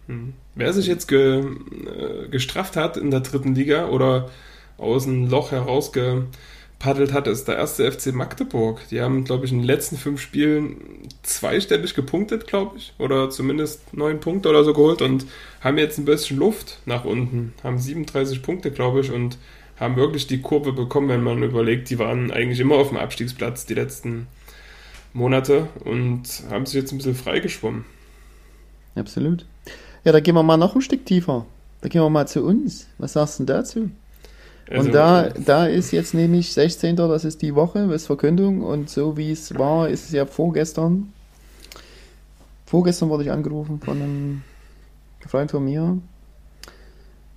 Hm. 0.06 0.32
Wer 0.54 0.72
sich 0.72 0.86
jetzt 0.86 1.06
ge, 1.06 1.40
äh, 1.40 2.28
gestrafft 2.30 2.76
hat 2.76 2.96
in 2.96 3.10
der 3.10 3.20
dritten 3.20 3.54
Liga 3.54 3.90
oder 3.90 4.30
aus 4.78 5.04
dem 5.04 5.28
Loch 5.28 5.50
herausgepaddelt 5.50 7.12
hat, 7.12 7.26
ist 7.26 7.46
der 7.46 7.56
erste 7.56 7.92
FC 7.92 8.14
Magdeburg. 8.14 8.80
Die 8.90 9.02
haben, 9.02 9.24
glaube 9.24 9.44
ich, 9.44 9.52
in 9.52 9.58
den 9.58 9.66
letzten 9.66 9.98
fünf 9.98 10.22
Spielen 10.22 10.76
zweistellig 11.22 11.92
gepunktet, 11.92 12.46
glaube 12.46 12.78
ich, 12.78 12.94
oder 12.98 13.28
zumindest 13.28 13.92
neun 13.92 14.18
Punkte 14.18 14.48
oder 14.48 14.64
so 14.64 14.72
geholt 14.72 15.02
und 15.02 15.26
haben 15.60 15.76
jetzt 15.76 15.98
ein 15.98 16.06
bisschen 16.06 16.38
Luft 16.38 16.78
nach 16.86 17.04
unten, 17.04 17.52
haben 17.62 17.78
37 17.78 18.40
Punkte, 18.40 18.70
glaube 18.70 19.00
ich, 19.00 19.12
und 19.12 19.36
haben 19.78 19.96
wirklich 19.96 20.26
die 20.26 20.40
Kurve 20.40 20.72
bekommen, 20.72 21.10
wenn 21.10 21.22
man 21.22 21.42
überlegt, 21.42 21.90
die 21.90 21.98
waren 21.98 22.30
eigentlich 22.30 22.60
immer 22.60 22.76
auf 22.76 22.88
dem 22.88 22.96
Abstiegsplatz 22.96 23.66
die 23.66 23.74
letzten 23.74 24.26
Monate 25.14 25.68
und 25.84 26.22
haben 26.50 26.66
sich 26.66 26.74
jetzt 26.74 26.92
ein 26.92 26.98
bisschen 26.98 27.14
freigeschwommen. 27.14 27.84
Absolut. 28.94 29.46
Ja, 30.04 30.12
da 30.12 30.20
gehen 30.20 30.34
wir 30.34 30.42
mal 30.42 30.58
noch 30.58 30.74
ein 30.74 30.82
Stück 30.82 31.06
tiefer. 31.06 31.46
Da 31.80 31.88
gehen 31.88 32.02
wir 32.02 32.10
mal 32.10 32.28
zu 32.28 32.44
uns. 32.44 32.86
Was 32.98 33.14
sagst 33.14 33.38
du 33.38 33.44
denn 33.44 33.56
dazu? 33.56 33.90
Also, 34.68 34.86
und 34.86 34.94
da, 34.94 35.28
da 35.30 35.66
ist 35.66 35.92
jetzt 35.92 36.14
nämlich 36.14 36.52
16. 36.52 36.96
Das 36.96 37.24
ist 37.24 37.42
die 37.42 37.54
Woche, 37.54 37.86
das 37.86 38.02
ist 38.02 38.06
Verkündung. 38.06 38.62
Und 38.62 38.90
so 38.90 39.16
wie 39.16 39.30
es 39.30 39.56
war, 39.56 39.88
ist 39.88 40.06
es 40.06 40.12
ja 40.12 40.26
vorgestern. 40.26 41.12
Vorgestern 42.66 43.08
wurde 43.08 43.24
ich 43.24 43.30
angerufen 43.30 43.80
von 43.80 44.02
einem 44.02 44.42
Freund 45.26 45.50
von 45.50 45.64
mir. 45.64 45.98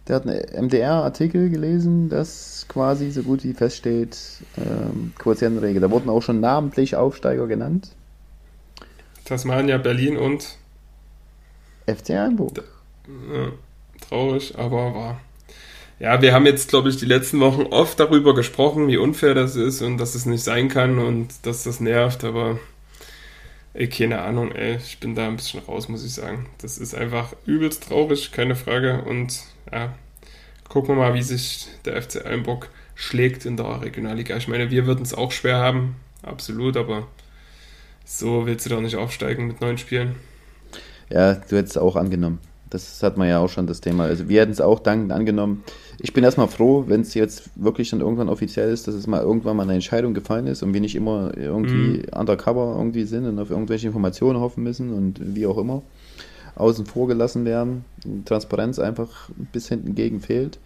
Der 0.08 0.16
hat 0.16 0.28
einen 0.28 0.66
MDR-Artikel 0.68 1.50
gelesen, 1.50 2.10
dass 2.10 2.66
quasi 2.70 3.12
so 3.12 3.24
gut 3.24 3.44
wie 3.44 3.54
feststeht, 3.54 4.18
ähm, 4.58 5.14
Quotientenregel. 5.18 5.82
Da 5.82 5.92
wurden 5.92 6.10
auch 6.10 6.22
schon 6.22 6.40
namentlich 6.40 6.96
Aufsteiger 6.96 7.48
genannt. 7.48 7.90
Tasmania, 9.26 9.78
Berlin 9.78 10.18
und 10.18 10.58
FC 11.86 12.12
Einburg. 12.12 12.64
Ja, 13.34 13.52
traurig, 14.08 14.58
aber 14.58 14.96
wahr. 14.96 15.22
Ja, 16.00 16.22
wir 16.22 16.34
haben 16.34 16.46
jetzt, 16.46 16.70
glaube 16.70 16.90
ich, 16.90 16.98
die 16.98 17.06
letzten 17.06 17.40
Wochen 17.40 17.64
oft 17.64 18.00
darüber 18.00 18.36
gesprochen, 18.36 18.88
wie 18.88 18.98
unfair 18.98 19.34
das 19.34 19.56
ist 19.56 19.82
und 19.82 19.98
dass 19.98 20.16
es 20.16 20.26
nicht 20.26 20.44
sein 20.44 20.70
kann 20.70 21.00
und 21.00 21.30
dass 21.44 21.64
das 21.64 21.80
nervt, 21.80 22.24
aber 22.24 22.60
ey, 23.74 23.90
keine 23.90 24.22
Ahnung, 24.22 24.52
ey, 24.52 24.78
ich 24.78 25.00
bin 25.00 25.16
da 25.16 25.28
ein 25.28 25.36
bisschen 25.36 25.62
raus, 25.62 25.90
muss 25.90 26.06
ich 26.06 26.14
sagen. 26.14 26.46
Das 26.62 26.78
ist 26.78 26.94
einfach 26.94 27.34
übelst 27.46 27.84
traurig, 27.88 28.32
keine 28.32 28.56
Frage. 28.56 29.04
Und 29.04 29.42
ja, 29.72 29.94
gucken 30.70 30.96
wir 30.96 31.02
mal, 31.02 31.14
wie 31.14 31.22
sich 31.22 31.68
der 31.86 32.02
FC 32.02 32.26
Einburg 32.26 32.70
schlägt 32.96 33.46
in 33.46 33.58
der 33.58 33.82
Regionalliga. 33.82 34.36
Ich 34.38 34.48
meine, 34.48 34.72
wir 34.72 34.86
würden 34.86 35.04
es 35.04 35.14
auch 35.14 35.32
schwer 35.32 35.58
haben, 35.58 35.96
absolut, 36.24 36.78
aber 36.78 37.08
so 38.06 38.46
willst 38.46 38.66
du 38.66 38.70
doch 38.70 38.82
nicht 38.82 38.96
aufsteigen 38.96 39.48
mit 39.48 39.62
neun 39.62 39.78
Spielen. 39.78 40.16
Ja, 41.10 41.36
du 41.36 41.58
hättest 41.58 41.76
es 41.76 41.82
auch 41.82 41.96
angenommen. 41.96 42.40
Das 42.70 43.02
hat 43.02 43.18
man 43.18 43.30
ja 43.30 43.40
auch 43.40 43.50
schon 43.50 43.66
das 43.66 43.80
Thema. 43.80 44.06
Also 44.06 44.28
wir 44.28 44.42
hätten 44.42 44.52
es 44.52 44.60
auch 44.60 44.80
dankend 44.80 45.14
angenommen. 45.14 45.64
Ich 46.00 46.12
bin 46.12 46.24
erstmal 46.24 46.50
froh, 46.50 46.84
wenn 46.88 47.02
es 47.02 47.14
jetzt 47.14 47.50
wirklich 47.56 47.90
dann 47.92 48.02
irgendwann 48.02 48.28
offiziell 48.28 48.70
ist, 48.70 48.88
dass 48.88 48.96
es 48.96 49.08
mal 49.08 49.22
irgendwann 49.22 49.56
mal 49.56 49.64
eine 49.64 49.74
Entscheidung 49.74 50.14
gefallen 50.14 50.48
ist 50.48 50.64
und 50.64 50.74
wir 50.74 50.82
nicht 50.82 50.96
immer 50.96 51.32
irgendwie 51.38 52.00
mhm. 52.00 52.04
undercover 52.14 52.76
irgendwie 52.78 53.04
sind 53.04 53.26
und 53.26 53.40
auf 53.40 53.52
irgendwelche 53.52 53.88
Informationen 53.88 54.40
hoffen 54.40 54.64
müssen 54.64 54.94
und 54.94 55.20
wie 55.36 55.48
auch 55.48 55.58
immer 55.58 55.82
außen 56.58 56.86
vor 56.86 57.08
gelassen 57.08 57.46
werden. 57.46 57.86
Transparenz 58.26 58.80
einfach 58.80 59.30
bis 59.52 59.70
hinten 59.70 59.96
gegen 59.96 60.22
fehlt. 60.22 60.60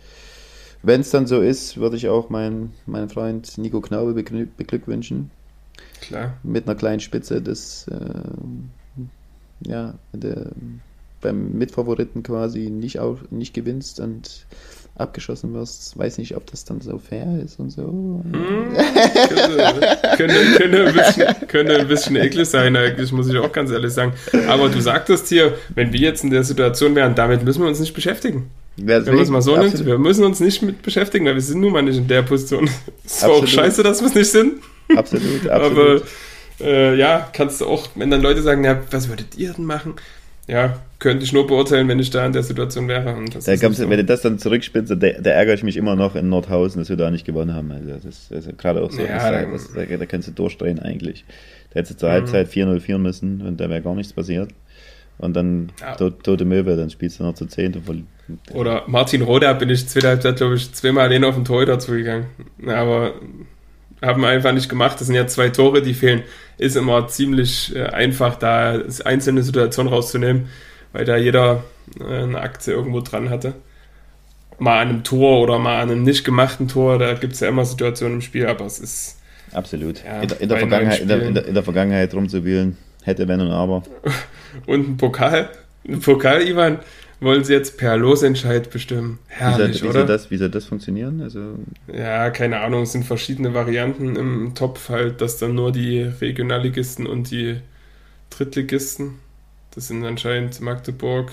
Wenn 0.83 1.01
es 1.01 1.11
dann 1.11 1.27
so 1.27 1.41
ist, 1.41 1.77
würde 1.77 1.95
ich 1.97 2.09
auch 2.09 2.29
meinen 2.29 2.73
mein 2.85 3.09
Freund 3.09 3.57
Nico 3.57 3.81
Knaube 3.81 4.13
beglückwünschen. 4.13 5.29
Klar. 6.01 6.37
Mit 6.43 6.67
einer 6.67 6.75
kleinen 6.75 6.99
Spitze 6.99 7.41
des 7.41 7.87
äh, 7.87 9.69
ja, 9.69 9.93
der, 10.11 10.51
beim 11.21 11.53
Mitfavoriten 11.53 12.23
quasi 12.23 12.69
nicht, 12.69 12.99
auf, 12.99 13.29
nicht 13.31 13.53
gewinnst 13.53 13.99
und 13.99 14.45
abgeschossen 15.01 15.53
wirst, 15.53 15.97
weiß 15.97 16.17
nicht, 16.17 16.35
ob 16.35 16.49
das 16.49 16.65
dann 16.65 16.81
so 16.81 16.97
fair 16.97 17.27
ist 17.43 17.59
und 17.59 17.69
so. 17.71 18.23
Hm, 18.23 18.73
könnte, 19.27 19.75
könnte, 20.17 20.57
könnte, 20.57 20.85
ein 20.87 20.93
bisschen, 20.93 21.47
könnte 21.47 21.79
ein 21.79 21.87
bisschen 21.87 22.15
eklig 22.15 22.47
sein, 22.47 22.75
eigentlich, 22.75 23.11
muss 23.11 23.27
ich 23.27 23.37
auch 23.37 23.51
ganz 23.51 23.71
ehrlich 23.71 23.91
sagen. 23.91 24.13
Aber 24.47 24.69
du 24.69 24.79
sagtest 24.79 25.27
hier, 25.27 25.55
wenn 25.75 25.91
wir 25.91 25.99
jetzt 25.99 26.23
in 26.23 26.29
der 26.29 26.43
Situation 26.43 26.95
wären, 26.95 27.15
damit 27.15 27.43
müssen 27.43 27.61
wir 27.61 27.67
uns 27.67 27.79
nicht 27.79 27.93
beschäftigen. 27.93 28.49
Deswegen, 28.77 29.05
wenn 29.05 29.15
man 29.15 29.23
es 29.23 29.29
mal 29.29 29.41
so 29.41 29.55
absolut. 29.55 29.73
nimmt, 29.73 29.85
wir 29.85 29.97
müssen 29.97 30.23
uns 30.23 30.39
nicht 30.39 30.61
mit 30.61 30.81
beschäftigen, 30.81 31.25
weil 31.25 31.35
wir 31.35 31.41
sind 31.41 31.59
nun 31.59 31.73
mal 31.73 31.81
nicht 31.81 31.97
in 31.97 32.07
der 32.07 32.21
Position. 32.21 32.69
Es 33.05 33.23
war 33.23 33.31
auch 33.31 33.45
scheiße, 33.45 33.83
dass 33.83 34.01
wir 34.01 34.07
es 34.07 34.15
nicht 34.15 34.31
sind. 34.31 34.61
Absolut, 34.95 35.47
absolut. 35.49 35.49
Aber 35.49 36.01
äh, 36.61 36.95
ja, 36.95 37.29
kannst 37.33 37.61
du 37.61 37.67
auch, 37.67 37.89
wenn 37.95 38.09
dann 38.09 38.21
Leute 38.21 38.41
sagen, 38.41 38.63
ja, 38.63 38.81
was 38.91 39.09
würdet 39.09 39.37
ihr 39.37 39.53
denn 39.53 39.65
machen? 39.65 39.95
Ja, 40.51 40.77
könnte 40.99 41.23
ich 41.23 41.31
nur 41.31 41.47
beurteilen, 41.47 41.87
wenn 41.87 41.97
ich 41.99 42.09
da 42.09 42.25
in 42.25 42.33
der 42.33 42.43
Situation 42.43 42.89
wäre. 42.89 43.15
Da 43.33 43.39
so. 43.39 43.89
Wenn 43.89 43.97
du 43.97 44.03
das 44.03 44.21
dann 44.21 44.37
zurückspielst, 44.37 44.91
da, 44.91 44.95
da, 44.95 45.29
ärgere 45.29 45.53
ich 45.53 45.63
mich 45.63 45.77
immer 45.77 45.95
noch 45.95 46.13
in 46.17 46.27
Nordhausen, 46.27 46.81
dass 46.81 46.89
wir 46.89 46.97
da 46.97 47.09
nicht 47.09 47.25
gewonnen 47.25 47.55
haben. 47.55 47.71
Also 47.71 47.93
das, 48.03 48.29
ist 48.29 48.57
gerade 48.57 48.81
auch 48.81 48.91
so, 48.91 49.01
ja, 49.01 49.31
das, 49.31 49.69
das, 49.73 49.73
da, 49.73 49.95
da, 49.95 50.05
kannst 50.05 50.27
du 50.27 50.33
durchdrehen 50.33 50.79
eigentlich. 50.79 51.23
Da 51.69 51.75
hättest 51.75 51.93
du 51.93 51.97
zur 51.99 52.09
mhm. 52.09 52.13
Halbzeit 52.13 52.49
4-0 52.49 52.81
führen 52.81 53.01
müssen 53.01 53.41
und 53.41 53.61
da 53.61 53.69
wäre 53.69 53.81
gar 53.81 53.95
nichts 53.95 54.11
passiert. 54.11 54.49
Und 55.19 55.37
dann 55.37 55.71
ja. 55.79 55.95
tote 55.95 56.43
Möwe, 56.43 56.75
dann 56.75 56.89
spielst 56.89 57.19
du 57.19 57.23
noch 57.23 57.35
zu 57.35 57.45
10. 57.45 57.81
Oder 58.53 58.83
Martin 58.87 59.21
Roda 59.21 59.53
bin 59.53 59.69
ich 59.69 59.87
zweite 59.87 60.09
Halbzeit, 60.09 60.35
glaube 60.35 60.55
ich, 60.55 60.73
zweimal 60.73 61.07
allein 61.07 61.23
auf 61.23 61.35
den 61.35 61.45
Tor 61.45 61.65
dazu 61.65 61.91
gegangen. 61.91 62.25
Aber 62.67 63.13
haben 64.01 64.25
einfach 64.25 64.51
nicht 64.51 64.69
gemacht. 64.69 64.99
Das 64.99 65.07
sind 65.07 65.15
ja 65.15 65.27
zwei 65.27 65.49
Tore, 65.49 65.81
die 65.81 65.93
fehlen. 65.93 66.23
Ist 66.57 66.75
immer 66.75 67.07
ziemlich 67.07 67.75
äh, 67.75 67.83
einfach, 67.83 68.35
da 68.35 68.81
einzelne 69.05 69.43
Situationen 69.43 69.91
rauszunehmen, 69.91 70.49
weil 70.91 71.05
da 71.05 71.17
jeder 71.17 71.63
äh, 71.99 72.23
eine 72.23 72.39
Aktie 72.41 72.73
irgendwo 72.73 73.01
dran 73.01 73.29
hatte. 73.29 73.53
Mal 74.59 74.81
an 74.81 74.89
einem 74.89 75.03
Tor 75.03 75.41
oder 75.41 75.59
mal 75.59 75.81
an 75.81 75.89
einem 75.89 76.03
nicht 76.03 76.23
gemachten 76.23 76.67
Tor, 76.67 76.99
da 76.99 77.13
gibt 77.13 77.33
es 77.33 77.39
ja 77.39 77.47
immer 77.47 77.65
Situationen 77.65 78.15
im 78.15 78.21
Spiel, 78.21 78.47
aber 78.47 78.65
es 78.65 78.79
ist. 78.79 79.19
Absolut. 79.53 80.03
Ja, 80.03 80.21
in, 80.21 80.27
der, 80.27 80.41
in, 80.41 80.49
der 80.49 80.57
Vergangenheit, 80.59 80.99
in, 80.99 81.07
der, 81.07 81.21
in, 81.23 81.33
der, 81.33 81.45
in 81.45 81.53
der 81.53 81.63
Vergangenheit 81.63 82.13
rumzuwählen, 82.13 82.77
hätte, 83.03 83.27
wenn 83.27 83.41
und 83.41 83.51
aber. 83.51 83.83
und 84.67 84.89
ein 84.89 84.97
Pokal. 84.97 85.49
Ein 85.87 85.99
Pokal, 85.99 86.47
Ivan 86.47 86.79
wollen 87.21 87.43
sie 87.43 87.53
jetzt 87.53 87.77
per 87.77 87.95
Losentscheid 87.97 88.71
bestimmen. 88.71 89.19
Herrlich, 89.27 89.75
wie 89.75 89.79
soll, 89.79 89.89
wie 89.89 89.93
soll 89.93 90.05
das, 90.07 90.31
wie 90.31 90.37
soll 90.37 90.49
das 90.49 90.65
funktionieren? 90.65 91.21
Also 91.21 91.59
ja, 91.93 92.31
keine 92.31 92.59
Ahnung, 92.59 92.83
es 92.83 92.91
sind 92.91 93.05
verschiedene 93.05 93.53
Varianten 93.53 94.15
im 94.15 94.55
Topf 94.55 94.89
halt, 94.89 95.21
dass 95.21 95.37
dann 95.37 95.55
nur 95.55 95.71
die 95.71 96.01
Regionalligisten 96.01 97.05
und 97.05 97.29
die 97.29 97.57
Drittligisten, 98.31 99.19
das 99.75 99.87
sind 99.87 100.03
anscheinend 100.03 100.59
Magdeburg, 100.61 101.31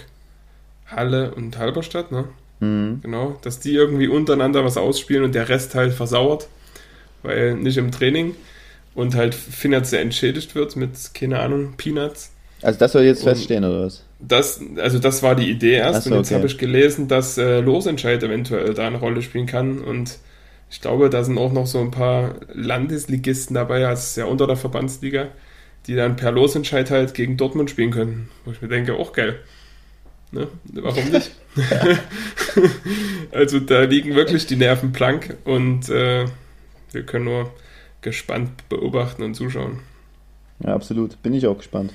Halle 0.86 1.34
und 1.34 1.58
Halberstadt, 1.58 2.12
ne? 2.12 2.24
Mhm. 2.60 3.00
Genau, 3.02 3.38
dass 3.42 3.60
die 3.60 3.72
irgendwie 3.72 4.08
untereinander 4.08 4.64
was 4.64 4.76
ausspielen 4.76 5.24
und 5.24 5.34
der 5.34 5.48
Rest 5.48 5.74
halt 5.74 5.94
versauert, 5.94 6.48
weil 7.22 7.54
nicht 7.54 7.78
im 7.78 7.92
Training 7.92 8.34
und 8.94 9.14
halt 9.14 9.34
finanziell 9.34 10.02
entschädigt 10.02 10.54
wird 10.54 10.76
mit, 10.76 10.90
keine 11.14 11.40
Ahnung, 11.40 11.74
Peanuts. 11.76 12.32
Also 12.62 12.78
das 12.78 12.92
soll 12.92 13.02
jetzt 13.02 13.22
und 13.22 13.28
feststehen, 13.28 13.64
oder 13.64 13.86
was? 13.86 14.04
Das, 14.20 14.60
also 14.76 14.98
das 14.98 15.22
war 15.22 15.36
die 15.36 15.50
Idee 15.50 15.74
erst 15.74 16.04
so, 16.04 16.10
und 16.10 16.16
jetzt 16.16 16.28
okay. 16.28 16.34
habe 16.36 16.46
ich 16.46 16.58
gelesen, 16.58 17.06
dass 17.06 17.38
äh, 17.38 17.60
Losentscheid 17.60 18.22
eventuell 18.22 18.74
da 18.74 18.86
eine 18.86 18.98
Rolle 18.98 19.22
spielen 19.22 19.46
kann 19.46 19.78
und 19.78 20.18
ich 20.70 20.80
glaube, 20.80 21.08
da 21.08 21.24
sind 21.24 21.38
auch 21.38 21.52
noch 21.52 21.66
so 21.66 21.80
ein 21.80 21.90
paar 21.90 22.34
Landesligisten 22.52 23.54
dabei, 23.54 23.86
also 23.86 24.00
ist 24.00 24.16
ja 24.16 24.26
unter 24.26 24.46
der 24.46 24.56
Verbandsliga, 24.56 25.28
die 25.86 25.94
dann 25.94 26.16
per 26.16 26.32
Losentscheid 26.32 26.90
halt 26.90 27.14
gegen 27.14 27.36
Dortmund 27.36 27.70
spielen 27.70 27.90
können. 27.90 28.28
Wo 28.44 28.50
ich 28.50 28.60
mir 28.60 28.68
denke, 28.68 28.94
auch 28.94 29.12
geil. 29.12 29.38
Ne? 30.30 30.48
Warum 30.64 31.08
nicht? 31.10 31.30
also 33.32 33.60
da 33.60 33.82
liegen 33.82 34.14
wirklich 34.14 34.46
die 34.46 34.56
Nerven 34.56 34.92
blank 34.92 35.36
und 35.44 35.88
äh, 35.88 36.26
wir 36.92 37.02
können 37.04 37.24
nur 37.24 37.50
gespannt 38.02 38.68
beobachten 38.68 39.22
und 39.22 39.34
zuschauen. 39.34 39.80
Ja, 40.60 40.74
absolut. 40.74 41.20
Bin 41.22 41.32
ich 41.32 41.46
auch 41.46 41.58
gespannt. 41.58 41.94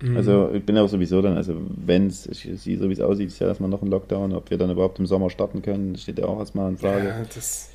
Mhm. 0.00 0.16
Also 0.16 0.50
ich 0.52 0.64
bin 0.64 0.78
auch 0.78 0.88
sowieso 0.88 1.20
dann, 1.22 1.36
also 1.36 1.54
wenn 1.84 2.06
es, 2.06 2.26
ich 2.26 2.48
sehe 2.60 2.78
so 2.78 2.88
wie 2.88 2.92
es 2.92 3.00
aussieht, 3.00 3.28
ist 3.28 3.38
ja 3.40 3.48
erstmal 3.48 3.70
noch 3.70 3.82
ein 3.82 3.88
Lockdown, 3.88 4.32
ob 4.34 4.50
wir 4.50 4.58
dann 4.58 4.70
überhaupt 4.70 4.98
im 4.98 5.06
Sommer 5.06 5.30
starten 5.30 5.62
können, 5.62 5.96
steht 5.96 6.18
ja 6.18 6.26
auch 6.26 6.38
erstmal 6.38 6.70
in 6.70 6.78
Frage. 6.78 7.08
Ja, 7.08 7.26
das, 7.34 7.70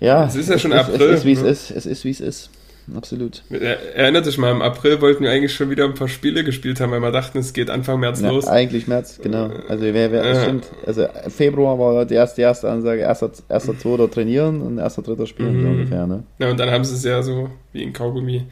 ja, 0.00 0.26
es 0.26 0.34
ist 0.34 0.50
ja 0.50 0.58
schon 0.58 0.72
es, 0.72 0.78
April. 0.78 1.10
Es 1.10 1.20
ist, 1.20 1.24
wie 1.24 1.32
es 1.32 1.42
ne? 1.42 1.48
ist, 1.48 1.70
es 1.70 1.86
ist, 1.86 2.04
wie 2.04 2.10
es 2.10 2.20
ist. 2.20 2.50
Absolut. 2.94 3.42
Erinnert 3.50 4.26
dich 4.26 4.36
mal, 4.36 4.50
im 4.50 4.60
April 4.60 5.00
wollten 5.00 5.24
wir 5.24 5.30
eigentlich 5.30 5.54
schon 5.54 5.70
wieder 5.70 5.84
ein 5.84 5.94
paar 5.94 6.08
Spiele 6.08 6.44
gespielt 6.44 6.80
haben, 6.80 6.92
weil 6.92 7.00
wir 7.00 7.12
dachten, 7.12 7.38
es 7.38 7.54
geht 7.54 7.70
Anfang 7.70 8.00
März 8.00 8.20
ja, 8.20 8.28
los. 8.28 8.46
Eigentlich 8.46 8.86
März, 8.86 9.20
genau. 9.22 9.50
Also 9.68 9.84
wer, 9.84 10.12
wer, 10.12 10.26
ja. 10.26 10.42
stimmt. 10.42 10.66
Also 10.84 11.06
Februar 11.28 11.78
war 11.78 12.04
die 12.04 12.14
erste, 12.14 12.36
die 12.36 12.42
erste 12.42 12.70
Ansage, 12.70 13.00
erster, 13.00 13.30
erster, 13.48 13.78
zweiter 13.78 14.10
trainieren 14.10 14.60
und 14.60 14.76
erster, 14.76 15.00
dritter 15.00 15.26
spielen, 15.26 15.56
mhm. 15.56 15.62
so 15.62 15.68
ungefähr, 15.68 16.06
ne? 16.06 16.24
Ja, 16.38 16.50
und 16.50 16.60
dann 16.60 16.70
haben 16.70 16.84
sie 16.84 16.94
es 16.94 17.04
ja 17.04 17.22
so 17.22 17.48
wie 17.72 17.82
in 17.82 17.92
Kaugummi 17.94 18.44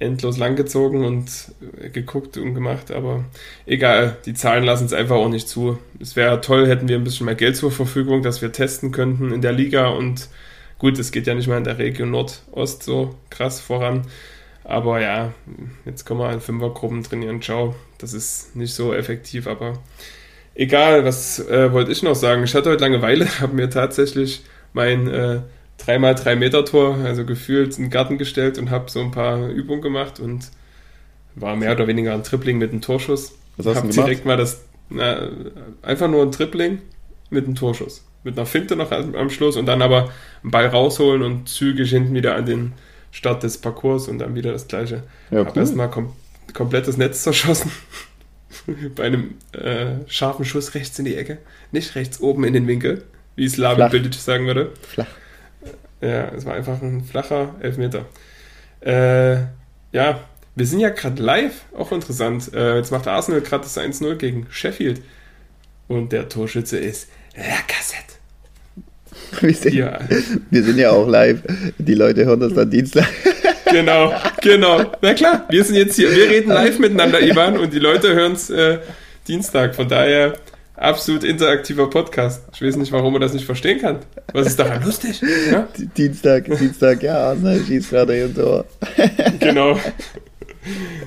endlos 0.00 0.38
langgezogen 0.38 1.04
und 1.04 1.30
äh, 1.80 1.90
geguckt 1.90 2.36
und 2.38 2.54
gemacht, 2.54 2.90
aber 2.90 3.24
egal, 3.66 4.16
die 4.26 4.34
Zahlen 4.34 4.64
lassen 4.64 4.86
es 4.86 4.92
einfach 4.92 5.16
auch 5.16 5.28
nicht 5.28 5.48
zu. 5.48 5.78
Es 6.00 6.16
wäre 6.16 6.40
toll, 6.40 6.66
hätten 6.66 6.88
wir 6.88 6.96
ein 6.96 7.04
bisschen 7.04 7.26
mehr 7.26 7.34
Geld 7.36 7.56
zur 7.56 7.70
Verfügung, 7.70 8.22
dass 8.22 8.42
wir 8.42 8.50
testen 8.50 8.90
könnten 8.92 9.32
in 9.32 9.42
der 9.42 9.52
Liga 9.52 9.88
und 9.88 10.28
gut, 10.78 10.98
es 10.98 11.12
geht 11.12 11.26
ja 11.26 11.34
nicht 11.34 11.48
mal 11.48 11.58
in 11.58 11.64
der 11.64 11.78
Region 11.78 12.10
Nordost 12.10 12.82
so 12.82 13.14
krass 13.30 13.60
voran, 13.60 14.06
Aber 14.64 15.00
ja, 15.00 15.32
jetzt 15.84 16.04
können 16.06 16.20
wir 16.20 16.32
in 16.32 16.40
Fünfergruppen 16.40 17.02
trainieren. 17.02 17.42
Ciao. 17.42 17.74
Das 17.98 18.14
ist 18.14 18.56
nicht 18.56 18.74
so 18.74 18.94
effektiv, 18.94 19.46
aber 19.46 19.74
egal, 20.54 21.04
was 21.04 21.38
äh, 21.48 21.72
wollte 21.72 21.92
ich 21.92 22.02
noch 22.02 22.14
sagen? 22.14 22.44
Ich 22.44 22.54
hatte 22.54 22.70
heute 22.70 22.82
Langeweile, 22.82 23.26
habe 23.40 23.54
mir 23.54 23.70
tatsächlich 23.70 24.42
mein 24.72 25.08
äh, 25.08 25.40
3x3 25.86 26.36
Meter 26.36 26.64
Tor, 26.64 26.96
also 27.04 27.24
gefühlt, 27.24 27.76
in 27.78 27.84
den 27.84 27.90
Garten 27.90 28.18
gestellt 28.18 28.58
und 28.58 28.70
habe 28.70 28.90
so 28.90 29.00
ein 29.00 29.10
paar 29.10 29.48
Übungen 29.48 29.80
gemacht 29.82 30.20
und 30.20 30.50
war 31.34 31.56
mehr 31.56 31.72
oder 31.72 31.86
weniger 31.86 32.14
ein 32.14 32.22
Tripling 32.22 32.58
mit 32.58 32.72
einem 32.72 32.80
Torschuss. 32.80 33.34
Was 33.56 33.66
hast 33.66 33.76
hab 33.76 33.82
du 33.84 33.90
gemacht? 33.90 34.06
direkt 34.06 34.24
mal 34.26 34.36
das, 34.36 34.64
na, 34.88 35.30
einfach 35.82 36.08
nur 36.08 36.22
ein 36.22 36.32
Tripling 36.32 36.78
mit 37.30 37.44
einem 37.46 37.54
Torschuss. 37.54 38.04
Mit 38.24 38.36
einer 38.36 38.46
Finte 38.46 38.76
noch 38.76 38.90
am 38.92 39.30
Schluss 39.30 39.56
und 39.56 39.66
dann 39.66 39.80
aber 39.80 40.10
einen 40.42 40.50
Ball 40.50 40.66
rausholen 40.66 41.22
und 41.22 41.48
zügig 41.48 41.90
hinten 41.90 42.14
wieder 42.14 42.34
an 42.34 42.44
den 42.44 42.72
Start 43.12 43.42
des 43.42 43.58
Parcours 43.58 44.08
und 44.08 44.18
dann 44.18 44.34
wieder 44.34 44.52
das 44.52 44.68
gleiche. 44.68 45.04
Ja, 45.30 45.38
Hab 45.40 45.56
cool. 45.56 45.62
erstmal 45.62 45.90
kom 45.90 46.12
komplettes 46.52 46.96
Netz 46.96 47.22
zerschossen. 47.22 47.70
Bei 48.96 49.04
einem 49.04 49.34
äh, 49.52 50.08
scharfen 50.08 50.44
Schuss 50.44 50.74
rechts 50.74 50.98
in 50.98 51.04
die 51.04 51.14
Ecke. 51.14 51.38
Nicht 51.70 51.94
rechts 51.94 52.20
oben 52.20 52.44
in 52.44 52.52
den 52.52 52.66
Winkel, 52.66 53.04
wie 53.36 53.48
Slavi 53.48 53.76
Flach. 53.76 53.90
Bildic 53.90 54.14
sagen 54.14 54.46
würde. 54.46 54.72
Flach. 54.82 55.06
Ja, 56.00 56.28
es 56.34 56.46
war 56.46 56.54
einfach 56.54 56.80
ein 56.80 57.04
flacher 57.04 57.54
Elfmeter. 57.60 58.06
Äh, 58.80 59.34
ja, 59.92 60.20
wir 60.54 60.66
sind 60.66 60.80
ja 60.80 60.88
gerade 60.90 61.22
live, 61.22 61.64
auch 61.76 61.92
interessant. 61.92 62.52
Äh, 62.54 62.76
jetzt 62.76 62.90
macht 62.90 63.06
Arsenal 63.06 63.40
gerade 63.40 63.64
das 63.64 63.76
1-0 63.78 64.16
gegen 64.16 64.46
Sheffield. 64.50 65.02
Und 65.88 66.12
der 66.12 66.28
Torschütze 66.28 66.78
ist 66.78 67.08
Lacazette. 67.36 68.14
Wir 69.40 69.54
sind, 69.54 69.74
Ja, 69.74 69.98
wir 70.50 70.62
sind 70.62 70.78
ja 70.78 70.90
auch 70.90 71.06
live. 71.06 71.40
Die 71.78 71.94
Leute 71.94 72.24
hören 72.24 72.40
das 72.40 72.54
dann 72.54 72.70
Dienstag. 72.70 73.06
genau, 73.70 74.12
genau. 74.40 74.92
Na 75.02 75.14
klar, 75.14 75.46
wir 75.48 75.64
sind 75.64 75.76
jetzt 75.76 75.96
hier, 75.96 76.14
wir 76.14 76.28
reden 76.28 76.50
live 76.50 76.78
miteinander, 76.78 77.20
Ivan, 77.20 77.58
und 77.58 77.72
die 77.72 77.78
Leute 77.78 78.14
hören 78.14 78.32
es 78.32 78.50
äh, 78.50 78.78
Dienstag. 79.28 79.74
Von 79.74 79.88
daher 79.88 80.34
absolut 80.80 81.22
interaktiver 81.24 81.88
Podcast. 81.88 82.42
Ich 82.54 82.62
weiß 82.62 82.76
nicht, 82.76 82.90
warum 82.92 83.12
man 83.12 83.22
das 83.22 83.32
nicht 83.32 83.44
verstehen 83.44 83.80
kann. 83.80 83.98
Was 84.32 84.46
ist 84.48 84.58
daran 84.58 84.82
lustig? 84.84 85.20
Ja? 85.50 85.68
Dienstag, 85.96 86.46
Dienstag, 86.46 87.02
ja, 87.02 87.18
Arsenal 87.28 87.60
schießt 87.60 87.90
gerade 87.90 88.16
ihr 88.18 88.34
Tor. 88.34 88.64
Genau. 89.38 89.78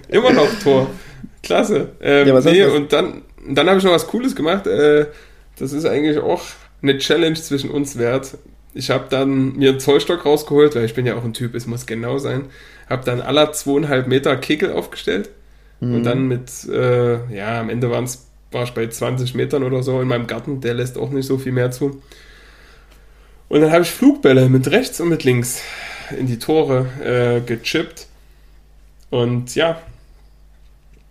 Immer 0.10 0.34
noch 0.34 0.48
Tor. 0.64 0.90
Klasse. 1.42 1.90
Ähm, 2.02 2.28
Ja, 2.28 2.40
nee, 2.42 2.64
und 2.66 2.94
dann, 2.94 3.22
dann 3.50 3.68
habe 3.68 3.78
ich 3.80 3.84
noch 3.84 3.92
was 3.92 4.08
Cooles 4.08 4.36
gemacht. 4.36 4.68
Äh, 4.68 5.08
das 5.58 5.74
ist 5.74 5.86
eigentlich 5.86 6.18
auch 6.20 6.42
eine 6.82 6.98
Challenge 6.98 7.36
zwischen 7.36 7.70
uns 7.70 7.98
wert. 7.98 8.38
Ich 8.74 8.90
habe 8.90 9.06
dann 9.10 9.56
mir 9.56 9.72
einen 9.72 9.80
Zollstock 9.80 10.26
rausgeholt, 10.26 10.76
weil 10.76 10.86
ich 10.86 10.94
bin 10.96 11.06
ja 11.06 11.16
auch 11.16 11.24
ein 11.24 11.34
Typ, 11.34 11.54
es 11.56 11.68
muss 11.68 11.86
genau 11.86 12.18
sein. 12.18 12.46
Habe 12.90 13.06
dann 13.06 13.22
aller 13.22 13.52
zweieinhalb 13.52 14.08
Meter 14.08 14.36
Kegel 14.38 14.72
aufgestellt 14.74 15.30
Mhm. 15.80 15.96
und 15.96 16.04
dann 16.06 16.28
mit, 16.28 16.50
äh, 16.72 17.14
ja, 17.36 17.60
am 17.60 17.70
Ende 17.70 17.90
waren's, 17.92 18.28
war 18.54 18.63
ich 18.63 18.72
bei 18.72 18.88
20 18.88 19.36
Metern 19.36 19.63
oder 19.63 19.84
so 19.84 20.00
in 20.02 20.08
meinem 20.08 20.28
Garten. 20.28 20.62
Der 20.62 20.74
lässt 20.74 20.98
auch 20.98 21.10
nicht 21.10 21.26
so 21.26 21.38
viel 21.38 21.52
mehr 21.52 21.72
zu. 21.72 22.02
Und 23.50 23.62
dann 23.62 23.72
habe 23.72 23.84
ich 23.84 23.92
Flugbälle 23.92 24.50
mit 24.50 24.70
rechts 24.72 25.00
und 25.00 25.10
mit 25.10 25.24
links 25.24 25.62
in 26.18 26.28
die 26.28 26.39
Tore 26.39 26.88
äh, 27.04 27.42
gechippt. 27.42 28.08
Und 29.10 29.54
ja, 29.56 29.80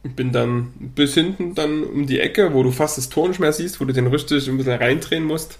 bin 0.02 0.32
dann 0.32 0.72
bis 0.78 1.14
hinten 1.14 1.54
dann 1.54 1.84
um 1.84 2.06
die 2.06 2.20
Ecke, 2.20 2.52
wo 2.54 2.62
du 2.62 2.72
fast 2.72 2.98
das 2.98 3.08
Tor 3.08 3.28
nicht 3.28 3.40
mehr 3.40 3.52
siehst, 3.52 3.80
wo 3.80 3.84
du 3.84 3.92
den 3.92 4.08
richtig 4.08 4.48
ein 4.48 4.56
bisschen 4.56 4.72
reindrehen 4.78 5.24
musst, 5.24 5.58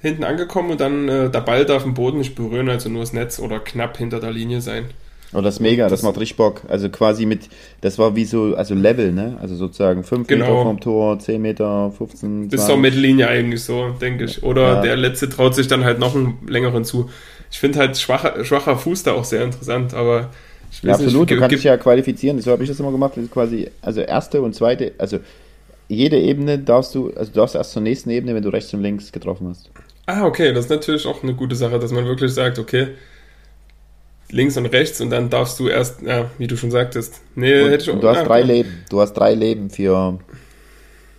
hinten 0.00 0.24
angekommen 0.24 0.70
und 0.70 0.80
dann 0.80 1.08
äh, 1.08 1.30
der 1.30 1.40
Ball 1.40 1.64
darf 1.64 1.84
den 1.84 1.94
Boden 1.94 2.18
nicht 2.18 2.34
berühren, 2.34 2.68
also 2.68 2.88
nur 2.88 3.00
das 3.00 3.12
Netz 3.12 3.38
oder 3.38 3.60
knapp 3.60 3.96
hinter 3.96 4.20
der 4.20 4.32
Linie 4.32 4.60
sein. 4.60 4.86
Oh, 5.32 5.40
das 5.40 5.54
ist 5.54 5.60
mega, 5.60 5.84
das, 5.84 6.00
Das- 6.00 6.02
macht 6.02 6.18
richtig 6.18 6.36
Bock. 6.36 6.62
Also 6.68 6.88
quasi 6.88 7.24
mit, 7.24 7.48
das 7.82 7.98
war 7.98 8.16
wie 8.16 8.24
so, 8.24 8.54
also 8.56 8.74
Level, 8.74 9.12
ne? 9.12 9.36
Also 9.40 9.54
sozusagen 9.54 10.02
5 10.02 10.26
Genau. 10.26 10.46
Meter 10.46 10.62
vom 10.62 10.80
Tor, 10.80 11.18
10 11.20 11.40
Meter, 11.40 11.92
15, 11.96 12.48
Bis 12.48 12.60
20. 12.60 12.66
zur 12.66 12.76
Mittellinie 12.78 13.28
eigentlich 13.28 13.62
so, 13.62 13.90
denke 14.00 14.24
ich. 14.24 14.42
Oder 14.42 14.74
Ja. 14.76 14.80
der 14.82 14.96
letzte 14.96 15.28
traut 15.28 15.54
sich 15.54 15.68
dann 15.68 15.84
halt 15.84 16.00
noch 16.00 16.16
einen 16.16 16.38
längeren 16.48 16.84
zu. 16.84 17.10
Ich 17.50 17.58
finde 17.60 17.78
halt 17.78 17.96
schwacher, 17.96 18.44
schwacher 18.44 18.76
Fuß 18.76 19.04
da 19.04 19.12
auch 19.12 19.24
sehr 19.24 19.44
interessant, 19.44 19.94
aber 19.94 20.30
ich 20.72 20.82
Ja, 20.82 20.90
weiß 20.90 21.00
absolut, 21.00 21.28
nicht, 21.28 21.30
du 21.32 21.40
kannst 21.40 21.56
dich 21.56 21.64
ja 21.64 21.76
qualifizieren, 21.76 22.40
so 22.40 22.50
habe 22.52 22.62
ich 22.62 22.68
das 22.68 22.78
immer 22.80 22.92
gemacht, 22.92 23.12
das 23.16 23.24
ist 23.24 23.30
quasi, 23.32 23.68
also 23.82 24.00
erste 24.00 24.40
und 24.42 24.54
zweite, 24.54 24.92
also 24.98 25.18
jede 25.88 26.16
Ebene 26.18 26.58
darfst 26.60 26.94
du, 26.94 27.12
also 27.16 27.32
du 27.32 27.38
darfst 27.40 27.56
erst 27.56 27.72
zur 27.72 27.82
nächsten 27.82 28.10
Ebene, 28.10 28.34
wenn 28.36 28.42
du 28.44 28.50
rechts 28.50 28.72
und 28.74 28.82
links 28.82 29.10
getroffen 29.10 29.48
hast. 29.48 29.68
Ah, 30.06 30.24
okay, 30.26 30.52
das 30.52 30.66
ist 30.66 30.70
natürlich 30.70 31.06
auch 31.06 31.22
eine 31.24 31.34
gute 31.34 31.56
Sache, 31.56 31.78
dass 31.80 31.90
man 31.90 32.04
wirklich 32.06 32.32
sagt, 32.32 32.58
okay, 32.60 32.88
links 34.32 34.56
und 34.56 34.66
rechts 34.66 35.00
und 35.00 35.10
dann 35.10 35.30
darfst 35.30 35.58
du 35.60 35.68
erst, 35.68 36.02
ja, 36.02 36.30
wie 36.38 36.46
du 36.46 36.56
schon 36.56 36.70
sagtest. 36.70 37.20
Nee, 37.34 37.62
Und, 37.62 37.70
hätte 37.70 37.84
ich 37.84 37.90
auch. 37.90 38.00
du 38.00 38.08
hast 38.08 38.18
ah, 38.18 38.24
drei. 38.24 38.42
Leben, 38.42 38.84
du 38.88 39.00
hast 39.00 39.12
drei 39.14 39.34
Leben 39.34 39.70
für 39.70 40.18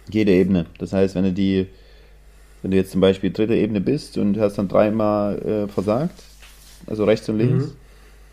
jede 0.10 0.32
Ebene. 0.32 0.66
Das 0.80 0.94
heißt, 0.94 1.16
wenn 1.16 1.24
du 1.24 1.34
die, 1.34 1.68
wenn 2.62 2.72
du 2.72 2.78
jetzt 2.78 2.92
zum 2.92 3.02
Beispiel 3.02 3.32
dritte 3.32 3.56
Ebene 3.56 3.82
bist 3.82 4.18
und 4.18 4.38
hast 4.40 4.58
dann 4.58 4.68
dreimal 4.68 5.40
äh, 5.40 5.68
versagt, 5.68 6.24
also 6.88 7.04
rechts 7.06 7.28
und 7.30 7.38
links, 7.38 7.66
Mhm. 7.66 7.72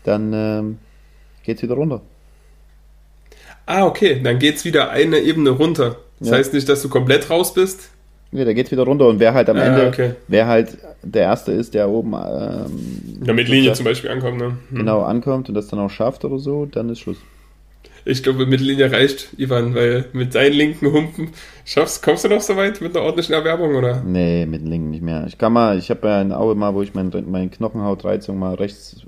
dann 0.03 0.33
ähm, 0.33 0.77
geht's 1.43 1.61
wieder 1.61 1.75
runter. 1.75 2.01
Ah, 3.65 3.85
okay, 3.85 4.19
dann 4.23 4.39
geht's 4.39 4.65
wieder 4.65 4.89
eine 4.89 5.19
Ebene 5.19 5.51
runter. 5.51 5.97
Das 6.19 6.29
Ja. 6.29 6.35
heißt 6.37 6.53
nicht, 6.53 6.67
dass 6.67 6.81
du 6.81 6.89
komplett 6.89 7.29
raus 7.29 7.53
bist. 7.53 7.89
Ja, 8.31 8.45
da 8.45 8.53
geht's 8.53 8.71
wieder 8.71 8.83
runter 8.83 9.07
und 9.07 9.19
wer 9.19 9.33
halt 9.33 9.49
am 9.49 9.57
Ah, 9.57 9.65
Ende, 9.65 9.87
okay. 9.87 10.11
wer 10.27 10.47
halt 10.47 10.77
der 11.01 11.23
Erste 11.23 11.51
ist, 11.51 11.73
der 11.73 11.89
oben 11.89 12.13
ähm, 12.13 13.23
Ja, 13.25 13.33
mit 13.33 13.47
Linie 13.47 13.73
zum 13.73 13.85
Beispiel 13.85 14.11
ankommen, 14.11 14.37
ne? 14.37 14.57
Hm. 14.69 14.77
genau 14.77 15.01
ankommt 15.01 15.49
und 15.49 15.55
das 15.55 15.67
dann 15.67 15.79
auch 15.79 15.89
schafft 15.89 16.23
oder 16.25 16.37
so, 16.37 16.65
dann 16.65 16.89
ist 16.89 16.99
Schluss. 16.99 17.17
Ich 18.05 18.23
glaube, 18.23 18.45
Mittellinie 18.45 18.91
reicht, 18.91 19.29
Ivan, 19.37 19.75
weil 19.75 20.05
mit 20.13 20.33
deinen 20.35 20.53
linken 20.53 20.91
Humpen 20.93 21.29
schaffst, 21.65 22.01
kommst 22.03 22.23
du 22.23 22.29
noch 22.29 22.41
so 22.41 22.55
weit 22.55 22.81
mit 22.81 22.95
einer 22.95 23.03
ordentlichen 23.05 23.33
Erwerbung, 23.33 23.75
oder? 23.75 24.01
Nee, 24.01 24.45
mit 24.45 24.61
dem 24.61 24.67
linken 24.67 24.89
nicht 24.91 25.03
mehr. 25.03 25.25
Ich 25.27 25.37
kann 25.37 25.51
mal, 25.53 25.77
ich 25.77 25.89
habe 25.89 26.07
ja 26.07 26.21
in 26.21 26.31
Aue 26.31 26.55
mal, 26.55 26.73
wo 26.73 26.81
ich 26.81 26.93
mein, 26.93 27.11
meine 27.29 27.49
Knochenhautreizung 27.49 28.37
mal 28.37 28.55
rechts 28.55 29.01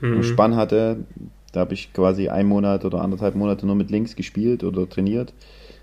im 0.00 0.16
Hm. 0.16 0.22
Spann 0.22 0.56
hatte, 0.56 1.04
da 1.52 1.60
habe 1.60 1.74
ich 1.74 1.92
quasi 1.92 2.28
einen 2.28 2.48
Monat 2.48 2.84
oder 2.84 3.02
anderthalb 3.02 3.34
Monate 3.34 3.66
nur 3.66 3.74
mit 3.74 3.90
links 3.90 4.16
gespielt 4.16 4.64
oder 4.64 4.88
trainiert. 4.88 5.34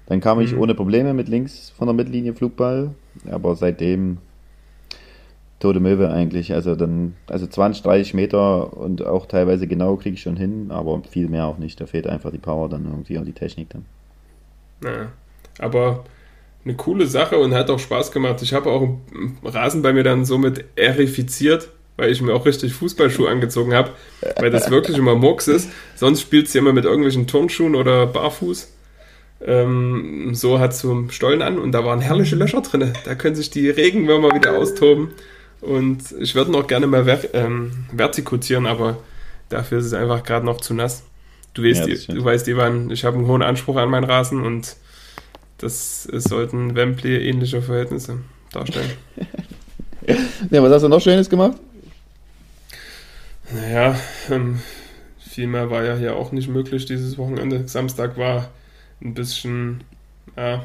Dann 0.08 0.22
kam 0.22 0.40
ich 0.40 0.54
Mhm. 0.54 0.62
ohne 0.62 0.76
Probleme 0.76 1.14
mit 1.14 1.28
links 1.28 1.72
von 1.78 1.88
der 1.88 1.94
Mittellinie 1.94 2.34
Flugball, 2.34 2.92
aber 3.30 3.56
seitdem 3.56 4.18
tote 5.60 5.80
Möwe 5.80 6.10
eigentlich. 6.10 6.54
Also 6.54 6.76
dann, 6.76 7.16
also 7.28 7.48
20, 7.48 7.84
30 7.84 8.14
Meter 8.14 8.76
und 8.78 9.06
auch 9.06 9.26
teilweise 9.26 9.68
genau 9.68 9.96
kriege 9.96 10.16
ich 10.16 10.22
schon 10.22 10.38
hin, 10.38 10.68
aber 10.70 11.02
viel 11.10 11.28
mehr 11.28 11.46
auch 11.46 11.58
nicht. 11.58 11.82
Da 11.82 11.86
fehlt 11.88 12.08
einfach 12.08 12.32
die 12.32 12.38
Power 12.38 12.70
dann 12.70 12.86
irgendwie 12.86 13.18
und 13.18 13.26
die 13.26 13.34
Technik 13.34 13.70
dann. 13.70 13.86
Naja, 14.82 15.12
aber 15.60 16.06
eine 16.64 16.76
coole 16.76 17.08
Sache 17.08 17.38
und 17.38 17.54
hat 17.54 17.70
auch 17.70 17.80
Spaß 17.80 18.12
gemacht. 18.12 18.42
Ich 18.42 18.54
habe 18.54 18.70
auch 18.70 18.82
einen 18.82 19.38
Rasen 19.44 19.82
bei 19.82 19.94
mir 19.94 20.04
dann 20.04 20.26
somit 20.26 20.66
erifiziert, 20.76 21.70
weil 21.96 22.12
ich 22.12 22.22
mir 22.22 22.34
auch 22.34 22.46
richtig 22.46 22.74
Fußballschuhe 22.74 23.30
angezogen 23.30 23.74
habe, 23.74 23.92
weil 24.38 24.52
das 24.52 24.70
wirklich 24.70 24.98
immer 24.98 25.16
Murks 25.16 25.48
ist. 25.48 25.70
Sonst 25.96 26.22
spielst 26.22 26.54
du 26.54 26.60
immer 26.60 26.74
mit 26.74 26.86
irgendwelchen 26.86 27.26
Turnschuhen 27.26 27.74
oder 27.76 28.06
barfuß. 28.06 28.74
Ähm, 29.46 30.34
so 30.34 30.60
hat 30.60 30.76
so 30.76 31.08
Stollen 31.10 31.42
an 31.42 31.60
und 31.60 31.72
da 31.72 31.86
waren 31.86 32.02
herrliche 32.02 32.36
Löcher 32.36 32.62
drin. 32.62 32.94
Da 33.06 33.16
können 33.16 33.36
sich 33.36 33.50
die 33.50 33.70
Regenwürmer 33.70 34.34
wieder 34.34 34.58
austoben. 34.58 35.10
Und 35.62 36.00
ich 36.20 36.36
würde 36.36 36.52
noch 36.52 36.68
gerne 36.68 36.88
mal 36.88 37.06
ver 37.06 37.34
ähm, 37.34 37.86
vertikutieren, 37.92 38.66
aber 38.66 38.98
dafür 39.50 39.80
ist 39.80 39.86
es 39.86 39.94
einfach 39.94 40.24
gerade 40.24 40.46
noch 40.46 40.62
zu 40.62 40.74
nass. 40.74 41.04
Du 41.54 41.64
weißt, 41.64 41.88
Ja, 41.88 42.14
du 42.14 42.24
weißt, 42.24 42.48
Ivan, 42.48 42.92
ich 42.92 43.04
habe 43.04 43.18
einen 43.18 43.28
hohen 43.28 43.42
Anspruch 43.42 43.78
an 43.78 43.90
meinen 43.90 44.04
Rasen 44.04 44.44
und 44.44 44.76
das 45.58 46.04
sollten 46.04 46.76
Wembley 46.76 47.28
ähnliche 47.28 47.62
Verhältnisse 47.62 48.20
darstellen. 48.52 48.92
Ja, 50.52 50.64
was 50.64 50.72
hast 50.72 50.84
du 50.84 50.88
noch 50.88 51.02
Schönes 51.02 51.30
gemacht? 51.30 51.58
Naja, 53.54 54.00
ähm, 54.30 54.62
viel 55.20 55.48
mehr 55.48 55.70
war 55.70 55.84
ja 55.84 55.98
hier 55.98 56.16
auch 56.16 56.32
nicht 56.32 56.48
möglich 56.48 56.86
dieses 56.86 57.18
Wochenende. 57.18 57.68
Samstag 57.68 58.18
war 58.18 58.50
ein 59.02 59.14
bisschen 59.14 59.84
ja, 60.36 60.64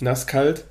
nasskalt. 0.00 0.64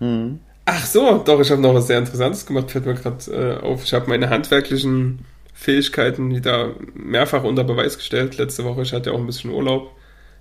Mhm. 0.00 0.40
Ach 0.64 0.84
so, 0.84 1.18
doch, 1.18 1.40
ich 1.40 1.50
habe 1.50 1.62
noch 1.62 1.74
was 1.74 1.86
sehr 1.86 1.98
Interessantes 1.98 2.44
gemacht, 2.44 2.70
fällt 2.70 2.86
mir 2.86 2.94
gerade 2.94 3.30
äh, 3.30 3.64
auf. 3.64 3.84
Ich 3.84 3.94
habe 3.94 4.08
meine 4.08 4.30
handwerklichen 4.30 5.20
Fähigkeiten 5.54 6.34
wieder 6.34 6.72
mehrfach 6.94 7.44
unter 7.44 7.62
Beweis 7.64 7.96
gestellt 7.96 8.36
letzte 8.36 8.64
Woche. 8.64 8.82
Ich 8.82 8.92
hatte 8.92 9.10
ja 9.10 9.16
auch 9.16 9.20
ein 9.20 9.26
bisschen 9.26 9.50
Urlaub. 9.52 9.92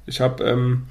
Ich 0.08 0.20
habe 0.22 0.44
ähm, 0.44 0.84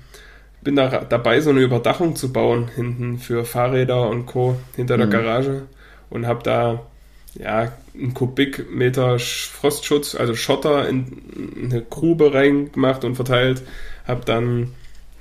bin 0.63 0.77
da 0.77 0.89
dabei, 1.05 1.41
so 1.41 1.51
eine 1.51 1.61
Überdachung 1.61 2.17
zu 2.17 2.33
bauen 2.33 2.69
hinten 2.75 3.19
für 3.19 3.45
Fahrräder 3.45 4.09
und 4.09 4.27
Co. 4.27 4.57
hinter 4.77 4.97
der 4.97 5.07
Mhm. 5.07 5.11
Garage 5.11 5.63
und 6.11 6.27
habe 6.27 6.43
da 6.43 6.87
ja 7.35 7.73
einen 7.93 8.15
Kubikmeter 8.15 9.17
Sch- 9.17 9.51
Frostschutz, 9.51 10.15
also 10.15 10.35
Schotter 10.35 10.89
in 10.89 11.61
eine 11.65 11.83
Grube 11.83 12.33
reingemacht 12.33 13.05
und 13.05 13.17
verteilt. 13.17 13.63
Habe 14.07 14.25
dann 14.25 14.73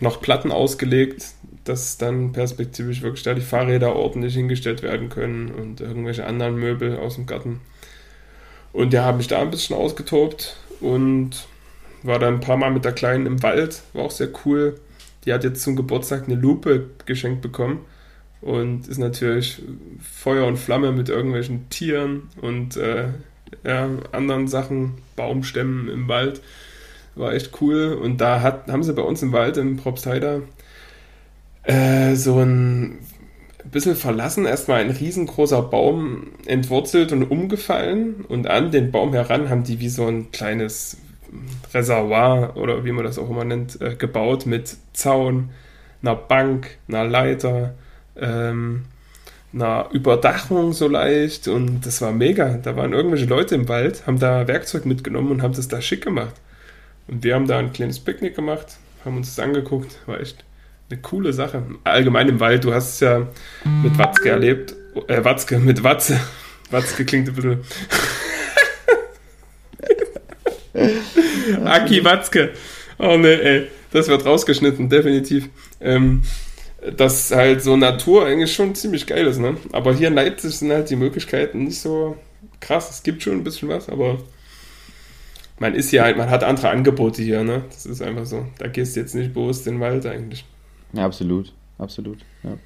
noch 0.03 0.21
Platten 0.21 0.51
ausgelegt, 0.51 1.25
dass 1.63 1.97
dann 1.97 2.33
perspektivisch 2.33 3.01
wirklich 3.01 3.23
da 3.23 3.33
die 3.33 3.41
Fahrräder 3.41 3.95
ordentlich 3.95 4.35
hingestellt 4.35 4.83
werden 4.83 5.09
können 5.09 5.49
und 5.51 5.81
irgendwelche 5.81 6.25
anderen 6.25 6.55
Möbel 6.55 6.97
aus 6.97 7.15
dem 7.15 7.25
Garten. 7.25 7.61
Und 8.73 8.93
ja, 8.93 9.03
habe 9.03 9.17
mich 9.17 9.27
da 9.27 9.41
ein 9.41 9.51
bisschen 9.51 9.75
ausgetobt 9.75 10.57
und 10.81 11.47
war 12.03 12.19
da 12.19 12.27
ein 12.27 12.41
paar 12.41 12.57
Mal 12.57 12.71
mit 12.71 12.85
der 12.85 12.91
Kleinen 12.91 13.25
im 13.25 13.41
Wald, 13.43 13.81
war 13.93 14.03
auch 14.03 14.11
sehr 14.11 14.29
cool. 14.45 14.79
Die 15.25 15.33
hat 15.33 15.43
jetzt 15.43 15.63
zum 15.63 15.75
Geburtstag 15.75 16.25
eine 16.25 16.35
Lupe 16.35 16.89
geschenkt 17.05 17.41
bekommen 17.41 17.85
und 18.41 18.87
ist 18.89 18.97
natürlich 18.97 19.61
Feuer 20.01 20.45
und 20.45 20.57
Flamme 20.57 20.91
mit 20.91 21.07
irgendwelchen 21.07 21.69
Tieren 21.69 22.29
und 22.41 22.75
äh, 22.75 23.07
ja, 23.63 23.89
anderen 24.11 24.47
Sachen, 24.47 24.95
Baumstämmen 25.15 25.87
im 25.87 26.07
Wald. 26.09 26.41
War 27.15 27.33
echt 27.33 27.61
cool. 27.61 27.93
Und 27.93 28.21
da 28.21 28.41
hat, 28.41 28.67
haben 28.67 28.83
sie 28.83 28.93
bei 28.93 29.01
uns 29.01 29.21
im 29.21 29.31
Wald 29.31 29.57
in 29.57 29.77
Propstheider 29.77 30.41
äh, 31.63 32.15
so 32.15 32.39
ein 32.39 32.99
bisschen 33.71 33.95
verlassen, 33.95 34.45
erstmal 34.45 34.81
ein 34.81 34.91
riesengroßer 34.91 35.61
Baum 35.61 36.27
entwurzelt 36.45 37.11
und 37.11 37.23
umgefallen. 37.23 38.25
Und 38.27 38.47
an 38.47 38.71
den 38.71 38.91
Baum 38.91 39.13
heran 39.13 39.49
haben 39.49 39.63
die 39.63 39.79
wie 39.79 39.89
so 39.89 40.05
ein 40.05 40.31
kleines 40.31 40.97
Reservoir 41.73 42.55
oder 42.55 42.85
wie 42.85 42.91
man 42.91 43.03
das 43.03 43.17
auch 43.17 43.29
immer 43.29 43.45
nennt, 43.45 43.81
äh, 43.81 43.95
gebaut 43.95 44.45
mit 44.45 44.75
Zaun, 44.93 45.49
einer 46.01 46.15
Bank, 46.15 46.77
einer 46.87 47.05
Leiter, 47.05 47.73
ähm, 48.15 48.83
einer 49.53 49.87
Überdachung 49.91 50.73
so 50.73 50.87
leicht 50.87 51.47
und 51.47 51.85
das 51.85 52.01
war 52.01 52.11
mega. 52.11 52.57
Da 52.57 52.75
waren 52.75 52.93
irgendwelche 52.93 53.25
Leute 53.25 53.55
im 53.55 53.69
Wald, 53.69 54.05
haben 54.07 54.19
da 54.19 54.47
Werkzeug 54.47 54.85
mitgenommen 54.85 55.31
und 55.31 55.41
haben 55.41 55.53
das 55.53 55.67
da 55.67 55.81
schick 55.81 56.03
gemacht. 56.03 56.33
Und 57.07 57.23
wir 57.23 57.35
haben 57.35 57.47
da 57.47 57.57
ein 57.59 57.73
kleines 57.73 57.99
Picknick 57.99 58.35
gemacht, 58.35 58.77
haben 59.03 59.17
uns 59.17 59.35
das 59.35 59.43
angeguckt, 59.43 59.99
war 60.05 60.19
echt 60.19 60.43
eine 60.89 61.01
coole 61.01 61.33
Sache. 61.33 61.63
Allgemein 61.83 62.29
im 62.29 62.39
Wald, 62.39 62.63
du 62.63 62.73
hast 62.73 62.93
es 62.93 62.99
ja 63.01 63.27
mit 63.83 63.97
Watzke 63.97 64.29
erlebt, 64.29 64.75
äh, 65.07 65.23
Watzke, 65.23 65.59
mit 65.59 65.83
Watze. 65.83 66.19
Watzke 66.71 67.05
klingt 67.05 67.27
ein 67.27 67.35
bisschen. 67.35 67.63
Aki 71.65 72.03
Watzke. 72.03 72.51
Oh 72.97 73.17
ne, 73.17 73.41
ey, 73.41 73.67
das 73.91 74.07
wird 74.07 74.25
rausgeschnitten, 74.25 74.89
definitiv. 74.89 75.49
Ähm, 75.81 76.23
dass 76.97 77.31
halt 77.31 77.61
so 77.61 77.77
Natur 77.77 78.25
eigentlich 78.25 78.53
schon 78.53 78.75
ziemlich 78.75 79.07
geil 79.07 79.25
ist, 79.27 79.39
ne? 79.39 79.57
Aber 79.71 79.93
hier 79.93 80.09
in 80.09 80.15
Leipzig 80.15 80.57
sind 80.57 80.71
halt 80.71 80.89
die 80.89 80.95
Möglichkeiten 80.95 81.63
nicht 81.63 81.79
so 81.79 82.17
krass. 82.59 82.89
Es 82.89 83.03
gibt 83.03 83.23
schon 83.23 83.33
ein 83.33 83.43
bisschen 83.43 83.69
was, 83.69 83.89
aber 83.89 84.19
man 85.59 85.75
ist 85.75 85.89
hier 85.89 86.03
halt, 86.03 86.17
man 86.17 86.29
hat 86.29 86.43
andere 86.43 86.69
Angebote 86.69 87.21
hier, 87.21 87.43
ne? 87.43 87.63
Das 87.69 87.85
ist 87.85 88.01
einfach 88.01 88.25
so. 88.25 88.45
Da 88.57 88.67
gehst 88.67 88.95
du 88.95 88.99
jetzt 88.99 89.15
nicht 89.15 89.33
bewusst 89.33 89.67
in 89.67 89.75
den 89.75 89.81
Wald 89.81 90.05
eigentlich. 90.05 90.45
Ja, 90.93 91.05
absolut, 91.05 91.53
absolut, 91.77 92.19
ja. 92.43 92.57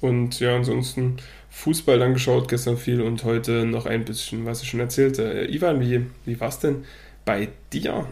Und 0.00 0.38
ja, 0.40 0.56
ansonsten 0.56 1.16
Fußball 1.50 1.98
dann 1.98 2.14
geschaut, 2.14 2.48
gestern 2.48 2.76
viel 2.76 3.00
und 3.00 3.24
heute 3.24 3.64
noch 3.64 3.86
ein 3.86 4.04
bisschen, 4.04 4.44
was 4.44 4.62
ich 4.62 4.68
schon 4.68 4.80
erzählte. 4.80 5.46
Äh, 5.46 5.54
Ivan, 5.54 5.80
wie, 5.80 6.04
wie 6.26 6.38
war 6.40 6.48
es 6.48 6.58
denn 6.58 6.84
bei 7.24 7.48
dir 7.72 8.06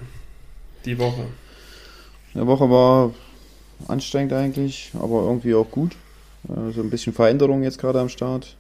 die 0.85 0.99
Woche? 0.99 1.27
Die 2.35 2.47
Woche 2.47 2.71
war 2.71 3.13
anstrengend 3.89 4.33
eigentlich, 4.33 4.93
aber 4.95 5.23
irgendwie 5.23 5.55
auch 5.55 5.71
gut. 5.71 5.97
So 6.49 6.55
also 6.55 6.81
ein 6.81 6.91
bisschen 6.91 7.13
Veränderung 7.13 7.63
jetzt 7.63 7.79
gerade 7.79 8.01
am 8.01 8.09
Start. 8.09 8.57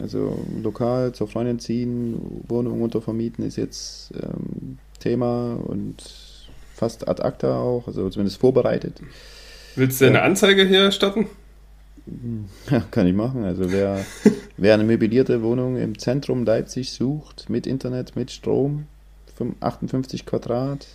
Also 0.00 0.44
lokal 0.62 1.12
zur 1.12 1.28
Freundin 1.28 1.58
ziehen, 1.58 2.42
Wohnung 2.48 2.82
untervermieten 2.82 3.44
ist 3.44 3.56
jetzt 3.56 4.12
ähm, 4.14 4.78
Thema 4.98 5.54
und 5.54 6.02
fast 6.74 7.08
ad 7.08 7.22
acta 7.22 7.58
auch, 7.58 7.86
also 7.86 8.08
zumindest 8.10 8.38
vorbereitet. 8.38 9.00
Willst 9.76 10.00
du 10.00 10.06
eine 10.06 10.22
Anzeige 10.22 10.64
hier 10.64 10.90
starten? 10.90 11.26
Ja, 12.70 12.84
kann 12.92 13.08
ich 13.08 13.14
machen. 13.14 13.42
Also 13.42 13.72
wer, 13.72 14.04
wer 14.56 14.74
eine 14.74 14.84
möblierte 14.84 15.42
Wohnung 15.42 15.76
im 15.76 15.98
Zentrum 15.98 16.44
Leipzig 16.44 16.92
sucht, 16.92 17.50
mit 17.50 17.66
Internet, 17.66 18.14
mit 18.14 18.30
Strom, 18.30 18.86
58 19.58 20.24
Quadrat, 20.24 20.86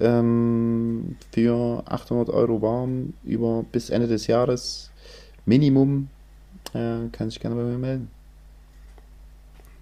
ähm, 0.00 1.16
für 1.32 1.82
800 1.86 2.30
Euro 2.30 2.62
warm 2.62 3.12
über 3.24 3.64
bis 3.70 3.90
Ende 3.90 4.08
des 4.08 4.26
Jahres 4.26 4.90
Minimum, 5.44 6.08
äh, 6.74 7.08
kann 7.12 7.30
sich 7.30 7.40
gerne 7.40 7.56
bei 7.56 7.62
mir 7.62 7.78
melden. 7.78 8.10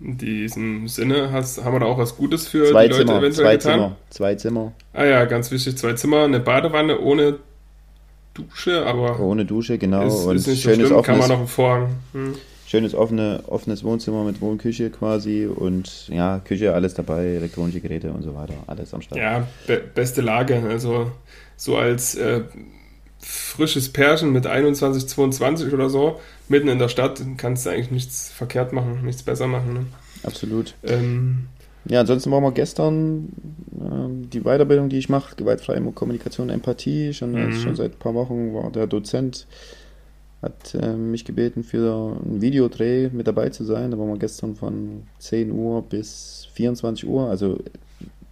In 0.01 0.19
diesem 0.19 0.89
Sinne 0.89 1.31
hast, 1.33 1.65
haben 1.65 1.75
wir 1.75 1.81
da 1.81 1.87
auch 1.87 1.99
was 1.99 2.17
Gutes 2.17 2.49
für 2.49 2.71
zwei 2.71 2.89
die 2.89 2.93
Leute 2.93 3.07
Zimmer, 3.07 3.19
eventuell 3.19 3.33
zwei 3.33 3.57
getan? 3.57 3.73
Zimmer, 3.73 3.97
zwei 4.11 4.35
Zimmer. 4.35 4.73
Ah 4.93 5.05
ja, 5.05 5.25
ganz 5.25 5.51
wichtig, 5.51 5.79
zwei 5.79 5.93
Zimmer, 5.95 6.25
eine 6.25 6.41
Badewanne 6.41 6.99
ohne 7.01 7.39
Dusche, 8.35 8.85
aber 8.85 9.21
ohne 9.21 9.45
Dusche, 9.45 9.79
genau. 9.79 10.07
Ist, 10.07 10.25
und 10.25 10.37
ist 10.37 10.47
nicht 10.49 10.63
schönes 10.63 10.89
so 10.89 10.95
schlimm, 10.95 11.03
kann 11.03 11.19
man 11.19 11.29
noch 11.29 11.39
einen 11.39 11.49
Vorhang. 11.49 11.89
Hm 12.13 12.35
schönes 12.75 12.95
offene, 12.97 13.45
offenes 13.47 13.85
Wohnzimmer 13.85 14.25
mit 14.25 14.41
Wohnküche 14.41 14.91
quasi 14.91 15.47
und 15.47 16.09
ja, 16.09 16.41
Küche, 16.41 16.75
alles 16.75 16.95
dabei, 16.95 17.25
elektronische 17.27 17.81
Geräte 17.81 18.11
und 18.11 18.23
so 18.23 18.35
weiter, 18.35 18.55
alles 18.67 18.93
am 18.93 19.01
Start. 19.01 19.21
Ja, 19.21 19.47
be 19.69 19.81
beste 19.95 20.23
Lage. 20.23 20.61
Also 20.69 21.13
so 21.57 21.77
als 21.77 22.17
äh, 22.17 22.41
frisches 23.21 23.93
Pärchen 23.93 24.33
mit 24.33 24.49
21, 24.49 25.07
22 25.07 25.73
oder 25.73 25.89
so, 25.89 26.21
mitten 26.49 26.69
in 26.69 26.79
der 26.79 26.89
Stadt, 26.89 27.23
kannst 27.37 27.67
du 27.67 27.71
eigentlich 27.71 27.91
nichts 27.91 28.31
verkehrt 28.31 28.73
machen, 28.73 29.05
nichts 29.05 29.23
besser 29.23 29.47
machen. 29.47 29.75
Ne? 29.75 29.87
Absolut. 30.23 30.75
Ähm, 30.83 31.47
ja, 31.87 32.01
ansonsten 32.01 32.31
waren 32.31 32.43
wir 32.43 32.53
gestern 32.53 33.29
äh, 33.79 34.29
die 34.33 34.41
Weiterbildung, 34.41 34.89
die 34.89 34.99
ich 34.99 35.09
mache, 35.09 35.37
gewaltfreie 35.37 35.81
Kommunikation, 35.93 36.51
Empathie, 36.51 37.13
schon, 37.13 37.33
mhm. 37.33 37.53
schon 37.53 37.77
seit 37.77 37.93
ein 37.93 37.99
paar 37.99 38.15
Wochen 38.15 38.55
war 38.55 38.71
der 38.71 38.87
Dozent 38.87 39.47
hat 40.45 40.75
äh, 40.75 40.93
mich 40.93 41.25
gebeten, 41.25 41.65
für 41.65 42.19
einen 42.23 42.43
Videodreh 42.43 43.09
mit 43.09 43.27
dabei 43.27 43.49
zu 43.49 43.65
sein. 43.65 43.91
Da 43.91 43.99
waren 43.99 44.09
wir 44.09 44.19
gestern 44.19 44.55
von 44.55 45.05
10 45.19 45.51
Uhr 45.51 45.83
bis 45.83 46.49
24 46.53 47.07
Uhr, 47.09 47.31
also 47.31 47.59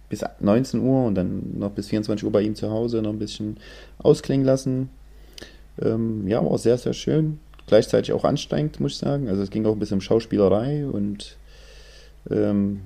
bis 0.09 0.23
19 0.39 0.79
Uhr 0.79 1.05
und 1.05 1.15
dann 1.15 1.57
noch 1.57 1.71
bis 1.71 1.87
24 1.87 2.23
Uhr 2.23 2.31
bei 2.31 2.41
ihm 2.41 2.55
zu 2.55 2.69
Hause 2.69 3.01
noch 3.01 3.09
ein 3.09 3.19
bisschen 3.19 3.57
ausklingen 3.97 4.45
lassen. 4.45 4.89
Ähm, 5.81 6.27
ja, 6.27 6.43
war 6.45 6.57
sehr, 6.57 6.77
sehr 6.77 6.93
schön. 6.93 7.39
Gleichzeitig 7.67 8.13
auch 8.13 8.23
anstrengend, 8.23 8.79
muss 8.79 8.93
ich 8.93 8.97
sagen. 8.97 9.29
Also 9.29 9.41
es 9.41 9.49
ging 9.49 9.65
auch 9.65 9.73
ein 9.73 9.79
bisschen 9.79 9.95
um 9.95 10.01
Schauspielerei 10.01 10.85
und 10.85 11.37
ähm, 12.29 12.81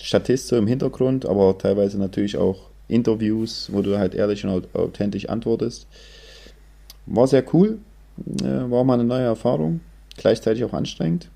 Statist 0.00 0.48
so 0.48 0.56
im 0.56 0.66
Hintergrund, 0.66 1.26
aber 1.26 1.58
teilweise 1.58 1.98
natürlich 1.98 2.36
auch 2.36 2.70
Interviews, 2.88 3.70
wo 3.72 3.82
du 3.82 3.98
halt 3.98 4.14
ehrlich 4.14 4.44
und 4.44 4.74
authentisch 4.74 5.28
antwortest. 5.28 5.86
War 7.06 7.26
sehr 7.26 7.44
cool, 7.54 7.78
äh, 8.42 8.70
war 8.70 8.84
mal 8.84 8.94
eine 8.94 9.04
neue 9.04 9.24
Erfahrung, 9.24 9.80
gleichzeitig 10.16 10.64
auch 10.64 10.72
anstrengend. 10.72 11.28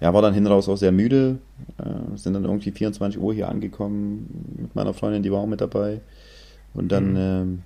Ja, 0.00 0.12
war 0.12 0.20
dann 0.20 0.34
hin 0.34 0.46
raus 0.46 0.68
auch 0.68 0.76
sehr 0.76 0.92
müde. 0.92 1.38
Äh, 1.78 2.16
sind 2.16 2.34
dann 2.34 2.44
irgendwie 2.44 2.70
24 2.70 3.20
Uhr 3.20 3.32
hier 3.32 3.48
angekommen 3.48 4.56
mit 4.58 4.74
meiner 4.74 4.92
Freundin, 4.92 5.22
die 5.22 5.32
war 5.32 5.40
auch 5.40 5.46
mit 5.46 5.60
dabei. 5.60 6.00
Und 6.74 6.92
dann, 6.92 7.12
mhm. 7.12 7.16
ähm, 7.16 7.62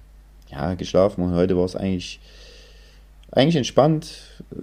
ja, 0.51 0.75
geschlafen. 0.75 1.25
Und 1.25 1.35
heute 1.35 1.57
war 1.57 1.65
es 1.65 1.75
eigentlich, 1.75 2.21
eigentlich 3.33 3.57
entspannt, 3.57 4.13
äh, 4.53 4.57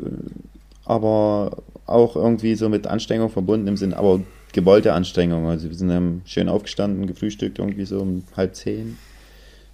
aber 0.86 1.64
auch 1.86 2.16
irgendwie 2.16 2.56
so 2.56 2.70
mit 2.70 2.88
Anstrengung 2.88 3.30
verbunden 3.30 3.68
im 3.68 3.78
Sinn, 3.78 3.94
aber 3.94 4.22
gewollte 4.54 4.94
Anstrengung. 4.94 5.48
Also 5.48 5.70
wir 5.70 5.76
sind 5.76 5.90
dann 5.90 6.22
schön 6.26 6.50
aufgestanden, 6.50 7.08
gefrühstückt 7.08 7.60
irgendwie 7.60 7.86
so 7.86 8.00
um 8.00 8.24
halb 8.36 8.56
zehn 8.56 8.98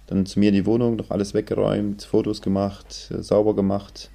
dann 0.06 0.26
zu 0.26 0.38
mir 0.38 0.48
in 0.48 0.54
die 0.54 0.66
Wohnung, 0.66 0.96
noch 0.96 1.10
alles 1.10 1.34
weggeräumt, 1.34 2.04
Fotos 2.04 2.42
gemacht, 2.42 3.10
äh, 3.10 3.22
sauber 3.22 3.54
gemacht. 3.54 4.10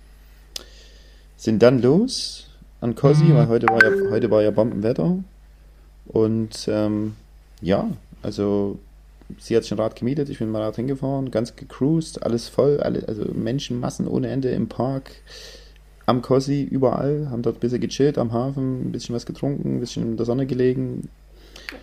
Sind 1.36 1.63
dann 1.63 1.82
los 1.82 2.48
an 2.82 2.96
Cosi, 2.96 3.26
mhm. 3.26 3.36
weil 3.36 3.48
heute 3.48 3.68
war 3.68 3.84
ja, 3.84 4.12
heute 4.12 4.30
war 4.30 4.44
ja 4.44 4.52
Bombenwetter. 4.52 5.18
Und 6.06 6.68
ähm, 6.68 7.15
ja, 7.62 7.89
also 8.22 8.80
sie 9.38 9.56
hat 9.56 9.63
sich 9.63 9.72
ein 9.72 9.80
Rad 9.80 9.96
gemietet, 9.96 10.30
ich 10.30 10.39
bin 10.39 10.48
dem 10.48 10.56
Rad 10.56 10.76
hingefahren, 10.76 11.32
ganz 11.32 11.56
gecruised, 11.56 12.24
alles 12.24 12.48
voll, 12.48 12.80
alle, 12.80 13.08
also 13.08 13.26
Menschenmassen 13.34 14.08
ohne 14.08 14.30
Ende 14.30 14.50
im 14.50 14.68
Park, 14.68 15.12
am 16.06 16.22
Cosi, 16.22 16.63
überall, 16.63 17.28
haben 17.30 17.44
dort 17.44 17.58
ein 17.58 17.60
bisschen 17.60 17.82
gechillt 17.82 18.18
am 18.18 18.34
Hafen, 18.34 18.88
ein 18.88 18.92
bisschen 18.92 19.15
was 19.15 19.26
getrunken, 19.26 19.76
ein 19.76 19.80
bisschen 19.80 20.04
in 20.04 20.18
der 20.18 20.26
Sonne 20.26 20.48
gelegen. 20.48 21.10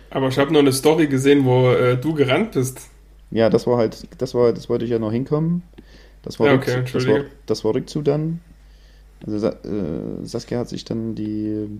Aber 0.09 0.27
ich 0.27 0.37
habe 0.37 0.51
noch 0.51 0.59
eine 0.59 0.73
Story 0.73 1.07
gesehen, 1.07 1.45
wo 1.45 1.71
äh, 1.71 1.97
du 1.97 2.13
gerannt 2.13 2.51
bist. 2.51 2.89
Ja, 3.31 3.49
das 3.49 3.67
war 3.67 3.77
halt, 3.77 4.07
das 4.17 4.33
war, 4.33 4.51
das 4.51 4.69
wollte 4.69 4.85
ich 4.85 4.91
ja 4.91 4.99
noch 4.99 5.11
hinkommen. 5.11 5.63
Das 6.23 6.39
war, 6.39 6.47
ja, 6.47 6.55
okay, 6.55 6.75
Rück, 6.75 6.91
das 6.91 7.07
war, 7.07 7.19
das 7.45 7.63
war 7.63 7.75
Rückzug 7.75 8.05
dann. 8.05 8.41
Also 9.25 9.47
äh, 9.47 10.23
Saskia 10.23 10.59
hat 10.59 10.69
sich 10.69 10.83
dann 10.85 11.15
die 11.15 11.79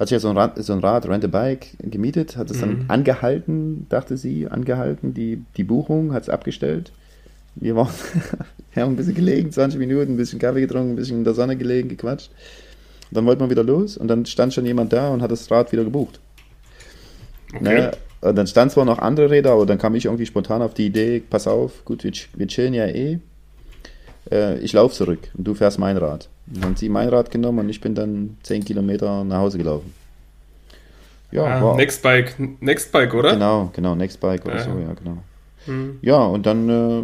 hat 0.00 0.08
sich 0.08 0.16
ja 0.16 0.20
so 0.20 0.30
ein 0.30 0.36
Rad, 0.36 0.64
so 0.64 0.72
ein 0.72 0.78
Rad 0.78 1.06
Rent 1.06 1.24
a 1.26 1.28
Bike 1.28 1.76
gemietet, 1.78 2.38
hat 2.38 2.50
es 2.50 2.56
mhm. 2.56 2.60
dann 2.60 2.84
angehalten, 2.88 3.86
dachte 3.90 4.16
sie, 4.16 4.48
angehalten, 4.48 5.12
die, 5.12 5.44
die 5.58 5.62
Buchung, 5.62 6.14
hat 6.14 6.22
es 6.22 6.30
abgestellt. 6.30 6.90
Wir 7.54 7.76
waren, 7.76 7.90
haben 8.76 8.94
ein 8.94 8.96
bisschen 8.96 9.14
gelegen, 9.14 9.52
20 9.52 9.78
Minuten, 9.78 10.14
ein 10.14 10.16
bisschen 10.16 10.38
Kaffee 10.38 10.62
getrunken, 10.62 10.92
ein 10.92 10.96
bisschen 10.96 11.18
in 11.18 11.24
der 11.24 11.34
Sonne 11.34 11.54
gelegen, 11.54 11.90
gequatscht. 11.90 12.30
dann 13.10 13.26
wollten 13.26 13.42
wir 13.42 13.50
wieder 13.50 13.62
los 13.62 13.98
und 13.98 14.08
dann 14.08 14.24
stand 14.24 14.54
schon 14.54 14.64
jemand 14.64 14.90
da 14.94 15.10
und 15.10 15.20
hat 15.20 15.30
das 15.30 15.50
Rad 15.50 15.70
wieder 15.70 15.84
gebucht. 15.84 16.18
Okay. 17.52 17.62
Naja, 17.62 17.90
äh, 18.22 18.32
dann 18.32 18.46
stand 18.46 18.72
zwar 18.72 18.86
noch 18.86 19.00
andere 19.00 19.30
Räder, 19.30 19.52
aber 19.52 19.66
dann 19.66 19.76
kam 19.76 19.94
ich 19.94 20.06
irgendwie 20.06 20.24
spontan 20.24 20.62
auf 20.62 20.72
die 20.72 20.86
Idee, 20.86 21.22
pass 21.28 21.46
auf, 21.46 21.84
gut, 21.84 22.04
wir, 22.04 22.12
wir 22.36 22.46
chillen 22.46 22.72
ja 22.72 22.86
eh. 22.86 23.18
Äh, 24.30 24.58
ich 24.58 24.72
laufe 24.72 24.94
zurück 24.94 25.20
und 25.36 25.46
du 25.46 25.54
fährst 25.54 25.78
mein 25.78 25.96
Rad. 25.96 26.28
dann 26.46 26.64
haben 26.64 26.76
sie 26.76 26.88
mein 26.88 27.08
Rad 27.08 27.30
genommen 27.30 27.60
und 27.60 27.68
ich 27.68 27.80
bin 27.80 27.94
dann 27.94 28.36
10 28.42 28.64
Kilometer 28.64 29.24
nach 29.24 29.38
Hause 29.38 29.58
gelaufen. 29.58 29.94
Ja, 31.32 31.44
ah, 31.44 31.76
Nextbike, 31.76 32.60
Nextbike, 32.60 33.14
oder? 33.14 33.32
Genau, 33.34 33.70
genau, 33.72 33.94
Nextbike 33.94 34.44
oder 34.44 34.56
ja. 34.56 34.64
so, 34.64 34.70
ja, 34.70 34.92
genau. 34.94 35.18
Hm. 35.66 35.98
Ja, 36.02 36.24
und 36.24 36.44
dann 36.44 36.68
äh, 36.68 37.02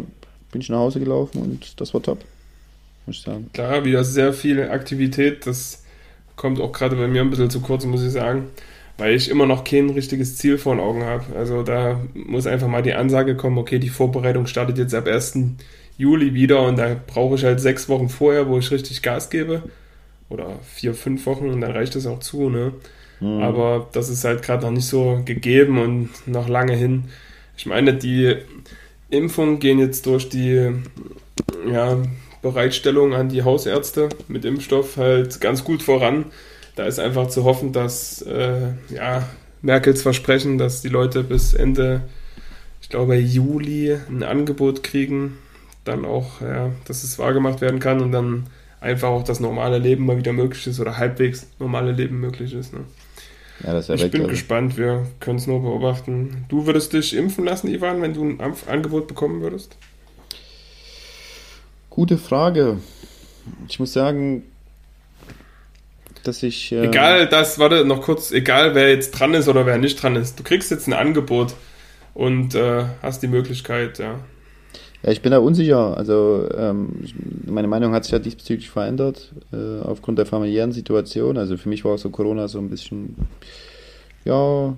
bin 0.51 0.61
ich 0.61 0.69
nach 0.69 0.79
Hause 0.79 0.99
gelaufen 0.99 1.41
und 1.41 1.79
das 1.79 1.93
war 1.93 2.01
top, 2.01 2.19
muss 3.05 3.17
ich 3.17 3.21
sagen. 3.21 3.49
Klar, 3.53 3.85
wieder 3.85 4.03
sehr 4.03 4.33
viel 4.33 4.61
Aktivität, 4.69 5.47
das 5.47 5.83
kommt 6.35 6.59
auch 6.59 6.71
gerade 6.71 6.95
bei 6.95 7.07
mir 7.07 7.21
ein 7.21 7.29
bisschen 7.29 7.49
zu 7.49 7.61
kurz, 7.61 7.85
muss 7.85 8.03
ich 8.03 8.11
sagen, 8.11 8.49
weil 8.97 9.15
ich 9.15 9.29
immer 9.29 9.45
noch 9.45 9.63
kein 9.63 9.89
richtiges 9.89 10.35
Ziel 10.37 10.57
vor 10.57 10.75
den 10.75 10.83
Augen 10.83 11.03
habe. 11.03 11.23
Also 11.35 11.63
da 11.63 11.99
muss 12.13 12.47
einfach 12.47 12.67
mal 12.67 12.83
die 12.83 12.93
Ansage 12.93 13.35
kommen, 13.35 13.57
okay, 13.57 13.79
die 13.79 13.89
Vorbereitung 13.89 14.47
startet 14.47 14.77
jetzt 14.77 14.93
ab 14.93 15.07
1. 15.07 15.37
Juli 15.97 16.33
wieder 16.33 16.61
und 16.63 16.77
da 16.77 16.95
brauche 17.07 17.35
ich 17.35 17.43
halt 17.43 17.59
sechs 17.59 17.89
Wochen 17.89 18.09
vorher, 18.09 18.47
wo 18.47 18.57
ich 18.59 18.71
richtig 18.71 19.01
Gas 19.01 19.29
gebe. 19.29 19.63
Oder 20.29 20.59
vier, 20.63 20.93
fünf 20.93 21.25
Wochen 21.25 21.49
und 21.49 21.61
dann 21.61 21.71
reicht 21.71 21.95
das 21.95 22.05
auch 22.05 22.19
zu, 22.19 22.49
ne? 22.49 22.73
Mhm. 23.19 23.41
Aber 23.41 23.87
das 23.93 24.09
ist 24.09 24.23
halt 24.23 24.43
gerade 24.43 24.65
noch 24.65 24.71
nicht 24.71 24.85
so 24.85 25.21
gegeben 25.25 25.79
und 25.79 26.09
noch 26.27 26.47
lange 26.47 26.75
hin. 26.75 27.05
Ich 27.55 27.65
meine, 27.65 27.93
die 27.93 28.35
Impfungen 29.09 29.59
gehen 29.59 29.79
jetzt 29.79 30.05
durch 30.05 30.29
die 30.29 30.71
ja, 31.71 31.97
Bereitstellung 32.41 33.13
an 33.13 33.29
die 33.29 33.43
Hausärzte 33.43 34.09
mit 34.27 34.45
Impfstoff 34.45 34.97
halt 34.97 35.41
ganz 35.41 35.63
gut 35.63 35.81
voran. 35.81 36.25
Da 36.75 36.85
ist 36.85 36.99
einfach 36.99 37.27
zu 37.27 37.43
hoffen, 37.43 37.73
dass 37.73 38.21
äh, 38.21 38.73
ja, 38.89 39.27
Merkels 39.61 40.03
Versprechen, 40.03 40.57
dass 40.57 40.81
die 40.81 40.89
Leute 40.89 41.23
bis 41.23 41.53
Ende, 41.53 42.01
ich 42.81 42.89
glaube 42.89 43.15
Juli, 43.15 43.97
ein 44.09 44.21
Angebot 44.21 44.83
kriegen, 44.83 45.39
dann 45.87 46.05
auch, 46.05 46.41
ja, 46.41 46.71
dass 46.85 47.03
es 47.03 47.17
wahrgemacht 47.19 47.61
werden 47.61 47.79
kann 47.79 48.01
und 48.01 48.11
dann 48.11 48.47
einfach 48.79 49.09
auch 49.09 49.23
das 49.23 49.39
normale 49.39 49.77
Leben 49.77 50.05
mal 50.05 50.17
wieder 50.17 50.33
möglich 50.33 50.67
ist 50.67 50.79
oder 50.79 50.97
halbwegs 50.97 51.47
normale 51.59 51.91
Leben 51.91 52.19
möglich 52.19 52.53
ist. 52.53 52.73
Ne? 52.73 52.81
Ja, 53.63 53.79
ich 53.79 54.11
bin 54.11 54.27
gespannt, 54.27 54.77
wir 54.77 55.07
können 55.19 55.37
es 55.37 55.47
nur 55.47 55.61
beobachten. 55.61 56.45
Du 56.47 56.67
würdest 56.67 56.93
dich 56.93 57.15
impfen 57.15 57.45
lassen, 57.45 57.67
Ivan, 57.67 58.01
wenn 58.01 58.13
du 58.13 58.23
ein 58.23 58.39
Angebot 58.67 59.07
bekommen 59.07 59.41
würdest? 59.41 59.75
Gute 61.89 62.19
Frage. 62.19 62.77
Ich 63.67 63.79
muss 63.79 63.93
sagen, 63.93 64.43
dass 66.23 66.43
ich. 66.43 66.71
Äh 66.71 66.85
egal, 66.85 67.27
das, 67.27 67.57
warte, 67.57 67.85
noch 67.85 68.01
kurz, 68.03 68.31
egal 68.31 68.75
wer 68.75 68.91
jetzt 68.91 69.11
dran 69.11 69.33
ist 69.33 69.47
oder 69.47 69.65
wer 69.65 69.79
nicht 69.79 70.01
dran 70.01 70.15
ist. 70.15 70.37
Du 70.37 70.43
kriegst 70.43 70.69
jetzt 70.69 70.87
ein 70.87 70.93
Angebot 70.93 71.55
und 72.13 72.53
äh, 72.53 72.85
hast 73.01 73.23
die 73.23 73.27
Möglichkeit, 73.27 73.97
ja. 73.97 74.19
Ja, 75.03 75.11
ich 75.11 75.21
bin 75.21 75.31
da 75.31 75.39
unsicher. 75.39 75.95
Also 75.97 76.47
ähm, 76.55 76.89
meine 77.45 77.67
Meinung 77.67 77.93
hat 77.93 78.03
sich 78.03 78.11
ja 78.11 78.19
diesbezüglich 78.19 78.69
verändert 78.69 79.31
äh, 79.53 79.81
aufgrund 79.81 80.17
der 80.17 80.25
familiären 80.25 80.71
Situation. 80.71 81.37
Also 81.37 81.57
für 81.57 81.69
mich 81.69 81.85
war 81.85 81.97
so 81.97 82.09
Corona 82.09 82.47
so 82.47 82.59
ein 82.59 82.69
bisschen, 82.69 83.15
ja, 84.25 84.75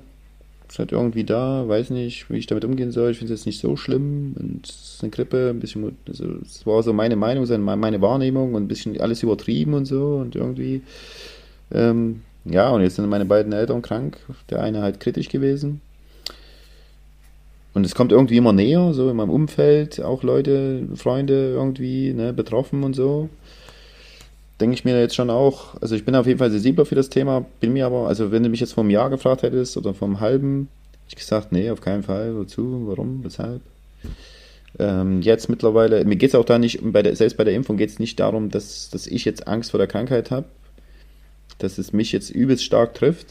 ist 0.68 0.80
halt 0.80 0.92
irgendwie 0.92 1.24
da, 1.24 1.68
weiß 1.68 1.90
nicht, 1.92 2.30
wie 2.30 2.38
ich 2.38 2.48
damit 2.48 2.66
umgehen 2.66 2.92
soll. 2.92 3.12
Ich 3.12 3.18
finde 3.18 3.34
es 3.34 3.40
jetzt 3.40 3.46
nicht 3.46 3.60
so 3.60 3.76
schlimm. 3.76 4.36
Und 4.38 4.68
es 4.68 4.96
ist 4.96 5.04
eine 5.04 5.10
Grippe, 5.10 5.50
ein 5.50 5.60
bisschen, 5.60 5.96
also 6.08 6.26
es 6.44 6.66
war 6.66 6.84
so 6.84 6.94
meine 6.94 7.16
Meinung, 7.16 7.48
meine 7.80 8.02
Wahrnehmung 8.02 8.54
und 8.54 8.64
ein 8.64 8.68
bisschen 8.68 9.00
alles 9.00 9.24
übertrieben 9.24 9.74
und 9.74 9.86
so 9.86 10.18
und 10.18 10.36
irgendwie, 10.36 10.82
ähm, 11.72 12.22
ja, 12.46 12.70
und 12.72 12.82
jetzt 12.82 12.96
sind 12.96 13.08
meine 13.10 13.26
beiden 13.26 13.54
Eltern 13.54 13.82
krank. 13.82 14.18
Der 14.50 14.62
eine 14.62 14.82
halt 14.82 15.00
kritisch 15.00 15.30
gewesen 15.30 15.82
und 17.74 17.86
es 17.86 17.96
kommt 17.96 18.12
irgendwie 18.12 18.38
immer 18.38 18.54
näher, 18.54 18.94
so 18.94 19.10
in 19.10 19.16
meinem 19.16 19.30
Umfeld, 19.30 20.02
auch 20.02 20.24
Leute, 20.24 20.88
Freunde 20.96 21.52
irgendwie 21.54 22.14
ne, 22.14 22.34
betroffen 22.34 22.84
und 22.84 22.96
so. 22.96 23.30
Denke 24.60 24.74
ich 24.74 24.84
mir 24.84 25.00
jetzt 25.00 25.16
schon 25.16 25.30
auch, 25.30 25.80
also 25.82 25.96
ich 25.96 26.04
bin 26.04 26.16
auf 26.16 26.28
jeden 26.28 26.40
Fall 26.40 26.52
sensibler 26.52 26.86
für 26.86 26.96
das 26.96 27.10
Thema, 27.10 27.46
bin 27.60 27.74
mir 27.74 27.86
aber, 27.86 28.08
also 28.08 28.32
wenn 28.32 28.44
du 28.44 28.50
mich 28.50 28.60
jetzt 28.60 28.74
vor 28.74 28.84
einem 28.84 28.92
Jahr 28.92 29.10
gefragt 29.10 29.44
hättest 29.44 29.78
oder 29.78 29.94
vor 29.94 30.08
einem 30.08 30.20
halben, 30.20 30.68
ich 31.08 31.16
gesagt, 31.16 31.52
nee, 31.52 31.70
auf 31.70 31.82
keinen 31.82 32.04
Fall, 32.04 32.36
wozu, 32.36 32.84
warum, 32.88 33.24
weshalb. 33.24 33.62
Ähm, 34.78 35.22
jetzt 35.22 35.50
mittlerweile, 35.50 36.04
mir 36.06 36.16
geht 36.16 36.30
es 36.30 36.36
auch 36.36 36.46
da 36.46 36.60
nicht, 36.60 36.80
bei 36.82 37.02
der, 37.02 37.16
selbst 37.16 37.38
bei 37.38 37.44
der 37.44 37.54
Impfung 37.54 37.78
geht 37.78 37.90
es 37.90 38.00
nicht 38.00 38.20
darum, 38.20 38.50
dass, 38.50 38.90
dass 38.90 39.08
ich 39.08 39.26
jetzt 39.26 39.48
Angst 39.48 39.72
vor 39.72 39.78
der 39.78 39.88
Krankheit 39.88 40.32
habe, 40.32 40.46
dass 41.60 41.78
es 41.78 41.94
mich 41.94 42.12
jetzt 42.12 42.30
übelst 42.30 42.64
stark 42.64 42.94
trifft, 42.94 43.28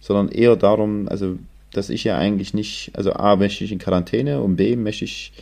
sondern 0.00 0.28
eher 0.28 0.56
darum, 0.56 1.08
also 1.08 1.38
dass 1.76 1.90
ich 1.90 2.04
ja 2.04 2.16
eigentlich 2.18 2.54
nicht, 2.54 2.90
also 2.94 3.12
A, 3.12 3.36
möchte 3.36 3.64
ich 3.64 3.72
in 3.72 3.78
Quarantäne 3.78 4.40
und 4.40 4.56
B, 4.56 4.76
möchte 4.76 5.04
ich 5.04 5.32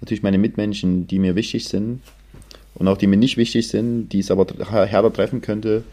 natürlich 0.00 0.22
meine 0.22 0.38
Mitmenschen, 0.38 1.06
die 1.06 1.18
mir 1.18 1.36
wichtig 1.36 1.64
sind 1.64 2.00
und 2.74 2.88
auch 2.88 2.96
die 2.96 3.06
mir 3.06 3.16
nicht 3.16 3.36
wichtig 3.36 3.68
sind, 3.68 4.08
die 4.08 4.18
es 4.18 4.30
aber 4.30 4.46
härter 4.64 5.12
treffen 5.12 5.40
könnte, 5.40 5.84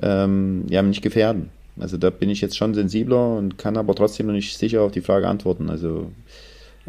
ähm, 0.00 0.64
ja, 0.68 0.82
nicht 0.82 1.02
gefährden. 1.02 1.50
Also 1.78 1.96
da 1.96 2.10
bin 2.10 2.30
ich 2.30 2.40
jetzt 2.40 2.56
schon 2.56 2.74
sensibler 2.74 3.36
und 3.36 3.58
kann 3.58 3.76
aber 3.76 3.94
trotzdem 3.94 4.26
noch 4.26 4.32
nicht 4.32 4.56
sicher 4.56 4.82
auf 4.82 4.92
die 4.92 5.00
Frage 5.00 5.28
antworten. 5.28 5.70
Also 5.70 6.10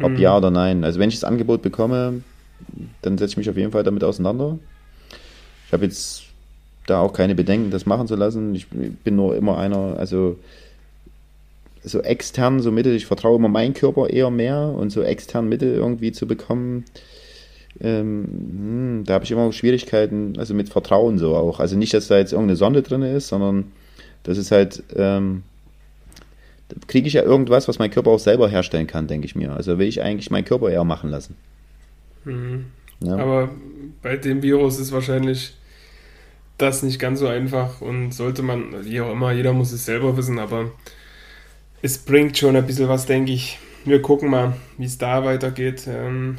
ob 0.00 0.12
mhm. 0.12 0.18
ja 0.18 0.36
oder 0.36 0.50
nein. 0.50 0.84
Also 0.84 1.00
wenn 1.00 1.08
ich 1.08 1.16
das 1.16 1.24
Angebot 1.24 1.62
bekomme, 1.62 2.22
dann 3.02 3.18
setze 3.18 3.32
ich 3.32 3.36
mich 3.36 3.50
auf 3.50 3.56
jeden 3.56 3.72
Fall 3.72 3.82
damit 3.82 4.04
auseinander. 4.04 4.58
Ich 5.66 5.72
habe 5.72 5.84
jetzt 5.84 6.22
da 6.86 7.00
auch 7.00 7.12
keine 7.12 7.34
Bedenken, 7.34 7.70
das 7.70 7.86
machen 7.86 8.06
zu 8.06 8.14
lassen. 8.14 8.54
Ich 8.54 8.68
bin 8.68 9.16
nur 9.16 9.36
immer 9.36 9.58
einer, 9.58 9.96
also 9.98 10.38
so 11.86 12.00
extern 12.02 12.60
so 12.60 12.72
Mittel, 12.72 12.94
ich 12.94 13.06
vertraue 13.06 13.36
immer 13.36 13.48
meinen 13.48 13.72
Körper 13.72 14.10
eher 14.10 14.30
mehr 14.30 14.74
und 14.76 14.90
so 14.90 15.02
extern 15.02 15.48
Mittel 15.48 15.72
irgendwie 15.72 16.12
zu 16.12 16.26
bekommen, 16.26 16.84
ähm, 17.80 18.24
hm, 18.24 19.04
da 19.06 19.14
habe 19.14 19.24
ich 19.24 19.30
immer 19.30 19.52
Schwierigkeiten, 19.52 20.34
also 20.38 20.54
mit 20.54 20.68
Vertrauen 20.68 21.18
so 21.18 21.36
auch. 21.36 21.60
Also 21.60 21.76
nicht, 21.76 21.94
dass 21.94 22.08
da 22.08 22.18
jetzt 22.18 22.32
irgendeine 22.32 22.56
Sonde 22.56 22.82
drin 22.82 23.02
ist, 23.02 23.28
sondern 23.28 23.70
das 24.24 24.38
ist 24.38 24.50
halt, 24.50 24.82
ähm, 24.96 25.42
da 26.68 26.76
kriege 26.88 27.06
ich 27.06 27.14
ja 27.14 27.22
irgendwas, 27.22 27.68
was 27.68 27.78
mein 27.78 27.90
Körper 27.90 28.10
auch 28.10 28.18
selber 28.18 28.48
herstellen 28.48 28.86
kann, 28.86 29.06
denke 29.06 29.26
ich 29.26 29.36
mir. 29.36 29.52
Also 29.52 29.78
will 29.78 29.86
ich 29.86 30.02
eigentlich 30.02 30.30
meinen 30.30 30.44
Körper 30.44 30.70
eher 30.70 30.84
machen 30.84 31.10
lassen. 31.10 31.36
Mhm. 32.24 32.66
Ja. 33.00 33.16
Aber 33.16 33.50
bei 34.02 34.16
dem 34.16 34.42
Virus 34.42 34.80
ist 34.80 34.90
wahrscheinlich 34.90 35.54
das 36.58 36.82
nicht 36.82 36.98
ganz 36.98 37.20
so 37.20 37.28
einfach 37.28 37.82
und 37.82 38.12
sollte 38.12 38.42
man, 38.42 38.84
wie 38.84 39.00
auch 39.02 39.12
immer, 39.12 39.32
jeder 39.32 39.52
muss 39.52 39.72
es 39.72 39.84
selber 39.84 40.16
wissen, 40.16 40.38
aber 40.38 40.70
es 41.86 41.98
bringt 41.98 42.36
schon 42.36 42.56
ein 42.56 42.66
bisschen 42.66 42.88
was, 42.88 43.06
denke 43.06 43.32
ich. 43.32 43.58
Wir 43.84 44.02
gucken 44.02 44.28
mal, 44.28 44.54
wie 44.76 44.86
es 44.86 44.98
da 44.98 45.24
weitergeht. 45.24 45.86
Ähm, 45.88 46.38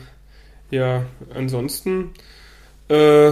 ja, 0.69 1.05
ansonsten 1.33 2.11
äh, 2.89 3.31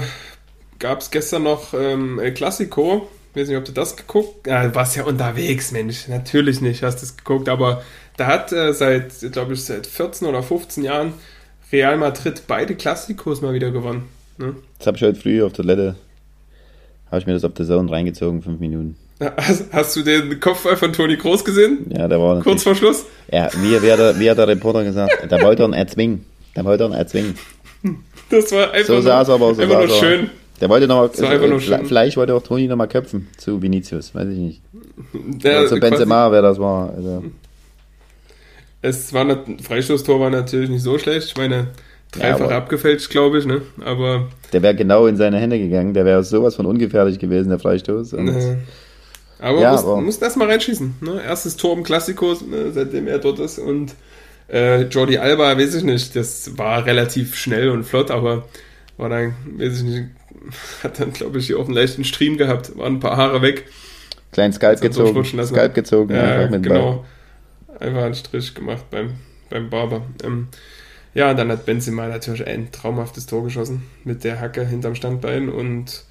gab 0.79 1.01
es 1.01 1.11
gestern 1.11 1.43
noch 1.43 1.73
ähm, 1.73 2.19
El 2.19 2.33
Clasico. 2.33 3.09
Ich 3.33 3.41
weiß 3.41 3.49
nicht, 3.49 3.57
ob 3.57 3.65
du 3.65 3.73
das 3.73 3.97
geguckt 3.97 4.47
hast. 4.47 4.51
Ja, 4.51 4.67
du 4.67 4.75
warst 4.75 4.95
ja 4.95 5.03
unterwegs, 5.03 5.73
Mensch. 5.73 6.07
Natürlich 6.07 6.61
nicht, 6.61 6.83
hast 6.83 7.01
du 7.01 7.05
es 7.05 7.17
geguckt. 7.17 7.49
Aber 7.49 7.83
da 8.15 8.27
hat 8.27 8.53
äh, 8.53 8.73
seit, 8.73 9.13
glaube 9.33 9.53
ich, 9.53 9.65
seit 9.65 9.85
14 9.85 10.25
oder 10.27 10.41
15 10.41 10.85
Jahren 10.85 11.13
Real 11.71 11.97
Madrid 11.97 12.43
beide 12.47 12.75
Klassikos 12.75 13.41
mal 13.41 13.53
wieder 13.53 13.71
gewonnen. 13.71 14.07
Ne? 14.37 14.55
Das 14.77 14.87
habe 14.87 14.95
ich 14.95 15.03
heute 15.03 15.19
früh 15.19 15.43
auf 15.43 15.51
der 15.51 15.65
Toilette, 15.65 15.95
habe 17.07 17.19
ich 17.19 17.27
mir 17.27 17.33
das 17.33 17.43
auf 17.43 17.53
der 17.53 17.65
Zone 17.65 17.91
reingezogen, 17.91 18.41
fünf 18.41 18.59
Minuten. 18.61 18.95
Hast, 19.19 19.65
hast, 19.71 19.95
du 19.95 20.03
den 20.03 20.39
Kopfball 20.41 20.75
von 20.75 20.91
Toni 20.91 21.15
Groß 21.15 21.45
gesehen? 21.45 21.85
Ja, 21.89 22.07
der 22.07 22.19
war 22.19 22.41
kurz 22.41 22.63
vor 22.63 22.75
Schluss. 22.75 23.05
Ja, 23.31 23.49
wie, 23.61 23.81
wie, 23.81 23.91
hat 23.91 23.99
der, 23.99 24.19
wie 24.19 24.29
hat 24.29 24.37
der 24.37 24.47
Reporter 24.47 24.83
gesagt? 24.83 25.31
Der 25.31 25.41
wollte 25.41 25.63
ihn 25.63 25.73
erzwingen. 25.73 26.25
Der 26.55 26.65
wollte 26.65 26.83
ihn 26.83 26.91
erzwingen. 26.91 27.37
Das 28.29 28.51
war 28.51 28.71
einfach, 28.71 28.87
so 28.87 29.01
saß 29.01 29.27
nur, 29.27 29.35
aber, 29.35 29.55
so 29.55 29.61
einfach 29.61 29.87
nur 29.87 29.89
schön. 29.89 30.29
Der 30.59 30.69
wollte 30.69 30.87
noch 30.87 30.95
mal, 30.95 31.09
also, 31.09 31.85
vielleicht 31.85 32.17
wollte 32.17 32.33
auch 32.33 32.41
Toni 32.41 32.67
noch 32.67 32.75
mal 32.75 32.87
köpfen 32.87 33.27
zu 33.37 33.61
Vinicius, 33.61 34.15
weiß 34.15 34.27
ich 34.29 34.37
nicht. 34.37 34.61
Der, 35.13 35.59
Oder 35.59 35.67
zu 35.67 35.79
Benzema, 35.79 36.31
wer 36.31 36.41
das 36.41 36.59
war. 36.59 36.93
Also. 36.95 37.23
Es 38.81 39.13
war 39.13 39.29
ein 39.29 39.59
Freistoßtor 39.59 40.19
war 40.19 40.29
natürlich 40.29 40.69
nicht 40.69 40.83
so 40.83 40.97
schlecht. 40.97 41.27
Ich 41.27 41.37
meine, 41.37 41.67
dreifach 42.11 42.49
ja, 42.49 42.57
abgefälscht, 42.57 43.09
glaube 43.09 43.39
ich, 43.39 43.45
ne? 43.45 43.61
Aber 43.83 44.27
der 44.53 44.61
wäre 44.61 44.75
genau 44.75 45.07
in 45.07 45.17
seine 45.17 45.37
Hände 45.37 45.59
gegangen. 45.59 45.93
Der 45.93 46.05
wäre 46.05 46.23
sowas 46.23 46.55
von 46.55 46.65
ungefährlich 46.65 47.19
gewesen, 47.19 47.49
der 47.49 47.59
Freistoß. 47.59 48.13
Und 48.13 48.25
ne. 48.25 48.59
Aber 49.39 49.59
ja, 49.59 49.71
muss, 49.71 49.81
aber 49.81 50.01
muss 50.01 50.17
erstmal 50.17 50.49
reinschießen. 50.49 50.95
Ne? 51.01 51.21
Erstes 51.23 51.57
Tor 51.57 51.75
im 51.75 51.83
Klassiko, 51.83 52.33
ne, 52.47 52.71
seitdem 52.71 53.07
er 53.07 53.19
dort 53.19 53.39
ist. 53.39 53.59
Und 53.59 53.95
äh, 54.51 54.83
Jordi 54.83 55.17
Alba, 55.17 55.57
weiß 55.57 55.75
ich 55.75 55.83
nicht, 55.83 56.15
das 56.15 56.57
war 56.57 56.85
relativ 56.85 57.35
schnell 57.35 57.69
und 57.69 57.83
flott, 57.83 58.11
aber 58.11 58.45
war 58.97 59.09
dann, 59.09 59.35
weiß 59.57 59.77
ich 59.79 59.83
nicht, 59.83 60.03
hat 60.83 60.99
dann, 60.99 61.11
glaube 61.11 61.39
ich, 61.39 61.47
hier 61.47 61.59
auch 61.59 61.65
einen 61.65 61.73
leichten 61.73 62.03
Stream 62.03 62.37
gehabt, 62.37 62.77
waren 62.77 62.95
ein 62.95 62.99
paar 62.99 63.17
Haare 63.17 63.41
weg. 63.41 63.65
Kleinen 64.31 64.53
Skalp 64.53 64.81
gezogen. 64.81 65.23
Skalp 65.45 65.73
gezogen. 65.73 66.13
Ja, 66.13 66.47
genau. 66.47 67.05
Einfach 67.79 68.03
einen 68.03 68.15
Strich 68.15 68.53
gemacht 68.53 68.85
beim, 68.91 69.15
beim 69.49 69.69
Barber. 69.69 70.01
Ähm, 70.23 70.47
ja, 71.13 71.33
dann 71.33 71.49
hat 71.51 71.65
Benzema 71.65 72.07
natürlich 72.07 72.45
ein 72.45 72.71
traumhaftes 72.71 73.25
Tor 73.25 73.43
geschossen 73.43 73.83
mit 74.03 74.23
der 74.23 74.39
Hacke 74.39 74.65
hinterm 74.65 74.95
Standbein 74.95 75.49
und 75.49 76.03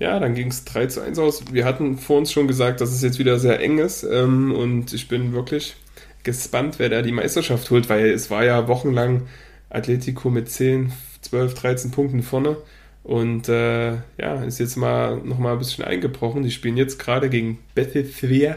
ja, 0.00 0.18
dann 0.18 0.34
ging 0.34 0.48
es 0.48 0.64
3 0.64 0.86
zu 0.86 1.02
1 1.02 1.18
aus. 1.18 1.44
Wir 1.52 1.66
hatten 1.66 1.98
vor 1.98 2.18
uns 2.18 2.32
schon 2.32 2.48
gesagt, 2.48 2.80
dass 2.80 2.90
es 2.90 3.02
jetzt 3.02 3.18
wieder 3.18 3.38
sehr 3.38 3.60
eng 3.60 3.78
ist. 3.78 4.02
Ähm, 4.02 4.52
und 4.52 4.94
ich 4.94 5.08
bin 5.08 5.34
wirklich 5.34 5.76
gespannt, 6.22 6.78
wer 6.78 6.88
da 6.88 7.02
die 7.02 7.12
Meisterschaft 7.12 7.70
holt, 7.70 7.88
weil 7.90 8.06
es 8.10 8.30
war 8.30 8.42
ja 8.42 8.66
wochenlang 8.66 9.28
Atletico 9.68 10.30
mit 10.30 10.50
10, 10.50 10.90
12, 11.20 11.54
13 11.54 11.90
Punkten 11.90 12.22
vorne. 12.22 12.56
Und 13.04 13.50
äh, 13.50 13.92
ja, 14.18 14.42
ist 14.46 14.58
jetzt 14.58 14.76
mal 14.76 15.18
nochmal 15.18 15.52
ein 15.52 15.58
bisschen 15.58 15.84
eingebrochen. 15.84 16.42
Die 16.44 16.50
spielen 16.50 16.78
jetzt 16.78 16.98
gerade 16.98 17.28
gegen 17.28 17.58
Betithvia. 17.74 18.56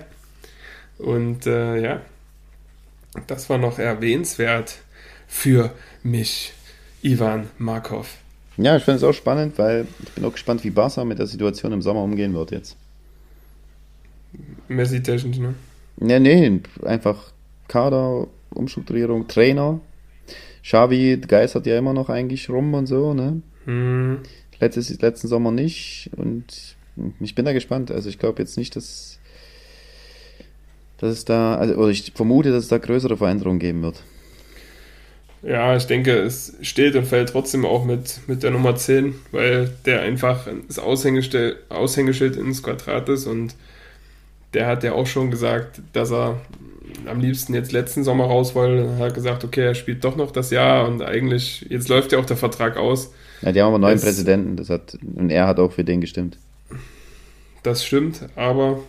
Und 0.98 1.46
äh, 1.46 1.82
ja, 1.82 2.02
das 3.28 3.50
war 3.50 3.58
noch 3.58 3.80
erwähnenswert 3.80 4.78
für 5.28 5.74
mich, 6.04 6.54
Ivan 7.02 7.50
Markov. 7.58 8.22
Ja, 8.58 8.78
ich 8.78 8.84
finde 8.84 8.97
es 8.97 9.04
auch 9.04 9.14
spannend, 9.14 9.58
weil 9.58 9.88
ich 10.04 10.12
bin 10.12 10.26
auch 10.26 10.32
gespannt, 10.32 10.64
wie 10.64 10.70
Barca 10.70 11.04
mit 11.04 11.20
der 11.20 11.28
Situation 11.28 11.72
im 11.72 11.82
Sommer 11.82 12.04
umgehen 12.04 12.34
wird 12.34 12.51
jetzt. 12.51 12.78
Messi-technisch, 14.68 15.39
ne? 15.39 15.56
Nee, 15.97 16.20
nee, 16.20 16.62
einfach 16.84 17.32
Kader, 17.68 18.28
Umstrukturierung, 18.51 19.28
Trainer. 19.28 19.80
Xavi 20.64 21.18
geistert 21.28 21.66
ja 21.66 21.78
immer 21.78 21.93
noch 21.93 22.10
eigentlich 22.10 22.49
rum 22.49 22.74
und 22.74 22.88
so, 22.88 23.14
ne? 23.14 23.41
Hm. 23.66 24.20
Letztes, 24.60 25.01
letzten 25.01 25.28
Sommer 25.28 25.51
nicht 25.51 26.10
und 26.16 26.76
ich 27.20 27.36
bin 27.36 27.45
da 27.45 27.54
gespannt. 27.54 27.91
Also 27.91 28.10
ich 28.10 28.20
glaube 28.20 28.41
jetzt 28.41 28.58
nicht, 28.58 28.76
dass, 28.76 29.20
dass 30.97 31.12
es 31.12 31.26
da, 31.26 31.56
also, 31.56 31.76
oder 31.76 31.89
ich 31.89 32.14
vermute, 32.16 32.51
dass 32.51 32.64
es 32.64 32.70
da 32.70 32.78
größere 32.78 33.18
Veränderungen 33.18 33.60
geben 33.60 33.82
wird. 33.82 34.04
Ja, 35.44 35.76
ich 35.76 35.86
denke, 35.86 36.12
es 36.20 36.54
steht 36.62 36.96
und 36.96 37.06
fällt 37.06 37.30
trotzdem 37.30 37.66
auch 37.66 37.84
mit, 37.84 38.22
mit 38.28 38.44
der 38.44 38.52
Nummer 38.52 38.76
10, 38.76 39.14
weil 39.32 39.70
der 39.86 40.02
einfach 40.02 40.48
das 40.68 40.80
Aushängeschild, 40.80 41.58
Aushängeschild 41.70 42.38
ins 42.38 42.64
Quadrat 42.64 43.10
ist 43.10 43.28
und 43.28 43.56
der 44.54 44.68
hat 44.68 44.84
ja 44.84 44.94
auch 44.94 45.08
schon 45.08 45.32
gesagt, 45.32 45.82
dass 45.91 46.12
er 46.12 46.39
am 47.06 47.20
liebsten 47.20 47.54
jetzt 47.54 47.72
letzten 47.72 48.04
Sommer 48.04 48.26
raus 48.26 48.56
wollte. 48.56 48.88
Er 48.98 49.06
hat 49.06 49.14
gesagt, 49.14 49.44
okay, 49.44 49.66
er 49.66 49.76
spielt 49.76 50.04
doch 50.04 50.16
noch 50.16 50.32
das 50.32 50.52
Jahr 50.52 50.88
und 50.88 51.02
eigentlich, 51.02 51.66
jetzt 51.70 51.89
läuft 51.89 52.12
ja 52.12 52.20
auch 52.20 52.26
der 52.26 52.38
Vertrag 52.38 52.78
aus. 52.78 53.14
Ja, 53.41 53.52
die 53.52 53.62
haben 53.62 53.70
aber 53.70 53.80
neuen 53.80 53.96
das, 53.96 54.04
Präsidenten, 54.04 54.56
das 54.56 54.70
hat, 54.70 54.98
und 55.16 55.30
er 55.30 55.48
hat 55.48 55.60
auch 55.60 55.72
für 55.74 55.84
den 55.84 56.00
gestimmt. 56.00 56.38
Das 57.64 57.86
stimmt, 57.86 58.28
aber 58.36 58.80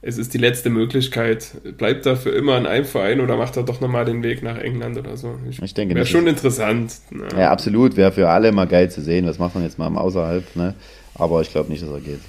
es 0.00 0.16
ist 0.16 0.32
die 0.32 0.38
letzte 0.38 0.70
Möglichkeit. 0.70 1.76
Bleibt 1.76 2.06
er 2.06 2.16
für 2.16 2.30
immer 2.30 2.56
in 2.56 2.66
einem 2.66 2.84
Verein 2.84 3.20
oder 3.20 3.36
macht 3.36 3.56
er 3.56 3.64
doch 3.64 3.80
nochmal 3.80 4.04
den 4.04 4.22
Weg 4.22 4.42
nach 4.42 4.56
England 4.56 4.96
oder 4.96 5.16
so? 5.16 5.38
Ich, 5.50 5.60
ich 5.60 5.74
denke, 5.74 5.94
wäre 5.94 6.06
schon 6.06 6.26
interessant. 6.26 6.94
Ja. 7.10 7.38
ja, 7.38 7.50
absolut. 7.50 7.96
Wäre 7.96 8.12
für 8.12 8.28
alle 8.28 8.52
mal 8.52 8.66
geil 8.66 8.90
zu 8.90 9.00
sehen. 9.00 9.26
Was 9.26 9.38
macht 9.38 9.54
man 9.54 9.64
jetzt 9.64 9.78
mal 9.78 9.88
im 9.88 9.98
Außerhalb? 9.98 10.54
Ne? 10.54 10.74
Aber 11.14 11.40
ich 11.40 11.50
glaube 11.50 11.70
nicht, 11.70 11.82
dass 11.82 11.90
er 11.90 12.00
geht. 12.00 12.20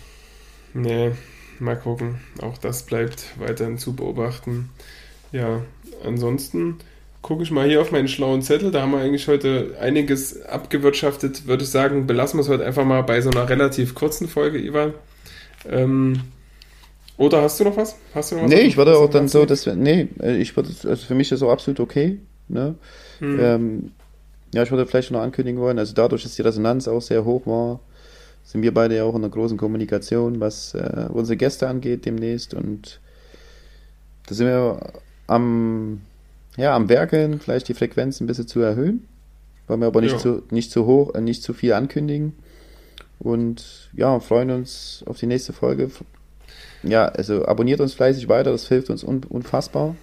Nee, 0.74 1.12
mal 1.60 1.76
gucken. 1.76 2.16
Auch 2.42 2.58
das 2.58 2.84
bleibt 2.84 3.26
weiterhin 3.38 3.78
zu 3.78 3.96
beobachten. 3.96 4.70
Ja, 5.32 5.62
ansonsten 6.04 6.78
gucke 7.22 7.44
ich 7.44 7.52
mal 7.52 7.68
hier 7.68 7.82
auf 7.82 7.92
meinen 7.92 8.08
schlauen 8.08 8.42
Zettel. 8.42 8.72
Da 8.72 8.82
haben 8.82 8.92
wir 8.92 9.00
eigentlich 9.00 9.28
heute 9.28 9.76
einiges 9.80 10.42
abgewirtschaftet. 10.42 11.46
Würde 11.46 11.64
ich 11.64 11.70
sagen, 11.70 12.08
belassen 12.08 12.40
wir 12.40 12.42
es 12.42 12.50
heute 12.50 12.66
einfach 12.66 12.86
mal 12.86 13.04
bei 13.04 13.22
so 13.22 13.30
einer 13.30 13.48
relativ 13.48 13.94
kurzen 13.94 14.28
Folge, 14.28 14.58
Ivan. 14.58 14.94
Ähm, 15.70 16.22
oder 17.20 17.42
hast 17.42 17.60
du 17.60 17.66
noch 17.66 17.76
was? 17.76 17.98
Hast 18.16 18.32
du 18.32 18.36
noch 18.36 18.44
was? 18.44 18.50
Nee, 18.50 18.62
ich 18.62 18.78
würde 18.78 18.98
auch 18.98 19.10
dann 19.10 19.28
so, 19.28 19.46
dass 19.46 19.66
wir, 19.66 19.76
nee, 19.76 20.08
äh, 20.22 20.38
ich 20.38 20.56
würde, 20.56 20.70
also 20.70 21.06
für 21.06 21.16
mich 21.16 21.30
ist 21.32 21.40
so 21.40 21.50
absolut 21.52 21.82
okay. 21.82 22.18
Ne? 22.48 22.76
Hm. 23.20 23.40
Ähm, 23.40 23.92
ja, 24.54 24.64
ich 24.64 24.72
würde 24.72 24.88
vielleicht 24.88 25.12
noch 25.12 25.20
ankündigen 25.20 25.60
wollen, 25.60 25.78
also 25.78 25.94
dadurch, 25.94 26.24
dass 26.24 26.36
die 26.36 26.42
Resonanz 26.42 26.88
auch 26.88 27.02
sehr 27.02 27.26
hoch 27.26 27.46
war, 27.46 27.82
sind 28.44 28.62
wir 28.62 28.74
beide 28.74 28.96
ja 28.96 29.04
auch 29.04 29.16
in 29.16 29.24
einer 29.24 29.30
großen 29.30 29.58
Kommunikation, 29.58 30.40
was 30.40 30.74
äh, 30.76 31.08
unsere 31.10 31.36
Gäste 31.36 31.68
angeht 31.68 32.06
demnächst 32.06 32.54
und 32.54 33.02
da 34.28 34.36
sind 34.36 34.48
wir 34.48 34.94
am, 35.28 36.00
ja, 36.56 36.74
am 36.74 36.88
Werkeln, 36.88 37.42
vielleicht 37.42 37.68
die 37.68 37.74
Frequenz 37.74 38.22
ein 38.22 38.28
bisschen 38.28 38.48
zu 38.48 38.62
erhöhen, 38.62 39.06
wollen 39.68 39.82
wir 39.82 39.88
aber 39.88 40.00
nicht, 40.00 40.14
ja. 40.14 40.20
zu, 40.20 40.44
nicht 40.52 40.72
zu 40.72 40.86
hoch, 40.86 41.14
äh, 41.16 41.22
nicht 41.22 41.44
zu 41.44 41.54
viel 41.54 41.74
ankündigen 41.74 42.34
und 43.20 43.90
ja, 43.92 44.22
freuen 44.22 44.52
uns 44.52 45.04
auf 45.06 45.18
die 45.18 45.28
nächste 45.28 45.52
Folge. 45.52 45.92
Ja, 46.84 47.06
also 47.06 47.46
abonniert 47.46 47.82
uns 47.82 47.94
fleißig 47.94 48.30
weiter, 48.30 48.52
das 48.52 48.68
hilft 48.68 48.90
uns 48.90 49.04
un 49.04 49.24
unfassbar. 49.28 49.96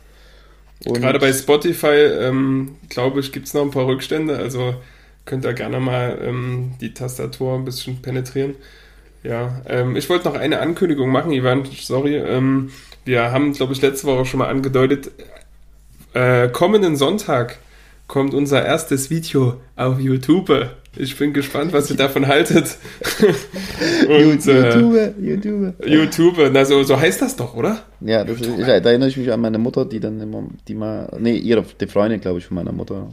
Und 0.85 1.01
Gerade 1.01 1.19
bei 1.19 1.33
Spotify, 1.33 1.87
ähm, 1.87 2.77
glaube 2.89 3.21
ich, 3.21 3.33
gibt 3.33 3.47
es 3.47 3.55
noch 3.55 3.63
ein 3.63 3.71
paar 3.71 3.87
Rückstände. 3.87 4.37
Also 4.37 4.75
könnt 5.25 5.45
ihr 5.45 5.55
gerne 5.55 5.81
mal 5.81 6.19
ähm, 6.23 6.75
die 6.81 6.93
Tastatur 6.93 7.55
ein 7.55 7.65
bisschen 7.65 8.03
penetrieren. 8.03 8.55
Ja, 9.23 9.63
ähm, 9.67 9.97
ich 9.97 10.09
wollte 10.09 10.29
noch 10.29 10.37
eine 10.37 10.61
Ankündigung 10.61 11.09
machen, 11.11 11.33
Ivan, 11.33 11.65
sorry. 11.81 12.17
Ähm, 12.17 12.71
wir 13.05 13.33
haben, 13.33 13.53
glaube 13.53 13.73
ich, 13.73 13.83
letzte 13.83 14.07
Woche 14.07 14.25
schon 14.25 14.39
mal 14.39 14.49
angedeutet, 14.49 15.11
äh, 16.13 16.49
kommenden 16.49 16.97
Sonntag 16.97 17.59
kommt 18.07 18.35
unser 18.35 18.65
erstes 18.65 19.11
Video 19.11 19.61
auf 19.75 19.99
YouTube. 19.99 20.71
Ich 20.99 21.17
bin 21.17 21.33
gespannt, 21.33 21.73
was 21.73 21.91
ihr 21.91 21.97
davon 21.97 22.27
haltet. 22.27 22.77
Und, 24.09 24.45
YouTube, 24.45 25.15
YouTube. 25.21 25.87
YouTube, 25.87 26.51
na 26.53 26.65
so, 26.65 26.83
so 26.83 26.99
heißt 26.99 27.21
das 27.21 27.37
doch, 27.37 27.55
oder? 27.55 27.83
Ja, 28.01 28.25
das 28.25 28.41
ist, 28.41 28.59
da 28.59 28.73
erinnere 28.73 29.09
ich 29.09 29.17
mich 29.17 29.31
an 29.31 29.41
meine 29.41 29.59
Mutter, 29.59 29.85
die 29.85 30.01
dann 30.01 30.21
immer, 30.21 30.45
die 30.67 30.75
mal, 30.75 31.15
nee, 31.19 31.37
ihre, 31.37 31.65
die 31.81 31.87
Freundin, 31.87 32.21
glaube 32.21 32.39
ich, 32.39 32.47
von 32.47 32.55
meiner 32.55 32.73
Mutter. 32.73 33.09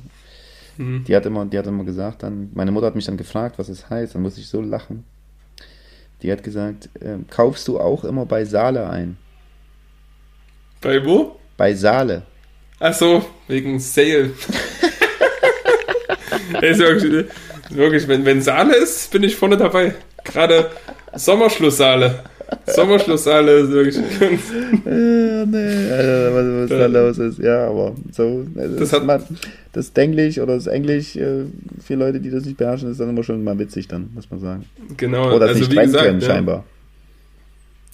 Mhm. 0.77 1.03
Die 1.05 1.15
hat 1.15 1.25
immer, 1.25 1.45
die 1.45 1.57
hat 1.57 1.67
immer 1.67 1.83
gesagt, 1.83 2.23
dann, 2.23 2.51
meine 2.53 2.71
Mutter 2.71 2.87
hat 2.87 2.95
mich 2.95 3.05
dann 3.05 3.17
gefragt, 3.17 3.59
was 3.59 3.67
es 3.67 3.89
heißt, 3.89 4.15
dann 4.15 4.21
musste 4.21 4.39
ich 4.39 4.47
so 4.47 4.61
lachen. 4.61 5.03
Die 6.21 6.31
hat 6.31 6.41
gesagt, 6.41 6.89
äh, 7.01 7.17
kaufst 7.29 7.67
du 7.67 7.79
auch 7.79 8.05
immer 8.05 8.25
bei 8.25 8.45
Saale 8.45 8.89
ein? 8.89 9.17
Bei 10.79 11.03
wo? 11.05 11.37
Bei 11.57 11.73
Saale. 11.73 12.23
Ach 12.79 12.93
so, 12.93 13.25
wegen 13.47 13.79
Sale. 13.79 14.31
ist 16.61 16.81
wirklich, 17.69 18.07
wenn, 18.07 18.25
wenn 18.25 18.41
Saale 18.41 18.75
ist, 18.75 19.11
bin 19.11 19.23
ich 19.23 19.35
vorne 19.35 19.57
dabei. 19.57 19.95
Gerade 20.23 20.69
Sommerschlusssaale. 21.15 22.23
Sommerschlusssaale 22.67 23.51
ist 23.59 23.71
wirklich. 23.71 23.97
äh, 23.97 25.45
nee, 25.45 25.91
Alter, 25.91 26.33
was, 26.33 26.69
was 26.69 26.79
da 26.79 26.85
los 26.85 27.17
ist. 27.17 27.39
Ja, 27.39 27.67
aber 27.67 27.95
so. 28.11 28.45
Also 28.55 28.79
das, 28.79 28.93
hat 28.93 29.05
man, 29.05 29.23
das 29.71 29.89
Englisch 29.95 30.39
oder 30.39 30.55
das 30.55 30.67
Englisch 30.67 31.15
äh, 31.15 31.45
für 31.83 31.95
Leute, 31.95 32.19
die 32.19 32.29
das 32.29 32.45
nicht 32.45 32.57
beherrschen, 32.57 32.91
ist 32.91 32.99
dann 32.99 33.09
immer 33.09 33.23
schon 33.23 33.43
mal 33.43 33.57
witzig, 33.57 33.87
dann, 33.87 34.09
muss 34.13 34.29
man 34.29 34.39
sagen. 34.39 34.65
Genau. 34.97 35.27
Oder 35.29 35.47
das 35.47 35.49
also, 35.49 35.59
nicht 35.59 35.71
wie 35.71 35.75
gesagt, 35.77 36.05
können, 36.05 36.19
ja. 36.19 36.27
scheinbar. 36.27 36.63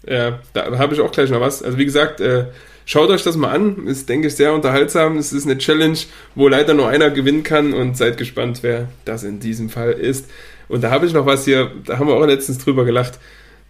Ja, 0.08 0.40
da 0.54 0.78
habe 0.78 0.94
ich 0.94 1.02
auch 1.02 1.12
gleich 1.12 1.30
noch 1.30 1.42
was. 1.42 1.62
Also 1.62 1.78
wie 1.78 1.86
gesagt, 1.86 2.22
äh, 2.22 2.46
Schaut 2.90 3.12
euch 3.12 3.22
das 3.22 3.38
mal 3.38 3.52
an. 3.52 3.86
Ist, 3.86 4.10
denke 4.10 4.30
ich, 4.30 4.36
sehr 4.36 4.52
unterhaltsam. 4.52 5.18
Es 5.18 5.32
ist 5.32 5.46
eine 5.46 5.60
Challenge, 5.60 6.00
wo 6.34 6.48
leider 6.48 6.74
nur 6.74 6.90
einer 6.90 7.12
gewinnen 7.12 7.44
kann 7.44 7.72
und 7.72 7.96
seid 7.96 8.18
gespannt, 8.18 8.64
wer 8.64 8.88
das 9.06 9.24
in 9.24 9.40
diesem 9.40 9.70
Fall 9.70 9.92
ist. 9.92 10.26
Und 10.70 10.84
da 10.84 10.90
habe 10.90 11.06
ich 11.06 11.14
noch 11.14 11.28
was 11.28 11.46
hier, 11.46 11.70
da 11.86 12.00
haben 12.00 12.08
wir 12.08 12.16
auch 12.16 12.26
letztens 12.26 12.58
drüber 12.58 12.86
gelacht. 12.86 13.20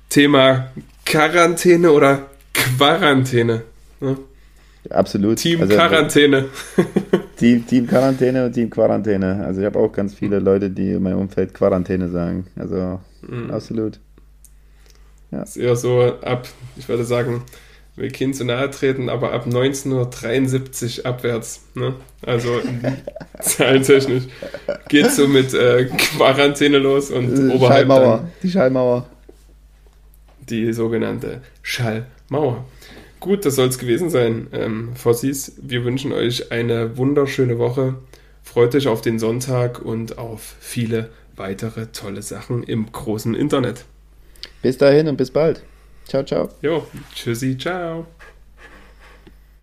Thema 0.08 0.72
Quarantäne 1.06 1.92
oder 1.92 2.28
Quarantäne. 2.54 3.64
Ne? 4.00 4.16
Absolut. 4.90 5.40
Team 5.40 5.60
also, 5.64 5.76
Quarantäne. 5.76 6.46
Team, 7.36 7.68
Team 7.68 7.88
Quarantäne 7.88 8.46
und 8.46 8.54
Team 8.54 8.70
Quarantäne. 8.70 9.44
Also 9.46 9.60
ich 9.60 9.66
habe 9.66 9.80
auch 9.80 9.92
ganz 9.92 10.14
viele 10.14 10.40
Leute, 10.40 10.70
die 10.70 10.92
in 10.92 11.04
meinem 11.04 11.20
Umfeld 11.20 11.54
Quarantäne 11.54 12.08
sagen. 12.08 12.48
Also 12.56 13.02
mhm. 13.24 13.52
absolut. 13.52 14.00
Ja. 15.32 15.44
Ist 15.44 15.58
eher 15.58 15.76
so 15.76 16.04
ab, 16.22 16.48
ich 16.78 16.88
würde 16.88 17.04
sagen, 17.04 17.44
will 18.00 18.12
keinen 18.12 18.34
zu 18.34 18.46
nahe 18.46 18.70
treten, 18.72 19.10
aber 19.10 19.34
ab 19.34 19.46
1973 19.46 21.06
abwärts. 21.06 21.62
Ne? 21.76 21.96
Also 22.26 22.62
zahlentechnisch 23.40 24.24
geht 24.88 25.12
so 25.12 25.28
mit 25.28 25.54
äh, 25.54 25.86
Quarantäne 25.86 26.80
los 26.80 27.12
und 27.12 27.52
äh, 27.52 27.54
oberhalb 27.54 27.88
Schallmauer, 27.88 28.18
dann 28.18 28.32
die 28.42 28.50
Schallmauer. 28.50 29.08
Die 30.50 30.74
sogenannte 30.74 31.42
Schallmauer. 31.62 32.66
Gut, 33.20 33.46
das 33.46 33.56
soll 33.56 33.68
es 33.68 33.78
gewesen 33.78 34.10
sein, 34.10 34.48
ähm, 34.54 34.96
Fossis. 34.96 35.54
Wir 35.62 35.84
wünschen 35.84 36.14
euch 36.14 36.52
eine 36.52 36.98
wunderschöne 36.98 37.60
Woche. 37.60 37.96
Freut 38.44 38.74
euch 38.76 38.88
auf 38.88 39.02
den 39.02 39.20
Sonntag 39.20 39.82
und 39.82 40.18
auf 40.18 40.56
viele 40.60 41.10
weitere 41.36 41.88
tolle 41.88 42.22
Sachen 42.22 42.64
im 42.64 42.92
großen 42.92 43.36
Internet. 43.36 43.86
Bis 44.62 44.78
dahin 44.78 45.08
und 45.08 45.18
bis 45.18 45.32
bald. 45.32 45.62
Ciao, 46.10 46.24
ciao. 46.24 46.50
Jo, 46.64 46.88
tschüssi, 47.14 47.56
ciao. 47.56 48.19